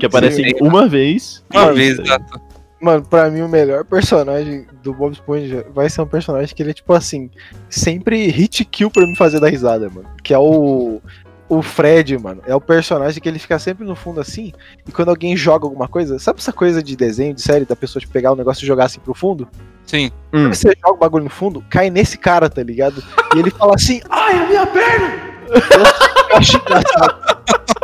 que 0.00 0.06
aparecem 0.06 0.44
Sim. 0.44 0.54
uma 0.60 0.88
vez. 0.88 1.44
Uma 1.52 1.64
Mano, 1.64 1.76
vez, 1.76 1.98
exato. 1.98 2.40
Mano, 2.80 3.02
pra 3.04 3.30
mim 3.30 3.40
o 3.42 3.48
melhor 3.48 3.84
personagem 3.84 4.66
do 4.82 4.92
Bob 4.92 5.12
Esponja 5.12 5.66
vai 5.74 5.88
ser 5.88 6.02
um 6.02 6.06
personagem 6.06 6.54
que 6.54 6.62
ele 6.62 6.70
é 6.70 6.74
tipo 6.74 6.92
assim, 6.92 7.30
sempre 7.68 8.26
hit 8.28 8.64
kill 8.64 8.90
pra 8.90 9.06
me 9.06 9.16
fazer 9.16 9.40
dar 9.40 9.48
risada, 9.48 9.88
mano. 9.88 10.08
Que 10.22 10.34
é 10.34 10.38
o 10.38 11.00
o 11.48 11.62
Fred, 11.62 12.18
mano. 12.18 12.42
É 12.46 12.54
o 12.54 12.60
personagem 12.60 13.20
que 13.20 13.28
ele 13.28 13.38
fica 13.38 13.58
sempre 13.58 13.86
no 13.86 13.94
fundo 13.94 14.20
assim, 14.20 14.52
e 14.86 14.92
quando 14.92 15.10
alguém 15.10 15.36
joga 15.36 15.66
alguma 15.66 15.88
coisa, 15.88 16.18
sabe 16.18 16.40
essa 16.40 16.52
coisa 16.52 16.82
de 16.82 16.96
desenho, 16.96 17.34
de 17.34 17.42
série, 17.42 17.64
da 17.64 17.76
pessoa 17.76 18.00
tipo, 18.00 18.12
pegar 18.12 18.32
o 18.32 18.36
negócio 18.36 18.64
e 18.64 18.66
jogar 18.66 18.86
assim 18.86 19.00
pro 19.00 19.14
fundo? 19.14 19.48
Sim. 19.84 20.10
Hum. 20.32 20.48
Você 20.48 20.72
joga 20.80 20.94
o 20.94 20.98
bagulho 20.98 21.24
no 21.24 21.30
fundo, 21.30 21.64
cai 21.70 21.90
nesse 21.90 22.18
cara, 22.18 22.50
tá 22.50 22.62
ligado? 22.62 23.02
E 23.34 23.38
ele 23.38 23.50
fala 23.50 23.74
assim, 23.74 24.00
ai, 24.10 24.38
a 24.38 24.46
minha 24.46 24.66
perna! 24.66 25.36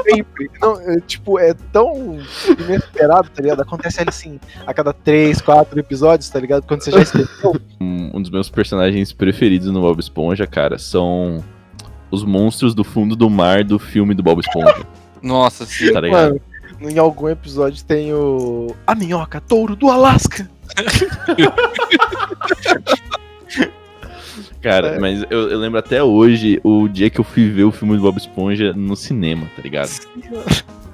Sempre. 0.05 0.51
Não, 0.61 0.81
é, 0.81 1.01
tipo, 1.01 1.39
é 1.39 1.55
tão 1.73 2.19
inesperado, 2.59 3.31
tá 3.31 3.41
ligado? 3.41 3.63
Acontece 3.63 4.01
ali 4.01 4.09
assim, 4.09 4.41
a 4.67 4.75
cada 4.75 4.93
três, 4.93 5.41
quatro 5.41 5.79
episódios, 5.79 6.29
tá 6.29 6.41
ligado? 6.41 6.67
Quando 6.67 6.83
você 6.83 6.91
já 6.91 7.01
esqueceu. 7.01 7.55
Um, 7.83 8.17
um 8.17 8.23
dos 8.23 8.31
meus 8.31 8.49
personagens 8.49 9.13
preferidos 9.13 9.67
no 9.67 9.81
Bob 9.81 9.99
Esponja, 9.99 10.47
cara, 10.47 10.79
são 10.79 11.43
os 12.13 12.23
monstros 12.23 12.75
do 12.75 12.85
fundo 12.85 13.17
do 13.17 13.29
mar 13.29 13.65
do 13.65 13.79
filme 13.79 14.15
do 14.15 14.23
Bob 14.23 14.39
Esponja, 14.41 14.87
Nossa, 15.21 15.67
sim. 15.67 15.93
tá 15.93 16.01
ligado? 16.01 16.41
Mano, 16.81 16.91
em 16.91 16.99
algum 16.99 17.29
episódio 17.29 17.83
tem 17.85 18.13
o. 18.13 18.75
A 18.87 18.95
minhoca 18.95 19.41
touro 19.41 19.75
do 19.75 19.89
Alasca. 19.91 20.49
Cara, 24.61 24.89
É. 24.95 24.99
mas 24.99 25.25
eu, 25.29 25.51
eu 25.51 25.59
lembro 25.59 25.79
até 25.79 26.03
hoje 26.03 26.61
o 26.63 26.87
dia 26.89 27.11
que 27.11 27.19
eu 27.21 27.25
fui 27.25 27.49
ver 27.51 27.65
o 27.65 27.73
filme 27.73 27.97
do 27.97 28.03
Bob 28.03 28.17
Esponja 28.17 28.73
no 28.73 28.95
cinema, 28.95 29.47
tá 29.57 29.63
ligado? 29.63 29.91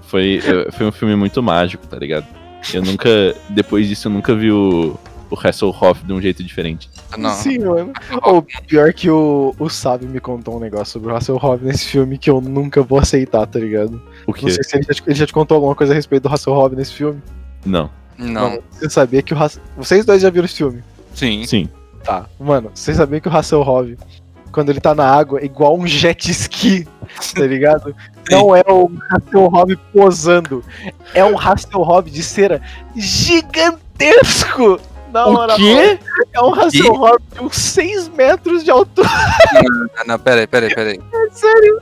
Foi, 0.02 0.40
foi 0.72 0.86
um 0.86 0.92
filme 0.92 1.14
muito 1.14 1.42
mágico, 1.42 1.86
tá 1.86 1.98
ligado? 1.98 2.26
Eu 2.72 2.82
nunca. 2.82 3.08
Depois 3.50 3.86
disso, 3.86 4.08
eu 4.08 4.12
nunca 4.12 4.34
vi 4.34 4.50
o, 4.50 4.98
o 5.30 5.38
Hasselhoff 5.38 6.04
de 6.04 6.12
um 6.12 6.20
jeito 6.20 6.42
diferente. 6.42 6.90
Não. 7.16 7.30
Sim, 7.30 7.58
mano. 7.60 7.92
Ou 8.22 8.42
pior 8.66 8.92
que 8.92 9.10
o, 9.10 9.54
o 9.58 9.68
Sábio 9.68 10.08
me 10.08 10.20
contou 10.20 10.56
um 10.56 10.60
negócio 10.60 10.94
sobre 10.94 11.12
o 11.12 11.16
Hasselhoff 11.16 11.64
nesse 11.64 11.86
filme 11.86 12.18
que 12.18 12.30
eu 12.30 12.40
nunca 12.40 12.82
vou 12.82 12.98
aceitar, 12.98 13.46
tá 13.46 13.58
ligado? 13.58 14.00
O 14.26 14.32
quê? 14.32 14.46
Não 14.46 14.52
sei 14.52 14.64
se 14.64 14.76
ele 14.76 14.84
já, 14.84 14.94
te, 14.94 15.02
ele 15.06 15.14
já 15.14 15.26
te 15.26 15.32
contou 15.32 15.56
alguma 15.56 15.74
coisa 15.74 15.92
a 15.92 15.96
respeito 15.96 16.22
do 16.24 16.34
Hasselhoff 16.34 16.74
nesse 16.74 16.94
filme. 16.94 17.22
Não. 17.64 17.90
Não. 18.16 18.50
Mano, 18.50 18.62
você 18.70 18.90
sabia 18.90 19.22
que 19.22 19.32
o 19.32 19.38
Hass... 19.38 19.60
Vocês 19.76 20.04
dois 20.04 20.20
já 20.20 20.30
viram 20.30 20.44
esse 20.44 20.56
filme? 20.56 20.82
Sim. 21.14 21.46
Sim. 21.46 21.68
Tá. 22.02 22.26
Mano, 22.38 22.70
vocês 22.74 22.96
sabiam 22.96 23.20
que 23.20 23.28
o 23.28 23.36
Hasselhoff, 23.36 23.96
quando 24.50 24.70
ele 24.70 24.80
tá 24.80 24.94
na 24.94 25.06
água, 25.06 25.40
é 25.40 25.44
igual 25.44 25.78
um 25.78 25.86
jet 25.86 26.30
ski, 26.30 26.86
tá 27.34 27.46
ligado? 27.46 27.94
Não 28.30 28.56
é 28.56 28.64
um 28.68 28.98
Hasselhoff 29.10 29.76
posando. 29.92 30.64
É 31.14 31.24
um 31.24 31.38
Hasselhoff 31.38 32.10
de 32.10 32.22
cera 32.22 32.60
gigantesco! 32.96 34.80
Na 35.12 35.26
O 35.26 35.32
moral, 35.32 35.56
quê? 35.56 35.98
É 36.32 36.40
um 36.40 36.54
Hasselhoff 36.54 37.18
de 37.32 37.40
uns 37.40 37.56
6 37.56 38.08
metros 38.10 38.64
de 38.64 38.70
altura. 38.70 39.08
Não, 39.96 40.04
não, 40.06 40.18
peraí, 40.18 40.46
peraí, 40.46 40.74
peraí. 40.74 41.00
Sério? 41.32 41.80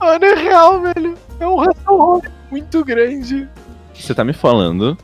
Mano, 0.00 0.24
é 0.24 0.34
real, 0.34 0.80
velho. 0.80 1.14
É 1.38 1.46
um 1.46 1.60
Hasselhoff 1.60 2.28
muito 2.50 2.84
grande. 2.84 3.48
Você 3.94 4.14
tá 4.14 4.24
me 4.24 4.32
falando 4.32 4.96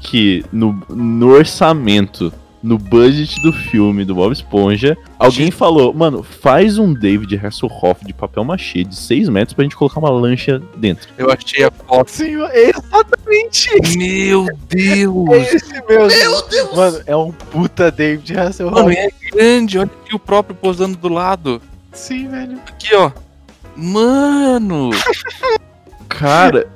que 0.00 0.44
no, 0.52 0.72
no 0.88 1.28
orçamento, 1.30 2.32
no 2.62 2.78
budget 2.78 3.40
do 3.42 3.52
filme 3.52 4.04
do 4.04 4.14
Bob 4.14 4.32
Esponja, 4.32 4.96
alguém 5.18 5.50
falou, 5.50 5.92
mano, 5.92 6.22
faz 6.22 6.78
um 6.78 6.92
David 6.92 7.36
Hasselhoff 7.36 8.04
de 8.04 8.12
papel 8.12 8.44
machê 8.44 8.84
de 8.84 8.96
6 8.96 9.28
metros 9.28 9.54
pra 9.54 9.62
gente 9.62 9.76
colocar 9.76 10.00
uma 10.00 10.10
lancha 10.10 10.60
dentro. 10.76 11.08
Eu 11.16 11.30
achei 11.30 11.64
a 11.64 11.70
foto. 11.70 12.10
Sim, 12.10 12.36
exatamente 12.52 13.68
Meu 13.96 14.46
Deus! 14.68 15.30
É 15.30 15.54
esse 15.54 15.72
mesmo. 15.72 15.86
Meu 15.88 16.48
Deus! 16.48 16.76
Mano, 16.76 17.02
é 17.06 17.16
um 17.16 17.32
puta 17.32 17.90
David 17.90 18.36
Hasselhoff. 18.36 18.76
Mano, 18.76 18.92
é 18.92 19.08
grande, 19.30 19.78
olha 19.78 19.90
aqui 20.04 20.14
o 20.14 20.18
próprio 20.18 20.56
posando 20.56 20.96
do 20.96 21.08
lado. 21.08 21.60
Sim, 21.92 22.28
velho. 22.28 22.58
Aqui, 22.66 22.94
ó. 22.94 23.10
Mano! 23.76 24.90
Cara, 26.08 26.68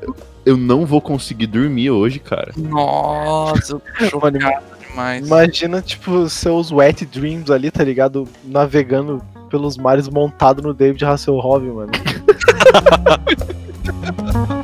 eu 0.44 0.56
não 0.56 0.84
vou 0.84 1.00
conseguir 1.00 1.46
dormir 1.46 1.90
hoje, 1.90 2.18
cara. 2.18 2.52
Nossa, 2.56 3.74
eu 3.74 3.82
tô 3.98 4.04
chocado 4.06 4.38
demais. 4.92 5.26
Imagina, 5.26 5.82
tipo, 5.82 6.28
seus 6.28 6.70
wet 6.70 7.04
dreams 7.06 7.50
ali, 7.50 7.70
tá 7.70 7.82
ligado? 7.82 8.28
Navegando 8.44 9.20
pelos 9.50 9.76
mares 9.76 10.08
montado 10.08 10.62
no 10.62 10.72
David 10.72 11.02
Hasselhoff, 11.02 11.66
mano. 11.66 11.90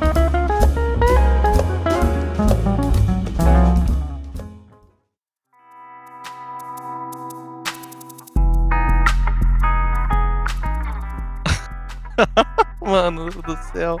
do 13.55 13.63
céu. 13.73 13.97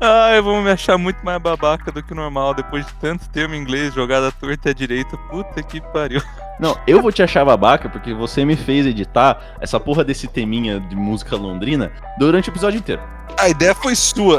Ai, 0.00 0.40
vamos 0.42 0.64
me 0.64 0.70
achar 0.70 0.98
muito 0.98 1.24
mais 1.24 1.40
babaca 1.40 1.92
do 1.92 2.02
que 2.02 2.12
normal 2.12 2.54
depois 2.54 2.84
de 2.84 2.92
tanto 2.94 3.28
termo 3.28 3.54
em 3.54 3.58
inglês 3.60 3.94
jogado 3.94 4.26
à 4.26 4.32
torta 4.32 4.68
e 4.68 4.70
à 4.72 4.74
direita. 4.74 5.16
Puta 5.30 5.62
que 5.62 5.80
pariu. 5.80 6.20
Não, 6.58 6.76
eu 6.86 7.00
vou 7.00 7.12
te 7.12 7.22
achar 7.22 7.44
babaca 7.44 7.88
porque 7.88 8.12
você 8.12 8.44
me 8.44 8.56
fez 8.56 8.84
editar 8.84 9.40
essa 9.60 9.78
porra 9.78 10.02
desse 10.04 10.26
teminha 10.26 10.80
de 10.80 10.96
música 10.96 11.36
londrina 11.36 11.92
durante 12.18 12.48
o 12.48 12.52
episódio 12.52 12.78
inteiro. 12.78 13.00
A 13.38 13.48
ideia 13.48 13.74
foi 13.74 13.94
sua. 13.94 14.38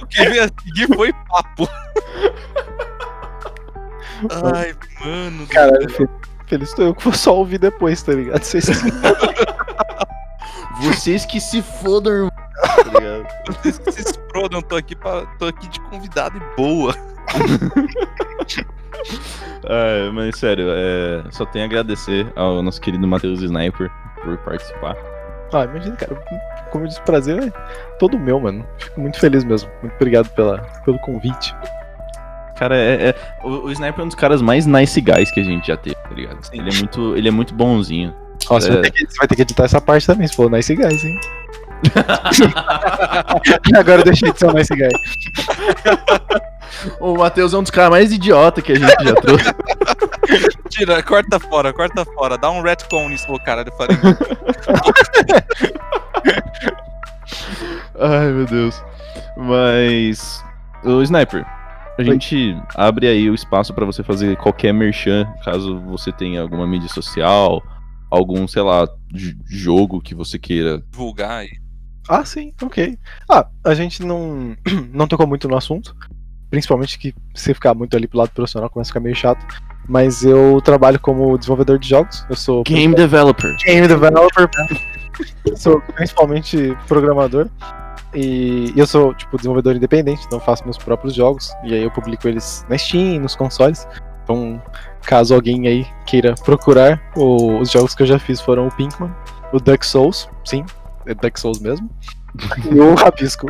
o 0.00 0.06
que 0.06 0.28
veio 0.28 0.44
a 0.44 0.48
seguir 0.48 0.94
foi 0.94 1.12
papo. 1.12 1.68
Ai, 4.54 4.74
mano. 5.04 5.46
fe- 5.88 6.08
feliz 6.46 6.68
estou 6.68 6.84
eu 6.86 6.94
que 6.94 7.02
vou 7.04 7.12
só 7.12 7.36
ouvir 7.36 7.58
depois, 7.58 8.02
tá 8.02 8.12
ligado? 8.12 8.42
Vocês... 8.42 8.66
Vocês 10.80 11.24
que 11.24 11.40
se 11.40 11.62
fodam, 11.62 12.12
irmão. 12.12 12.30
Tá 12.62 12.82
ligado? 12.98 13.26
Vocês 13.46 13.78
que 13.78 13.92
se 13.92 14.00
exprodam, 14.02 14.62
tô 14.62 14.76
aqui, 14.76 14.94
pra, 14.96 15.26
tô 15.38 15.46
aqui 15.46 15.68
de 15.68 15.80
convidado 15.80 16.38
e 16.38 16.56
boa. 16.56 16.94
É, 19.64 20.10
mas 20.10 20.38
sério, 20.38 20.66
é, 20.70 21.24
só 21.30 21.44
tenho 21.46 21.64
a 21.64 21.66
agradecer 21.66 22.30
ao 22.36 22.62
nosso 22.62 22.80
querido 22.80 23.06
Matheus 23.06 23.40
Sniper 23.42 23.90
por 24.22 24.36
participar. 24.38 24.96
Ah, 25.52 25.64
imagina, 25.64 25.96
cara. 25.96 26.14
Como 26.70 26.84
eu 26.84 26.88
disse, 26.88 27.00
prazer 27.02 27.42
é 27.42 27.50
todo 27.98 28.18
meu, 28.18 28.40
mano. 28.40 28.64
Fico 28.78 29.00
muito 29.00 29.18
feliz 29.20 29.44
mesmo. 29.44 29.70
Muito 29.82 29.94
obrigado 29.94 30.28
pela, 30.30 30.58
pelo 30.84 30.98
convite. 31.00 31.54
Cara, 32.56 32.76
é, 32.76 33.08
é- 33.10 33.14
o, 33.42 33.66
o 33.66 33.70
Sniper 33.72 34.00
é 34.00 34.04
um 34.04 34.08
dos 34.08 34.16
caras 34.16 34.40
mais 34.40 34.66
nice 34.66 35.00
guys 35.00 35.30
que 35.30 35.40
a 35.40 35.44
gente 35.44 35.66
já 35.66 35.76
teve, 35.76 35.96
tá 35.96 36.10
ligado? 36.14 36.38
Ele 36.52 36.70
é 36.70 36.74
muito, 36.74 37.16
ele 37.16 37.28
é 37.28 37.32
muito 37.32 37.54
bonzinho. 37.54 38.14
Ó, 38.48 38.60
você, 38.60 38.68
É. 38.70 38.72
vai 38.72 38.82
ter 38.82 38.90
que, 38.90 39.06
você 39.06 39.18
vai 39.18 39.28
ter 39.28 39.36
que 39.36 39.42
editar 39.42 39.64
essa 39.64 39.80
parte 39.80 40.06
também, 40.06 40.26
se 40.28 40.34
for 40.36 40.50
nice 40.50 40.74
guys, 40.74 41.04
hein? 41.04 41.18
Agora 43.76 44.00
eu 44.00 44.04
deixei 44.04 44.32
de 44.32 44.38
ser 44.38 44.46
um 44.46 44.52
nice 44.52 44.72
guy. 44.74 44.88
O 47.00 47.16
Matheus 47.16 47.52
é 47.54 47.58
um 47.58 47.62
dos 47.62 47.70
caras 47.70 47.90
mais 47.90 48.12
idiota 48.12 48.62
que 48.62 48.72
a 48.72 48.74
gente 48.76 49.04
já 49.04 49.14
trouxe. 49.14 49.44
Tira, 50.70 51.02
corta 51.02 51.38
fora, 51.40 51.72
corta 51.72 52.04
fora. 52.04 52.38
Dá 52.38 52.50
um 52.50 52.62
retcon 52.62 53.08
nisso, 53.08 53.26
cara. 53.44 53.64
Eu 53.66 53.72
falei, 53.72 53.96
Ai, 57.98 58.30
meu 58.32 58.46
Deus. 58.46 58.82
Mas. 59.36 60.42
O 60.84 61.00
Sniper, 61.02 61.46
a 61.96 62.02
gente 62.02 62.56
abre 62.74 63.06
aí 63.06 63.30
o 63.30 63.34
espaço 63.34 63.72
pra 63.72 63.84
você 63.84 64.02
fazer 64.02 64.36
qualquer 64.36 64.72
merchan, 64.74 65.26
caso 65.44 65.78
você 65.80 66.10
tenha 66.10 66.40
alguma 66.42 66.66
mídia 66.66 66.88
social, 66.88 67.62
algum, 68.12 68.46
sei 68.46 68.62
lá, 68.62 68.86
jogo 69.48 70.00
que 70.00 70.14
você 70.14 70.38
queira. 70.38 70.82
divulgar 70.90 71.30
aí. 71.30 71.50
Ah, 72.08 72.24
sim, 72.24 72.52
ok. 72.60 72.98
Ah, 73.30 73.48
a 73.64 73.74
gente 73.74 74.04
não, 74.04 74.54
não 74.92 75.06
tocou 75.08 75.26
muito 75.26 75.48
no 75.48 75.56
assunto. 75.56 75.96
Principalmente 76.50 76.98
que 76.98 77.14
se 77.34 77.54
ficar 77.54 77.72
muito 77.74 77.96
ali 77.96 78.06
pro 78.06 78.18
lado 78.18 78.30
profissional 78.30 78.68
começa 78.68 78.90
a 78.90 78.92
ficar 78.92 79.00
meio 79.00 79.16
chato. 79.16 79.42
Mas 79.88 80.22
eu 80.22 80.60
trabalho 80.62 81.00
como 81.00 81.38
desenvolvedor 81.38 81.78
de 81.78 81.88
jogos. 81.88 82.26
Eu 82.28 82.36
sou 82.36 82.62
Game 82.64 82.94
Developer. 82.94 83.56
game 83.64 83.88
developer. 83.88 84.48
sou 85.56 85.80
principalmente 85.94 86.76
programador. 86.86 87.48
E 88.14 88.74
eu 88.76 88.86
sou, 88.86 89.14
tipo, 89.14 89.38
desenvolvedor 89.38 89.74
independente, 89.74 90.22
então 90.26 90.38
faço 90.38 90.64
meus 90.64 90.76
próprios 90.76 91.14
jogos. 91.14 91.50
E 91.64 91.72
aí 91.72 91.82
eu 91.82 91.90
publico 91.90 92.28
eles 92.28 92.66
na 92.68 92.76
Steam, 92.76 93.20
nos 93.20 93.34
consoles. 93.34 93.88
Então, 94.22 94.60
caso 95.06 95.34
alguém 95.34 95.66
aí 95.68 95.86
queira 96.06 96.34
procurar, 96.44 97.00
o- 97.16 97.58
os 97.58 97.70
jogos 97.70 97.94
que 97.94 98.02
eu 98.02 98.06
já 98.06 98.18
fiz 98.18 98.40
foram 98.40 98.68
o 98.68 98.72
Pinkman, 98.72 99.10
o 99.52 99.58
Duck 99.58 99.84
Souls, 99.84 100.28
sim, 100.44 100.64
é 101.06 101.14
Duck 101.14 101.38
Souls 101.38 101.60
mesmo, 101.60 101.90
e 102.70 102.78
o 102.80 102.94
Rabisco. 102.94 103.46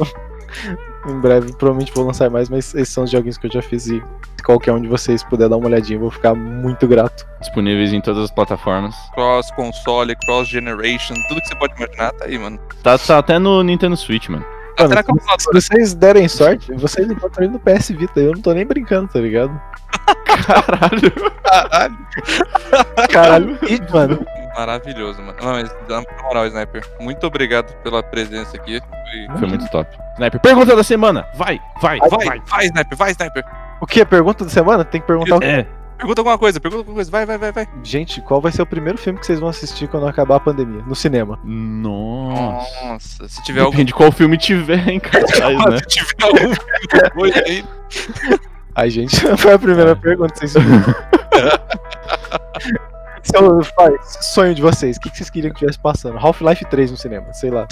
em 1.09 1.19
breve, 1.21 1.53
provavelmente 1.57 1.93
vou 1.95 2.05
lançar 2.07 2.29
mais, 2.31 2.49
mas 2.49 2.75
esses 2.75 2.91
são 2.93 3.05
os 3.05 3.11
joguinhos 3.11 3.37
que 3.39 3.47
eu 3.47 3.53
já 3.53 3.63
fiz 3.63 3.87
e 3.87 4.01
se 4.37 4.43
qualquer 4.45 4.73
um 4.73 4.81
de 4.81 4.87
vocês 4.89 5.23
puder 5.25 5.49
dar 5.49 5.57
uma 5.57 5.67
olhadinha, 5.67 5.97
eu 5.97 6.01
vou 6.03 6.11
ficar 6.11 6.35
muito 6.35 6.87
grato. 6.87 7.27
Disponíveis 7.41 7.93
em 7.93 8.01
todas 8.01 8.25
as 8.25 8.31
plataformas. 8.31 8.95
Cross 9.15 9.51
console, 9.53 10.15
cross 10.27 10.47
generation, 10.49 11.15
tudo 11.29 11.41
que 11.41 11.49
você 11.49 11.57
pode 11.57 11.75
imaginar 11.77 12.13
tá 12.13 12.25
aí, 12.27 12.39
mano. 12.39 12.59
Tá, 12.83 12.97
tá 12.99 13.19
até 13.19 13.39
no 13.39 13.63
Nintendo 13.63 13.97
Switch, 13.97 14.29
mano. 14.29 14.45
Mano, 14.83 14.89
será 14.91 15.03
que 15.03 15.11
eu 15.11 15.39
Se 15.39 15.53
vocês 15.53 15.95
derem 15.95 16.29
sorte, 16.29 16.73
vocês 16.75 17.11
encontram 17.11 17.45
ele 17.45 17.53
no 17.53 17.59
PS 17.61 17.89
Vita. 17.91 18.21
Eu 18.21 18.33
não 18.33 18.41
tô 18.43 18.53
nem 18.53 18.65
brincando, 18.67 19.09
tá 19.09 19.19
ligado? 19.21 19.59
Caralho. 20.27 21.13
Caralho. 21.45 21.99
Caralho. 23.11 23.59
E, 23.69 23.93
mano, 23.93 24.27
Maravilhoso, 24.57 25.23
mano. 25.23 25.37
Não, 25.41 25.53
mas 25.53 25.75
na 25.89 26.03
moral, 26.25 26.47
Sniper, 26.47 26.85
muito 27.01 27.27
obrigado 27.27 27.73
pela 27.83 28.03
presença 28.03 28.57
aqui. 28.57 28.81
Foi- 29.29 29.39
Foi 29.39 29.49
muito 29.49 29.69
top. 29.71 29.89
Sniper, 30.15 30.41
pergunta 30.41 30.77
da 30.77 30.83
semana. 30.85 31.27
Vai, 31.35 31.59
vai, 31.81 31.99
Vai, 31.99 32.41
vai, 32.51 32.67
Sniper, 32.67 32.97
vai, 32.99 33.11
Sniper. 33.13 33.45
o 33.81 33.87
que? 33.87 34.05
Pergunta 34.05 34.45
da 34.45 34.51
semana? 34.51 34.85
Tem 34.85 35.01
que 35.01 35.07
perguntar 35.07 35.37
o 35.37 35.41
quê? 35.41 35.47
É. 35.47 35.67
pergunta 36.03 36.21
alguma 36.21 36.37
coisa, 36.37 36.61
pergunta 36.61 36.81
alguma 36.81 36.97
coisa. 36.97 37.11
Vai, 37.11 37.25
vai, 37.25 37.39
vai, 37.39 37.53
vai. 37.53 37.69
Gente, 37.85 38.21
qual 38.23 38.41
vai 38.41 38.51
ser 38.51 38.63
o 38.63 38.67
primeiro 38.67 38.99
filme 38.99 39.21
que 39.21 39.27
vocês 39.27 39.39
vão 39.39 39.49
assistir 39.49 39.87
quando 39.87 40.07
acabar 40.07 40.37
a 40.37 40.41
pandemia? 40.41 40.83
No 40.83 40.97
cinema. 40.97 41.39
Nossa. 41.45 42.87
Nossa, 42.87 43.29
se 43.29 43.43
tiver 43.45 43.61
algum. 43.61 43.71
Depende 43.71 43.89
de 43.89 43.95
qual 43.95 44.11
filme 44.11 44.37
tiver 44.37 44.89
em 44.89 44.99
cartaz, 44.99 45.59
né? 45.71 45.79
Se 45.79 45.87
tiver 45.87 46.25
algum 46.25 46.39
filme 46.39 46.57
depois 46.93 47.37
aí. 47.37 47.65
Ai, 48.75 48.91
gente, 48.91 49.17
foi 49.39 49.53
a 49.53 49.59
primeira 49.59 49.95
pergunta. 49.95 50.35
Vocês... 50.35 50.53
Seu 53.25 53.61
pai, 53.77 53.93
sonho 54.03 54.53
de 54.53 54.61
vocês, 54.61 54.97
o 54.97 55.01
que 55.01 55.09
vocês 55.09 55.31
queriam 55.31 55.51
que 55.53 55.59
estivesse 55.59 55.79
passando? 55.79 56.19
Half-Life 56.19 56.65
3 56.65 56.91
no 56.91 56.97
cinema, 56.97 57.33
sei 57.33 57.51
lá. 57.51 57.69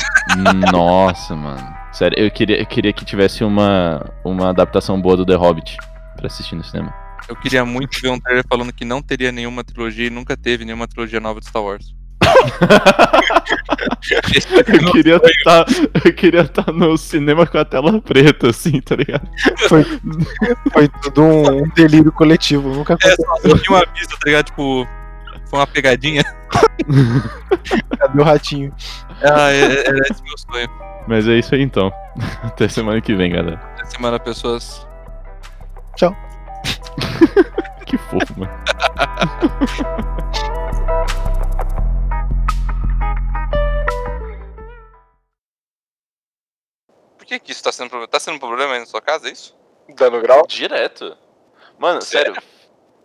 Nossa, 0.72 1.34
mano. 1.34 1.76
Sério, 1.90 2.16
eu 2.16 2.30
queria, 2.30 2.60
eu 2.60 2.66
queria 2.66 2.92
que 2.92 3.04
tivesse 3.04 3.42
uma, 3.42 4.00
uma 4.22 4.50
adaptação 4.50 5.00
boa 5.02 5.16
do 5.16 5.26
The 5.26 5.34
Hobbit 5.34 5.76
pra 6.16 6.28
assistir 6.28 6.54
no 6.54 6.62
cinema. 6.62 6.94
Eu 7.30 7.36
queria 7.36 7.64
muito 7.64 8.00
ver 8.02 8.08
um 8.10 8.18
trailer 8.18 8.44
falando 8.48 8.72
que 8.72 8.84
não 8.84 9.00
teria 9.00 9.30
nenhuma 9.30 9.62
trilogia 9.62 10.08
e 10.08 10.10
nunca 10.10 10.36
teve 10.36 10.64
nenhuma 10.64 10.88
trilogia 10.88 11.20
nova 11.20 11.38
de 11.38 11.46
Star 11.46 11.62
Wars. 11.62 11.94
Eu 14.82 14.92
queria 14.92 15.16
estar, 15.16 15.64
eu 16.04 16.12
queria 16.14 16.40
estar 16.42 16.72
no 16.72 16.96
cinema 16.96 17.46
com 17.46 17.58
a 17.58 17.64
tela 17.64 18.00
preta, 18.00 18.50
assim, 18.50 18.80
tá 18.80 18.96
ligado? 18.96 19.28
Foi 19.68 19.84
tudo 21.02 21.22
um, 21.22 21.62
um 21.64 21.68
delírio 21.70 22.10
coletivo, 22.12 22.68
nunca 22.74 22.94
É, 22.94 22.96
aconteceu. 23.12 23.50
só 23.50 23.58
tinha 23.58 23.76
uma 23.78 23.86
vista, 23.94 24.14
tá 24.16 24.22
ligado? 24.26 24.46
Tipo, 24.46 24.86
foi 25.48 25.58
uma 25.58 25.66
pegadinha. 25.66 26.22
Cadê 27.98 28.20
o 28.20 28.24
ratinho? 28.24 28.74
Ah, 29.22 29.50
é- 29.52 29.86
era 29.88 29.98
esse 30.10 30.22
meu 30.22 30.38
sonho. 30.38 30.68
Mas 31.06 31.28
é 31.28 31.38
isso 31.38 31.54
aí 31.54 31.62
então. 31.62 31.92
Até 32.42 32.68
semana 32.68 33.00
que 33.00 33.14
vem, 33.14 33.32
galera. 33.32 33.60
Essa 33.80 33.90
semana, 33.92 34.18
pessoas. 34.18 34.86
Que 37.86 37.98
fofo, 37.98 38.38
mano. 38.38 38.52
Por 47.18 47.26
que, 47.26 47.38
que 47.40 47.50
isso 47.50 47.64
tá 47.64 47.72
sendo 47.72 47.88
problema? 47.88 48.08
Tá 48.08 48.20
sendo 48.20 48.36
um 48.36 48.38
problema 48.38 48.74
aí 48.74 48.78
na 48.80 48.86
sua 48.86 49.00
casa, 49.00 49.28
é 49.28 49.32
isso? 49.32 49.56
Dando 49.88 50.20
grau? 50.20 50.46
Direto. 50.46 51.16
Mano, 51.78 52.00
sério, 52.00 52.36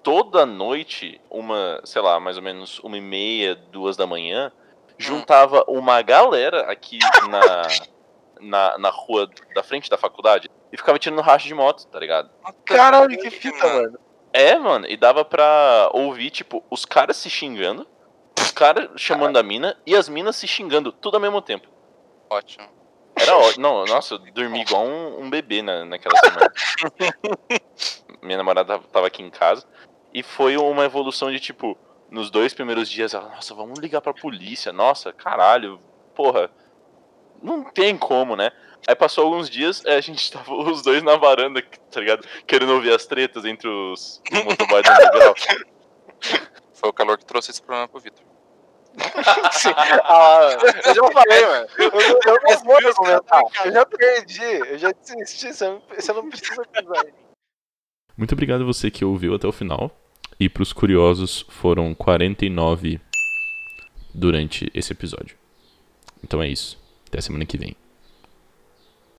toda 0.03 0.45
noite, 0.45 1.19
uma, 1.31 1.81
sei 1.83 2.01
lá, 2.01 2.19
mais 2.19 2.37
ou 2.37 2.43
menos 2.43 2.79
uma 2.79 2.97
e 2.97 3.01
meia, 3.01 3.55
duas 3.55 3.97
da 3.97 4.05
manhã, 4.05 4.51
juntava 4.99 5.63
uma 5.67 6.01
galera 6.03 6.69
aqui 6.69 6.99
na, 7.27 7.63
na, 8.39 8.77
na 8.77 8.89
rua 8.89 9.29
da 9.53 9.63
frente 9.63 9.89
da 9.89 9.97
faculdade 9.97 10.49
e 10.71 10.77
ficava 10.77 10.99
tirando 10.99 11.21
racha 11.21 11.47
de 11.47 11.53
moto, 11.53 11.86
tá 11.88 11.99
ligado? 11.99 12.29
Caralho, 12.65 13.17
que 13.17 13.29
fita, 13.29 13.65
mano. 13.67 13.99
É, 14.33 14.57
mano, 14.57 14.86
e 14.88 14.97
dava 14.97 15.23
pra 15.23 15.89
ouvir, 15.93 16.29
tipo, 16.29 16.63
os 16.69 16.83
caras 16.86 17.15
se 17.17 17.29
xingando, 17.29 17.88
os 18.39 18.51
caras 18.51 18.89
chamando 18.97 19.38
a 19.38 19.43
mina 19.43 19.77
e 19.86 19.95
as 19.95 20.09
minas 20.09 20.36
se 20.36 20.45
xingando, 20.47 20.91
tudo 20.91 21.15
ao 21.15 21.21
mesmo 21.21 21.41
tempo. 21.41 21.67
Ótimo. 22.29 22.67
Era 23.17 23.38
ótimo. 23.38 23.63
Não, 23.63 23.86
nossa, 23.86 24.15
eu 24.15 24.19
dormi 24.33 24.59
igual 24.61 24.83
um, 24.86 25.21
um 25.21 25.29
bebê 25.29 25.61
na, 25.61 25.86
naquela 25.86 26.17
semana. 26.17 26.51
Minha 28.21 28.38
namorada 28.38 28.73
tava- 28.73 28.88
tava 28.91 29.07
aqui 29.07 29.23
em 29.23 29.29
casa. 29.29 29.65
E 30.13 30.23
foi 30.23 30.57
uma 30.57 30.83
evolução 30.86 31.31
de 31.31 31.39
tipo, 31.39 31.77
nos 32.09 32.29
dois 32.29 32.53
primeiros 32.53 32.89
dias, 32.89 33.13
ela, 33.13 33.29
nossa, 33.29 33.53
vamos 33.53 33.79
ligar 33.79 34.01
pra 34.01 34.13
polícia. 34.13 34.73
Nossa, 34.73 35.13
caralho, 35.13 35.79
porra. 36.13 36.49
Não 37.45 37.63
tem 37.63 37.95
como, 37.95 38.35
né? 38.35 38.51
Aí 38.87 38.95
passou 38.95 39.25
alguns 39.25 39.49
dias, 39.49 39.83
eh, 39.85 39.95
a 39.95 40.01
gente 40.01 40.29
tava 40.33 40.51
os 40.51 40.81
dois 40.81 41.03
na 41.03 41.15
varanda, 41.15 41.61
tá 41.91 41.99
ligado? 41.99 42.27
Querendo 42.47 42.73
ouvir 42.73 42.91
as 42.91 43.05
tretas 43.05 43.45
entre 43.45 43.67
os, 43.67 44.21
os 44.31 44.43
motoboys 44.43 44.85
underground. 44.87 45.37
Foi 46.73 46.89
o 46.89 46.93
calor 46.93 47.17
que 47.17 47.25
trouxe 47.25 47.51
esse 47.51 47.61
problema 47.61 47.87
pro 47.87 47.99
Vitor. 47.99 48.25
Ah, 50.07 50.49
eu 50.85 50.95
já 50.95 51.11
falei, 51.11 51.45
mano. 51.45 51.67
Eu, 51.77 51.89
eu, 51.89 52.19
eu 52.25 52.39
não 52.43 52.63
vou 52.63 52.77
argumentar. 52.77 53.41
Eu 53.65 53.71
já 53.73 53.85
perdi, 53.85 54.43
eu 54.43 54.77
já 54.77 54.91
desisti. 54.91 55.53
Você 55.53 55.67
não, 55.67 55.81
você 55.93 56.13
não 56.13 56.29
precisa 56.29 56.63
pisar. 56.65 57.05
Muito 58.15 58.31
obrigado 58.31 58.61
a 58.61 58.65
você 58.65 58.89
que 58.89 59.03
ouviu 59.03 59.35
até 59.35 59.47
o 59.47 59.51
final. 59.51 59.91
E 60.39 60.47
pros 60.47 60.71
curiosos, 60.71 61.45
foram 61.49 61.93
49 61.93 63.01
durante 64.13 64.71
esse 64.73 64.93
episódio. 64.93 65.37
Então 66.23 66.41
é 66.41 66.47
isso. 66.47 66.84
Até 67.16 67.22
semana 67.22 67.45
que 67.45 67.57
vem. 67.57 67.74